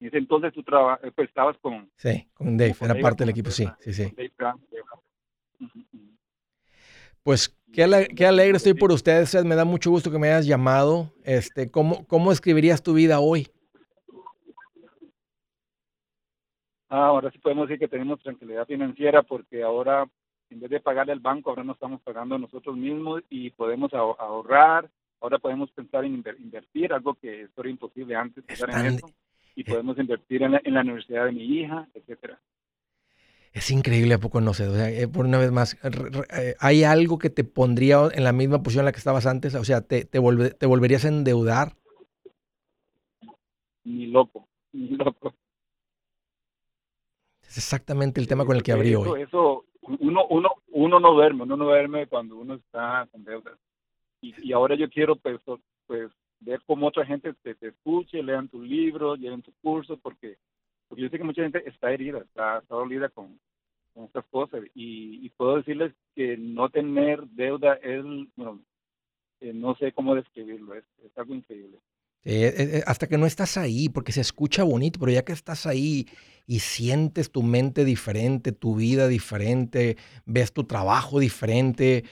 Y 0.00 0.08
ese 0.08 0.18
entonces 0.18 0.52
tú 0.52 0.60
eh, 0.60 1.12
pues, 1.14 1.28
estabas 1.28 1.56
con... 1.58 1.90
Sí, 1.96 2.28
con 2.34 2.58
Dave, 2.58 2.74
era 2.82 2.94
parte 3.00 3.22
del 3.22 3.30
equipo, 3.30 3.50
sí, 3.50 3.66
sí, 3.80 3.94
sí. 3.94 4.12
Pues 7.22 7.56
qué, 7.72 7.84
alegre 7.84 8.58
estoy 8.58 8.74
por 8.74 8.92
ustedes, 8.92 9.42
me 9.46 9.54
da 9.54 9.64
mucho 9.64 9.90
gusto 9.90 10.10
que 10.10 10.18
me 10.18 10.28
hayas 10.28 10.46
llamado. 10.46 11.14
Este, 11.22 11.70
¿cómo, 11.70 12.06
¿Cómo 12.06 12.32
escribirías 12.32 12.82
tu 12.82 12.92
vida 12.92 13.20
hoy? 13.20 13.48
Ah, 16.88 17.06
ahora 17.06 17.30
sí 17.30 17.38
podemos 17.38 17.68
decir 17.68 17.80
que 17.80 17.88
tenemos 17.88 18.20
tranquilidad 18.20 18.66
financiera 18.66 19.22
porque 19.22 19.62
ahora 19.62 20.06
en 20.50 20.60
vez 20.60 20.70
de 20.70 20.80
pagarle 20.80 21.12
al 21.12 21.20
banco, 21.20 21.50
ahora 21.50 21.64
nos 21.64 21.76
estamos 21.76 22.00
pagando 22.02 22.38
nosotros 22.38 22.76
mismos 22.76 23.22
y 23.30 23.50
podemos 23.50 23.92
ahorrar. 23.92 24.88
Ahora 25.20 25.38
podemos 25.38 25.70
pensar 25.72 26.04
en 26.04 26.14
invertir, 26.14 26.92
algo 26.92 27.14
que 27.14 27.48
era 27.56 27.68
imposible 27.70 28.14
antes. 28.14 28.44
y 29.56 29.62
eh. 29.62 29.64
podemos 29.66 29.98
invertir 29.98 30.42
en 30.42 30.52
la, 30.52 30.60
en 30.62 30.74
la 30.74 30.82
universidad 30.82 31.26
de 31.26 31.32
mi 31.32 31.44
hija, 31.44 31.88
etcétera. 31.94 32.38
Es 33.52 33.70
increíble, 33.70 34.14
¿a 34.14 34.18
poco 34.18 34.40
no 34.40 34.52
sé? 34.52 34.66
O 34.66 34.74
sea, 34.74 34.90
eh, 34.90 35.06
por 35.06 35.26
una 35.26 35.38
vez 35.38 35.52
más, 35.52 35.78
eh, 35.84 36.54
¿hay 36.58 36.82
algo 36.82 37.18
que 37.18 37.30
te 37.30 37.44
pondría 37.44 38.08
en 38.12 38.24
la 38.24 38.32
misma 38.32 38.62
posición 38.62 38.82
en 38.82 38.86
la 38.86 38.92
que 38.92 38.98
estabas 38.98 39.26
antes? 39.26 39.54
O 39.54 39.64
sea, 39.64 39.80
¿te, 39.80 40.04
te, 40.04 40.20
te 40.20 40.66
volverías 40.66 41.04
a 41.04 41.08
endeudar? 41.08 41.76
Ni 43.84 44.06
loco, 44.06 44.48
ni 44.72 44.88
loco. 44.88 45.34
Es 47.54 47.58
exactamente 47.58 48.20
el 48.20 48.28
tema 48.28 48.44
con 48.44 48.56
el 48.56 48.62
que 48.62 48.72
abrí 48.72 48.94
hoy. 48.94 49.22
Eso, 49.22 49.64
uno, 49.82 50.26
uno, 50.28 50.50
uno 50.72 51.00
no 51.00 51.12
duerme, 51.12 51.44
uno 51.44 51.56
no 51.56 51.64
duerme 51.64 52.06
cuando 52.06 52.36
uno 52.36 52.54
está 52.54 53.06
con 53.12 53.24
deudas. 53.24 53.58
Y, 54.20 54.34
y 54.48 54.52
ahora 54.52 54.74
yo 54.74 54.88
quiero, 54.88 55.16
pues, 55.16 55.40
pues, 55.86 56.10
ver 56.40 56.60
cómo 56.66 56.88
otra 56.88 57.06
gente 57.06 57.32
te, 57.42 57.54
te 57.54 57.68
escuche, 57.68 58.22
lean 58.22 58.48
tus 58.48 58.62
libros, 58.66 59.18
lleven 59.18 59.42
tus 59.42 59.54
cursos, 59.62 59.98
porque 60.02 60.36
porque 60.88 61.02
yo 61.02 61.08
sé 61.08 61.18
que 61.18 61.24
mucha 61.24 61.42
gente 61.42 61.68
está 61.68 61.92
herida, 61.92 62.18
está, 62.18 62.62
dolida 62.68 63.08
con, 63.08 63.38
estas 63.96 64.24
cosas 64.26 64.62
y, 64.74 65.28
puedo 65.30 65.56
decirles 65.56 65.92
que 66.14 66.36
no 66.36 66.68
tener 66.68 67.20
deuda 67.28 67.74
es, 67.74 68.04
bueno, 68.34 68.60
eh, 69.40 69.52
no 69.52 69.76
sé 69.76 69.92
cómo 69.92 70.16
describirlo, 70.16 70.74
es, 70.74 70.84
algo 71.16 71.34
increíble. 71.34 71.78
Eh, 72.24 72.54
eh, 72.56 72.82
hasta 72.86 73.06
que 73.06 73.18
no 73.18 73.26
estás 73.26 73.56
ahí, 73.56 73.88
porque 73.88 74.12
se 74.12 74.20
escucha 74.20 74.62
bonito, 74.62 74.98
pero 74.98 75.12
ya 75.12 75.24
que 75.24 75.32
estás 75.32 75.66
ahí 75.66 76.06
y 76.46 76.60
sientes 76.60 77.30
tu 77.30 77.42
mente 77.42 77.84
diferente, 77.84 78.52
tu 78.52 78.76
vida 78.76 79.08
diferente, 79.08 79.96
ves 80.26 80.52
tu 80.52 80.64
trabajo 80.64 81.18
diferente, 81.18 82.04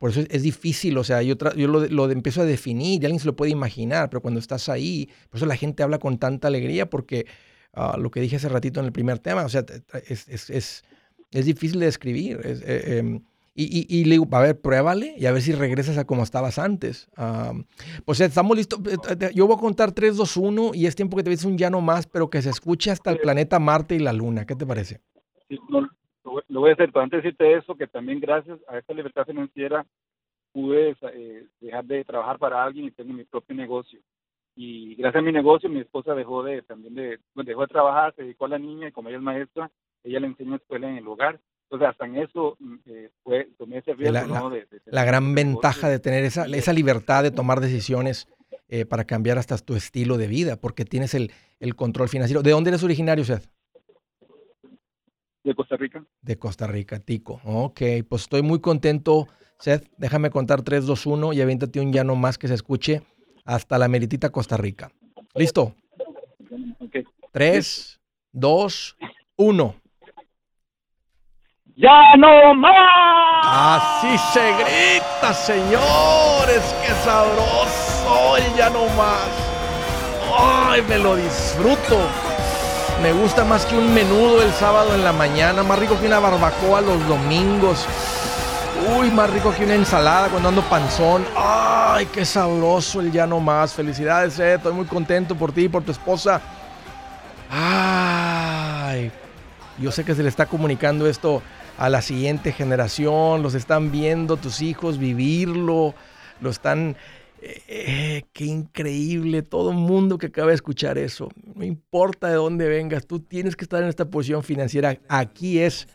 por 0.00 0.10
eso 0.10 0.24
es, 0.28 0.42
difícil, 0.42 0.98
o 0.98 1.04
sea, 1.04 1.22
yo, 1.22 1.36
yo 1.56 1.68
lo, 1.68 1.86
lo, 1.86 2.10
empiezo 2.10 2.42
a 2.42 2.44
definir 2.44 3.00
y 3.00 3.06
alguien 3.06 3.20
se 3.20 3.26
lo 3.26 3.36
puede 3.36 3.52
imaginar, 3.52 4.10
pero 4.10 4.20
cuando 4.20 4.40
estás 4.40 4.68
ahí, 4.68 5.08
por 5.30 5.38
eso 5.38 5.46
la 5.46 5.56
gente 5.56 5.84
habla 5.84 6.00
con 6.00 6.18
tanta 6.18 6.48
alegría, 6.48 6.90
porque 6.90 7.26
lo 7.98 8.10
que 8.10 8.20
dije 8.20 8.36
hace 8.36 8.48
ratito 8.48 8.80
en 8.80 8.86
el 8.86 8.92
primer 8.92 9.18
tema. 9.18 9.44
O 9.44 9.48
sea, 9.48 9.64
es, 10.08 10.28
es, 10.28 10.50
es, 10.50 10.84
es 11.30 11.44
difícil 11.44 11.78
de 11.78 11.86
describir. 11.86 12.40
Eh, 13.56 13.62
em, 13.62 13.86
y, 13.88 14.00
y, 14.00 14.04
le 14.04 14.12
digo, 14.12 14.28
a 14.32 14.40
ver, 14.40 14.60
pruébale 14.60 15.14
y 15.16 15.26
a 15.26 15.32
ver 15.32 15.42
si 15.42 15.52
regresas 15.52 15.98
a 15.98 16.06
como 16.06 16.22
estabas 16.22 16.58
antes. 16.58 17.08
pues 18.04 18.20
estamos 18.20 18.56
listos. 18.56 18.80
Eh, 18.86 19.30
yo 19.34 19.46
voy 19.46 19.56
a 19.56 19.60
contar 19.60 19.92
3, 19.92 20.16
2, 20.16 20.36
1 20.36 20.70
y 20.74 20.86
es 20.86 20.94
tiempo 20.94 21.16
que 21.16 21.22
te 21.22 21.30
ves 21.30 21.44
un 21.44 21.58
llano 21.58 21.80
más, 21.80 22.06
pero 22.06 22.30
que 22.30 22.42
se 22.42 22.50
escuche 22.50 22.90
hasta 22.90 23.10
el 23.10 23.18
planeta 23.18 23.58
Marte 23.58 23.94
y 23.94 23.98
la 23.98 24.12
Luna. 24.12 24.46
¿Qué 24.46 24.54
te 24.54 24.66
parece? 24.66 25.00
Sí, 25.48 25.58
lo, 25.68 26.60
voy 26.60 26.70
a 26.70 26.72
hacer, 26.74 26.90
pero 26.92 27.02
antes 27.02 27.22
de 27.22 27.28
decirte 27.28 27.54
eso, 27.54 27.74
que 27.74 27.86
también 27.86 28.20
gracias 28.20 28.58
a 28.68 28.78
esta 28.78 28.92
libertad 28.92 29.26
financiera 29.26 29.86
pude 30.52 30.96
eh, 31.12 31.46
dejar 31.60 31.84
de 31.84 32.04
trabajar 32.04 32.38
para 32.38 32.62
alguien 32.62 32.86
y 32.86 32.90
tener 32.90 33.14
mi 33.14 33.24
propio 33.24 33.54
negocio 33.54 34.00
y 34.56 34.94
gracias 34.94 35.20
a 35.20 35.24
mi 35.24 35.32
negocio 35.32 35.68
mi 35.68 35.80
esposa 35.80 36.14
dejó 36.14 36.42
de 36.42 36.62
también 36.62 36.94
de 36.94 37.18
dejó 37.34 37.60
de 37.60 37.66
trabajar 37.66 38.14
se 38.14 38.22
dedicó 38.22 38.46
a 38.46 38.48
la 38.48 38.58
niña 38.58 38.88
y 38.88 38.92
como 38.92 39.10
ella 39.10 39.18
es 39.18 39.22
maestra 39.22 39.70
ella 40.02 40.18
le 40.18 40.28
enseña 40.28 40.56
escuela 40.56 40.88
en 40.88 40.96
el 40.96 41.06
hogar 41.06 41.38
entonces 41.66 41.88
hasta 41.88 42.06
en 42.06 42.16
eso 42.16 42.56
eh, 42.86 43.10
fue 43.22 43.48
tomé 43.58 43.78
ese 43.78 43.94
riesgo 43.94 44.12
la, 44.12 44.26
¿no? 44.26 44.50
de, 44.50 44.66
la 44.86 45.04
gran 45.04 45.34
ventaja 45.34 45.88
de 45.88 45.98
tener 45.98 46.24
esa 46.24 46.46
esa 46.46 46.72
libertad 46.72 47.22
de 47.22 47.30
tomar 47.30 47.60
decisiones 47.60 48.28
eh, 48.68 48.84
para 48.84 49.04
cambiar 49.04 49.38
hasta 49.38 49.58
tu 49.58 49.74
estilo 49.74 50.16
de 50.16 50.28
vida 50.28 50.56
porque 50.56 50.84
tienes 50.84 51.14
el, 51.14 51.32
el 51.60 51.74
control 51.74 52.08
financiero 52.08 52.42
de 52.42 52.50
dónde 52.52 52.70
eres 52.70 52.82
originario 52.82 53.24
Seth 53.24 53.48
de 55.42 55.54
Costa 55.54 55.76
Rica 55.76 56.04
de 56.22 56.38
Costa 56.38 56.66
Rica 56.66 57.00
Tico 57.00 57.40
ok 57.44 57.80
pues 58.08 58.22
estoy 58.22 58.42
muy 58.42 58.60
contento 58.60 59.26
Seth 59.58 59.90
déjame 59.96 60.30
contar 60.30 60.62
3 60.62 60.86
2 60.86 61.06
1 61.06 61.32
y 61.32 61.40
avéntate 61.40 61.80
un 61.80 61.92
llano 61.92 62.14
más 62.14 62.38
que 62.38 62.48
se 62.48 62.54
escuche 62.54 63.02
hasta 63.46 63.78
la 63.78 63.88
meritita 63.88 64.30
Costa 64.30 64.56
Rica. 64.56 64.90
¿Listo? 65.34 65.74
Tres, 67.32 68.00
dos, 68.32 68.96
uno. 69.36 69.76
¡Ya 71.78 72.16
no 72.16 72.54
más! 72.54 73.82
Así 74.02 74.16
se 74.32 74.50
grita, 74.54 75.34
señores. 75.34 76.74
¡Qué 76.82 76.94
sabroso! 77.04 78.38
ya 78.56 78.70
no 78.70 78.86
más. 78.96 79.28
¡Ay, 80.38 80.80
me 80.88 80.96
lo 80.96 81.16
disfruto! 81.16 81.98
Me 83.02 83.12
gusta 83.12 83.44
más 83.44 83.66
que 83.66 83.76
un 83.76 83.92
menudo 83.92 84.42
el 84.42 84.50
sábado 84.52 84.94
en 84.94 85.04
la 85.04 85.12
mañana, 85.12 85.62
más 85.64 85.78
rico 85.78 86.00
que 86.00 86.06
una 86.06 86.18
barbacoa 86.18 86.80
los 86.80 87.06
domingos. 87.06 87.84
Uy, 88.96 89.10
más 89.10 89.28
rico 89.28 89.52
que 89.54 89.64
una 89.64 89.74
ensalada 89.74 90.30
cuando 90.30 90.48
ando 90.48 90.62
panzón. 90.62 91.26
Ay, 91.36 92.06
qué 92.06 92.24
sabroso 92.24 93.02
el 93.02 93.12
ya 93.12 93.26
no 93.26 93.38
más. 93.38 93.74
Felicidades, 93.74 94.38
eh. 94.38 94.54
Estoy 94.54 94.72
muy 94.72 94.86
contento 94.86 95.34
por 95.34 95.52
ti 95.52 95.64
y 95.64 95.68
por 95.68 95.82
tu 95.82 95.92
esposa. 95.92 96.40
Ay, 97.50 99.12
yo 99.76 99.92
sé 99.92 100.06
que 100.06 100.14
se 100.14 100.22
le 100.22 100.30
está 100.30 100.46
comunicando 100.46 101.06
esto 101.06 101.42
a 101.78 101.88
la 101.88 102.02
siguiente 102.02 102.52
generación. 102.52 103.42
Los 103.42 103.54
están 103.54 103.90
viendo 103.90 104.36
tus 104.36 104.62
hijos 104.62 104.98
vivirlo. 104.98 105.94
Lo 106.40 106.50
están... 106.50 106.96
Eh, 107.42 107.62
eh, 107.68 108.22
qué 108.32 108.46
increíble, 108.46 109.42
todo 109.42 109.70
el 109.70 109.76
mundo 109.76 110.16
que 110.18 110.26
acaba 110.26 110.48
de 110.48 110.54
escuchar 110.54 110.98
eso. 110.98 111.28
No 111.54 111.64
importa 111.64 112.28
de 112.28 112.34
dónde 112.34 112.66
vengas, 112.66 113.06
tú 113.06 113.20
tienes 113.20 113.54
que 113.54 113.64
estar 113.64 113.82
en 113.82 113.88
esta 113.88 114.06
posición 114.06 114.42
financiera. 114.42 114.98
Aquí 115.08 115.58
es 115.60 115.86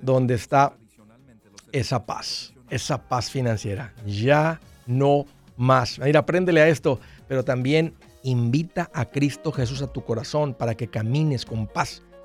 donde 0.00 0.34
está 0.34 0.76
esa 1.72 2.04
paz, 2.04 2.52
esa 2.68 3.08
paz 3.08 3.30
financiera. 3.30 3.94
Ya 4.06 4.60
no 4.86 5.24
más. 5.56 5.98
Mira, 5.98 6.20
apréndele 6.20 6.60
a 6.60 6.68
esto, 6.68 7.00
pero 7.26 7.44
también 7.44 7.94
invita 8.22 8.90
a 8.92 9.04
Cristo 9.06 9.52
Jesús 9.52 9.80
a 9.82 9.92
tu 9.92 10.04
corazón 10.04 10.52
para 10.52 10.74
que 10.74 10.88
camines 10.88 11.46
con 11.46 11.68
paz 11.68 12.02